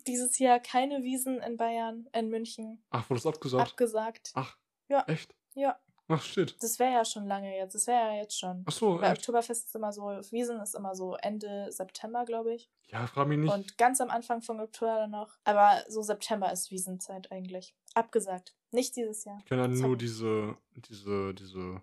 dieses 0.08 0.38
Jahr 0.40 0.60
keine 0.60 1.04
Wiesen 1.04 1.40
in 1.42 1.58
Bayern, 1.58 2.08
in 2.14 2.30
München. 2.30 2.84
Ach, 2.90 3.10
wurde 3.10 3.22
das 3.22 3.28
abgesagt? 3.34 3.70
Abgesagt. 3.72 4.32
Ach, 4.36 4.58
Ja. 4.90 5.04
echt? 5.08 5.34
Ja, 5.56 5.80
Ach, 6.08 6.22
shit. 6.22 6.56
das 6.62 6.80
wäre 6.80 6.92
ja 6.94 7.06
schon 7.06 7.28
lange 7.28 7.56
jetzt. 7.56 7.76
Das 7.76 7.88
wäre 7.88 8.00
ja 8.14 8.22
jetzt 8.22 8.38
schon. 8.40 8.64
Ach 8.68 8.72
so, 8.72 9.00
Weil 9.00 9.12
echt? 9.12 9.20
Oktoberfest 9.22 9.68
ist 9.68 9.76
immer 9.76 9.94
so, 9.94 10.04
Wiesen 10.32 10.60
ist 10.62 10.76
immer 10.76 10.96
so 10.96 11.16
Ende 11.16 11.72
September, 11.72 12.26
glaube 12.26 12.56
ich. 12.56 12.70
Ja, 12.88 13.06
frag 13.08 13.28
mich 13.28 13.38
nicht. 13.38 13.54
Und 13.54 13.78
ganz 13.78 14.02
am 14.02 14.10
Anfang 14.10 14.42
von 14.42 14.60
Oktober 14.60 14.98
dann 14.98 15.12
noch. 15.12 15.38
Aber 15.44 15.84
so 15.88 16.02
September 16.02 16.52
ist 16.52 16.72
Wiesenzeit 16.72 17.32
eigentlich. 17.32 17.76
Abgesagt. 17.94 18.56
Nicht 18.72 18.96
dieses 18.96 19.24
Jahr. 19.26 19.40
Ich 19.46 19.50
ja 19.52 19.58
Zack. 19.62 19.70
nur 19.72 19.96
diese, 19.98 20.58
diese, 20.76 21.34
diese 21.36 21.82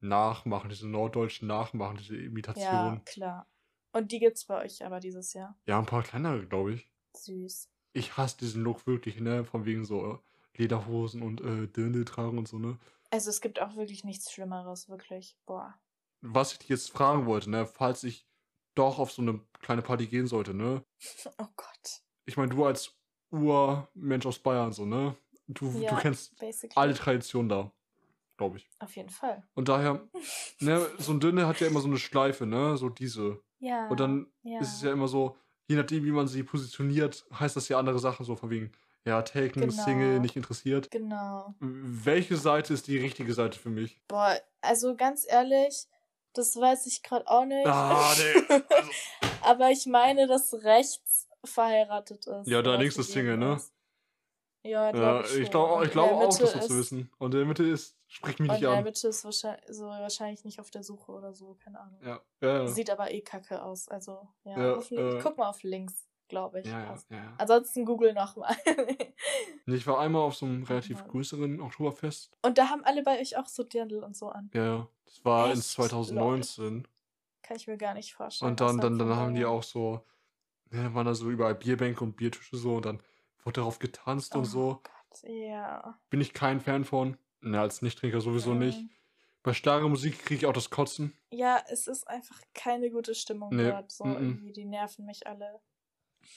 Nachmachen, 0.00 0.70
diese 0.70 0.88
norddeutschen 0.88 1.48
Nachmachen, 1.48 1.96
diese 1.96 2.16
Ja, 2.16 2.22
Imitation. 2.26 3.04
klar. 3.04 3.48
Und 3.92 4.12
die 4.12 4.20
gibt's 4.20 4.44
bei 4.44 4.62
euch 4.64 4.84
aber 4.84 5.00
dieses 5.00 5.32
Jahr. 5.32 5.58
Ja, 5.66 5.78
ein 5.78 5.86
paar 5.86 6.02
kleinere, 6.04 6.46
glaube 6.46 6.74
ich. 6.74 6.90
Süß. 7.24 7.68
Ich 7.92 8.16
hasse 8.16 8.36
diesen 8.38 8.62
Look 8.62 8.86
wirklich, 8.86 9.20
ne? 9.20 9.44
Von 9.44 9.64
wegen 9.64 9.84
so 9.84 10.12
äh, 10.12 10.18
Lederhosen 10.58 11.22
und 11.22 11.40
äh, 11.40 11.66
Dirndl 11.68 12.04
tragen 12.04 12.38
und 12.38 12.48
so, 12.48 12.58
ne? 12.58 12.78
Also 13.10 13.30
es 13.30 13.40
gibt 13.40 13.60
auch 13.60 13.76
wirklich 13.76 14.04
nichts 14.04 14.30
Schlimmeres, 14.32 14.88
wirklich. 14.88 15.36
Boah. 15.46 15.74
Was 16.20 16.52
ich 16.52 16.58
dich 16.58 16.68
jetzt 16.68 16.90
fragen 16.90 17.26
wollte, 17.26 17.50
ne? 17.50 17.66
Falls 17.66 18.04
ich 18.04 18.26
doch 18.74 18.98
auf 18.98 19.10
so 19.12 19.22
eine 19.22 19.40
kleine 19.60 19.82
Party 19.82 20.06
gehen 20.06 20.26
sollte, 20.26 20.54
ne? 20.54 20.84
Oh 21.38 21.46
Gott. 21.56 22.02
Ich 22.26 22.36
meine, 22.36 22.54
du 22.54 22.64
als 22.64 22.94
Urmensch 23.30 24.26
aus 24.26 24.38
Bayern, 24.38 24.72
so, 24.72 24.84
ne? 24.84 25.16
Du, 25.46 25.72
du 25.72 25.78
Ja, 25.78 25.98
kennst 25.98 26.36
Basically. 26.38 26.72
alle 26.76 26.94
Traditionen 26.94 27.48
da, 27.48 27.72
glaube 28.36 28.58
ich. 28.58 28.68
Auf 28.80 28.94
jeden 28.96 29.08
Fall. 29.08 29.42
Und 29.54 29.68
daher, 29.68 30.06
ne, 30.60 30.86
so 30.98 31.12
ein 31.12 31.20
Dirndl 31.20 31.46
hat 31.46 31.60
ja 31.60 31.66
immer 31.68 31.80
so 31.80 31.88
eine 31.88 31.98
Schleife, 31.98 32.44
ne? 32.46 32.76
So 32.76 32.90
diese. 32.90 33.40
Ja. 33.60 33.88
Und 33.88 33.98
dann 33.98 34.30
ja. 34.42 34.60
ist 34.60 34.74
es 34.74 34.82
ja 34.82 34.92
immer 34.92 35.08
so, 35.08 35.36
je 35.68 35.76
nachdem, 35.76 36.04
wie 36.04 36.10
man 36.10 36.26
sie 36.26 36.42
positioniert, 36.42 37.24
heißt 37.38 37.56
das 37.56 37.68
ja 37.68 37.78
andere 37.78 37.98
Sachen, 37.98 38.24
so 38.24 38.34
von 38.34 38.50
wegen, 38.50 38.72
ja, 39.04 39.22
Taken, 39.22 39.60
Genau. 39.60 39.84
Single, 39.84 40.20
nicht 40.20 40.36
interessiert. 40.36 40.90
Genau. 40.90 41.54
Welche 41.60 42.36
Seite 42.36 42.74
ist 42.74 42.88
die 42.88 42.98
richtige 42.98 43.32
Seite 43.32 43.58
für 43.58 43.70
mich? 43.70 44.00
Boah, 44.08 44.38
also 44.60 44.96
ganz 44.96 45.24
ehrlich, 45.28 45.86
das 46.32 46.56
weiß 46.56 46.86
ich 46.86 47.02
gerade 47.02 47.26
auch 47.28 47.44
nicht. 47.44 47.66
Ah, 47.66 48.14
nee. 48.18 48.42
Also, 48.48 48.64
Aber 49.42 49.70
ich 49.70 49.86
meine, 49.86 50.26
dass 50.26 50.52
rechts 50.64 51.28
verheiratet 51.44 52.26
ist. 52.26 52.48
Ja, 52.48 52.60
da 52.62 52.74
links 52.74 52.96
ist 52.96 53.12
Single, 53.12 53.36
ne? 53.36 53.54
ist. 53.54 53.72
Ja, 54.64 54.86
ja, 54.86 54.92
glaube 54.92 55.28
ich. 55.38 55.50
glaube 55.50 55.84
ich 55.84 55.88
in 55.88 55.92
glaub 55.92 56.10
auch, 56.12 56.38
das 56.38 56.54
noch 56.54 56.60
zu 56.60 56.76
wissen. 56.78 57.10
Und 57.18 57.32
in 57.32 57.38
der 57.38 57.46
Mitte 57.46 57.64
ist, 57.64 57.96
sprich 58.08 58.38
mich 58.40 58.50
Und 58.50 58.56
nicht 58.60 58.66
an. 58.68 58.86
Ist 58.86 59.24
wahrscheinlich, 59.24 59.64
so 59.68 59.86
wahrscheinlich 59.86 60.44
nicht 60.44 60.58
auf 60.60 60.70
der 60.70 60.82
Suche 60.82 61.12
oder 61.12 61.32
so, 61.34 61.56
keine 61.62 61.78
Ahnung. 61.80 62.00
Ja, 62.02 62.20
ja, 62.40 62.58
ja. 62.62 62.66
Sieht 62.66 62.90
aber 62.90 63.12
eh 63.12 63.20
kacke 63.20 63.62
aus. 63.62 63.88
Also, 63.88 64.28
ja. 64.44 64.56
Hoffentlich, 64.76 65.14
äh, 65.14 65.20
guck 65.22 65.36
mal 65.38 65.48
auf 65.48 65.62
links, 65.62 66.08
glaube 66.28 66.60
ich. 66.60 66.66
ja. 66.66 66.96
Ansonsten 67.38 67.84
google 67.84 68.12
nochmal. 68.14 68.56
Ich 69.66 69.86
war 69.86 69.98
einmal 70.00 70.22
auf 70.22 70.34
so 70.34 70.46
einem 70.46 70.62
relativ 70.62 71.04
größeren 71.06 71.60
Oktoberfest. 71.60 72.34
und 72.42 72.56
da 72.56 72.70
haben 72.70 72.82
alle 72.84 73.02
bei 73.02 73.20
euch 73.20 73.36
auch 73.36 73.46
so 73.46 73.62
Dirndl 73.64 74.02
und 74.02 74.16
so 74.16 74.28
an. 74.30 74.50
Ja. 74.54 74.88
Das 75.04 75.22
war 75.26 75.46
in 75.52 75.58
Echt? 75.58 75.68
2019. 75.70 76.88
Kann 77.42 77.56
ich 77.56 77.66
mir 77.66 77.76
gar 77.76 77.92
nicht 77.94 78.14
vorstellen. 78.14 78.52
Und 78.52 78.60
dann, 78.60 78.78
dann, 78.78 78.98
dann 78.98 79.14
haben 79.14 79.34
die 79.34 79.44
auch 79.44 79.62
so, 79.62 80.04
ja, 80.72 80.94
waren 80.94 81.04
da 81.06 81.14
so 81.14 81.28
überall 81.30 81.54
Bierbänke 81.54 82.02
und 82.02 82.16
Biertische 82.16 82.56
so 82.56 82.76
und 82.76 82.86
dann 82.86 83.02
wurde 83.44 83.60
darauf 83.60 83.78
getanzt 83.78 84.34
und 84.34 84.42
Oh 84.42 84.44
so. 84.44 84.80
Gott, 84.82 85.22
ja. 85.30 85.98
Bin 86.08 86.20
ich 86.22 86.32
kein 86.32 86.60
Fan 86.60 86.84
von. 86.84 87.18
Na, 87.40 87.60
als 87.62 87.82
Nichttrinker 87.82 88.20
sowieso 88.20 88.54
nicht. 88.54 88.80
Mm. 88.80 88.88
Bei 89.42 89.52
starrer 89.54 89.88
Musik 89.88 90.18
kriege 90.24 90.34
ich 90.40 90.46
auch 90.46 90.52
das 90.52 90.70
Kotzen. 90.70 91.16
Ja, 91.30 91.62
es 91.68 91.86
ist 91.86 92.06
einfach 92.08 92.40
keine 92.54 92.90
gute 92.90 93.14
Stimmung 93.14 93.54
Nee, 93.54 93.70
dort. 93.70 93.90
So 93.92 94.04
mm, 94.04 94.10
mm. 94.10 94.14
irgendwie, 94.16 94.52
die 94.52 94.64
nerven 94.64 95.06
mich 95.06 95.26
alle. 95.26 95.60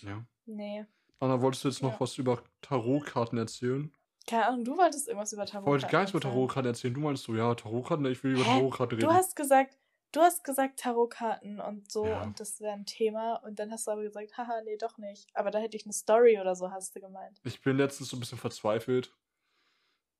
Ja. 0.02 0.24
Nee. 0.46 0.86
Anna, 1.20 1.42
wolltest 1.42 1.64
du 1.64 1.70
jetzt 1.70 1.82
noch 1.82 1.94
Ja. 1.94 2.00
was 2.00 2.18
über 2.18 2.44
Tarotkarten 2.62 3.38
erzählen? 3.38 3.92
Keine 4.28 4.46
Ahnung, 4.48 4.64
du 4.64 4.78
wolltest 4.78 5.08
irgendwas 5.08 5.34
über 5.34 5.44
Ich 5.44 5.50
Tarot. 5.52 5.68
wollte 5.68 5.88
gar 5.88 6.02
nichts 6.02 6.12
über 6.12 6.22
Tarotkarten 6.22 6.70
erzählen. 6.70 6.94
Du 6.94 7.00
meinst 7.02 7.24
so, 7.24 7.36
ja, 7.36 7.54
Tarotkarten, 7.56 8.06
ich 8.06 8.24
will 8.24 8.34
über 8.34 8.44
Hä? 8.46 8.60
Tarotkarten 8.60 8.98
reden. 9.00 9.10
Du 9.10 9.14
hast 9.14 9.36
gesagt, 9.36 9.78
du 10.12 10.20
hast 10.22 10.44
gesagt 10.44 10.80
Tarotkarten 10.80 11.60
und 11.60 11.92
so 11.92 12.06
Ja. 12.06 12.22
und 12.22 12.40
das 12.40 12.62
wäre 12.62 12.74
ein 12.74 12.86
Thema 12.86 13.36
und 13.44 13.58
dann 13.60 13.72
hast 13.72 13.88
du 13.88 13.92
aber 13.92 14.04
gesagt, 14.04 14.38
haha, 14.38 14.62
nee, 14.64 14.78
doch 14.78 14.98
nicht. 15.00 15.28
Aber 15.34 15.50
da 15.50 15.58
hätte 15.60 15.76
ich 15.76 15.86
eine 15.86 15.94
Story 15.94 16.40
oder 16.40 16.56
so, 16.56 16.70
hast 16.72 16.96
du 16.96 17.02
gemeint. 17.02 17.40
Ich 17.44 17.62
bin 17.62 17.78
letztens 17.78 18.10
so 18.10 18.18
ein 18.18 18.20
bisschen 18.20 18.38
verzweifelt. 18.38 19.12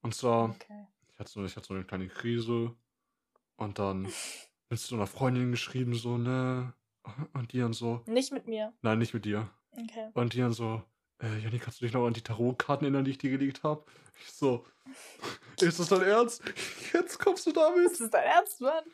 Und 0.02 0.14
zwar, 0.14 0.50
Okay. 0.50 0.86
ich 1.12 1.18
hatte 1.18 1.30
so, 1.30 1.44
ich 1.44 1.56
hatte 1.56 1.66
so 1.66 1.74
eine 1.74 1.84
kleine 1.84 2.08
Krise. 2.08 2.74
Und 3.56 3.78
dann 3.78 4.02
bin 4.68 4.76
ich 4.76 4.80
zu 4.82 4.94
einer 4.94 5.06
Freundin 5.06 5.50
geschrieben, 5.52 5.94
so, 5.94 6.18
ne? 6.18 6.74
Und 7.32 7.52
die 7.52 7.58
dann 7.58 7.72
so, 7.72 8.02
Nicht 8.06 8.32
mit 8.32 8.46
mir. 8.46 8.72
nein, 8.82 8.98
nicht 8.98 9.14
mit 9.14 9.24
dir. 9.24 9.50
Okay. 9.72 10.10
Und 10.14 10.34
die 10.34 10.38
dann 10.38 10.52
so, 10.52 10.82
äh, 11.20 11.38
Janni, 11.38 11.58
kannst 11.58 11.80
du 11.80 11.84
dich 11.84 11.94
noch 11.94 12.06
an 12.06 12.12
die 12.14 12.20
Tarotkarten 12.22 12.84
erinnern, 12.84 13.04
die 13.04 13.12
ich 13.12 13.18
dir 13.18 13.30
gelegt 13.30 13.62
habe? 13.64 13.84
Ich 14.20 14.32
so, 14.32 14.64
ist 15.60 15.78
das 15.80 15.88
dein 15.88 16.02
Ernst? 16.02 16.42
Jetzt 16.92 17.18
kommst 17.18 17.46
du 17.46 17.52
damit? 17.52 17.90
Ist 17.90 18.00
das 18.00 18.10
dein 18.10 18.24
Ernst, 18.24 18.60
Mann? 18.60 18.84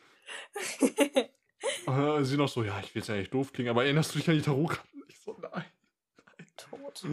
Und 1.87 2.25
sie 2.25 2.37
noch 2.37 2.49
so, 2.49 2.63
ja, 2.63 2.79
ich 2.81 2.95
will 2.95 3.01
jetzt 3.01 3.09
ja 3.09 3.17
nicht 3.17 3.33
doof 3.35 3.53
klingen, 3.53 3.71
aber 3.71 3.85
erinnerst 3.85 4.15
du 4.15 4.19
dich 4.19 4.29
an 4.29 4.37
die 4.37 4.43
Tarotkarten? 4.43 5.03
Ich 5.09 5.19
so, 5.21 5.37
nein. 5.41 5.65
Tot. 6.57 7.05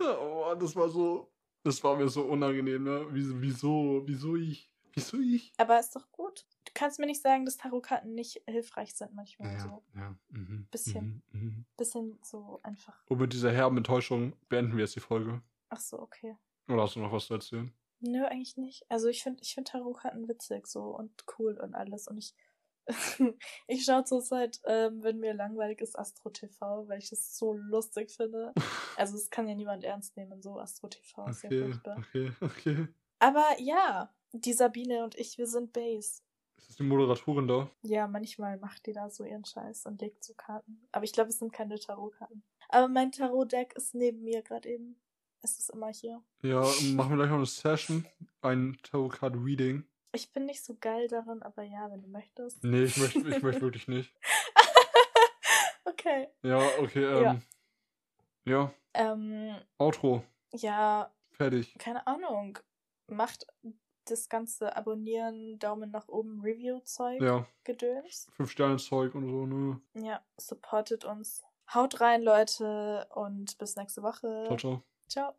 Oh 0.00 0.44
Mann, 0.48 0.58
das 0.60 0.76
war 0.76 0.88
so, 0.88 1.30
das 1.64 1.82
war 1.84 1.96
mir 1.96 2.08
so 2.08 2.22
unangenehm, 2.22 2.84
ne? 2.84 3.06
Wieso, 3.10 3.40
wieso, 3.40 4.02
wieso 4.06 4.36
ich? 4.36 4.70
Wieso 4.94 5.18
ich? 5.18 5.52
Aber 5.58 5.78
ist 5.78 5.94
doch 5.94 6.10
gut. 6.10 6.44
Du 6.64 6.72
kannst 6.74 6.98
mir 6.98 7.06
nicht 7.06 7.22
sagen, 7.22 7.44
dass 7.44 7.56
Tarotkarten 7.56 8.14
nicht 8.14 8.42
hilfreich 8.46 8.94
sind 8.94 9.14
manchmal. 9.14 9.58
So. 9.60 9.82
ja. 9.94 10.14
Mhm, 10.30 10.66
Bisschen. 10.70 11.22
Mhm, 11.30 11.40
mhm. 11.40 11.64
Bisschen 11.76 12.18
so 12.22 12.60
einfach. 12.62 13.00
Und 13.08 13.20
mit 13.20 13.32
dieser 13.32 13.52
herben 13.52 13.76
Enttäuschung 13.76 14.34
beenden 14.48 14.76
wir 14.76 14.84
jetzt 14.84 14.96
die 14.96 15.00
Folge. 15.00 15.40
Ach 15.68 15.80
so, 15.80 16.00
okay. 16.00 16.36
Oder 16.68 16.82
hast 16.82 16.96
du 16.96 17.00
noch 17.00 17.12
was 17.12 17.26
zu 17.26 17.34
erzählen? 17.34 17.72
Nö, 18.00 18.24
eigentlich 18.24 18.56
nicht. 18.56 18.84
Also 18.90 19.08
ich 19.08 19.22
finde 19.22 19.42
ich 19.42 19.54
find 19.54 19.68
Tarotkarten 19.68 20.28
witzig 20.28 20.66
so 20.66 20.96
und 20.96 21.10
cool 21.38 21.58
und 21.58 21.74
alles. 21.74 22.06
Und 22.08 22.18
ich, 22.18 22.34
ich 23.66 23.84
schaue 23.84 24.04
zurzeit, 24.04 24.60
ähm, 24.64 25.02
wenn 25.02 25.18
mir 25.20 25.34
langweilig 25.34 25.80
ist, 25.80 25.98
Astro 25.98 26.30
TV, 26.30 26.88
weil 26.88 26.98
ich 26.98 27.10
das 27.10 27.36
so 27.38 27.52
lustig 27.54 28.10
finde. 28.10 28.52
Also 28.96 29.16
es 29.16 29.30
kann 29.30 29.46
ja 29.46 29.54
niemand 29.54 29.84
ernst 29.84 30.16
nehmen, 30.16 30.42
so 30.42 30.58
Astro 30.58 30.88
TV 30.88 31.28
ist 31.28 31.44
ja 31.44 31.48
Okay, 31.50 31.62
furchtbar. 31.64 31.96
okay, 31.98 32.32
okay. 32.40 32.88
Aber 33.20 33.44
ja, 33.60 34.12
Die 34.32 34.52
Sabine 34.52 35.04
und 35.04 35.14
ich, 35.16 35.38
wir 35.38 35.46
sind 35.46 35.72
Base. 35.72 36.22
Ist 36.56 36.68
das 36.70 36.76
die 36.76 36.82
Moderatorin 36.82 37.46
da? 37.46 37.70
Ja, 37.82 38.08
manchmal 38.08 38.58
macht 38.58 38.86
die 38.86 38.92
da 38.92 39.08
so 39.08 39.22
ihren 39.24 39.44
Scheiß 39.44 39.86
und 39.86 40.00
legt 40.02 40.24
so 40.24 40.34
Karten. 40.34 40.86
Aber 40.90 41.04
ich 41.04 41.12
glaube, 41.12 41.30
es 41.30 41.38
sind 41.38 41.52
keine 41.52 41.78
Tarotkarten. 41.78 42.42
Aber 42.68 42.88
mein 42.88 43.12
Tarot-Deck 43.12 43.74
ist 43.76 43.94
neben 43.94 44.24
mir 44.24 44.42
gerade 44.42 44.68
eben. 44.68 45.00
Es 45.42 45.56
ist 45.60 45.70
immer 45.70 45.88
hier. 45.92 46.20
Ja, 46.42 46.62
machen 46.94 47.10
wir 47.10 47.16
gleich 47.18 47.30
noch 47.30 47.36
eine 47.36 47.46
Session. 47.46 48.04
Ein 48.42 48.76
Tarot-Card-Reading. 48.82 49.84
Ich 50.12 50.32
bin 50.32 50.46
nicht 50.46 50.64
so 50.64 50.76
geil 50.80 51.06
darin, 51.08 51.42
aber 51.42 51.62
ja, 51.62 51.90
wenn 51.90 52.02
du 52.02 52.08
möchtest. 52.08 52.64
Nee, 52.64 52.84
ich 52.84 52.96
möchte, 52.96 53.18
ich 53.18 53.42
möchte 53.42 53.60
wirklich 53.62 53.88
nicht. 53.88 54.14
okay. 55.84 56.28
Ja, 56.42 56.58
okay, 56.80 57.04
ähm. 57.04 57.22
Ja. 57.22 57.40
Ja. 58.44 58.72
Ähm, 58.94 59.54
Outro. 59.78 60.24
ja, 60.54 61.12
Fertig. 61.32 61.74
keine 61.78 62.06
Ahnung. 62.06 62.58
Macht 63.06 63.46
das 64.06 64.28
ganze 64.30 64.74
Abonnieren, 64.74 65.58
Daumen 65.58 65.90
nach 65.90 66.08
oben, 66.08 66.40
Review-Zeug, 66.40 67.20
Ja. 67.20 67.46
Gedöns. 67.64 68.26
Fünf-Sterne-Zeug 68.32 69.14
und 69.14 69.26
so, 69.28 69.44
ne? 69.46 69.80
Ja, 69.94 70.22
supportet 70.38 71.04
uns. 71.04 71.44
Haut 71.74 72.00
rein, 72.00 72.22
Leute, 72.22 73.06
und 73.14 73.58
bis 73.58 73.76
nächste 73.76 74.02
Woche. 74.02 74.44
Ciao, 74.46 74.56
ciao. 74.56 74.82
Ciao. 75.08 75.34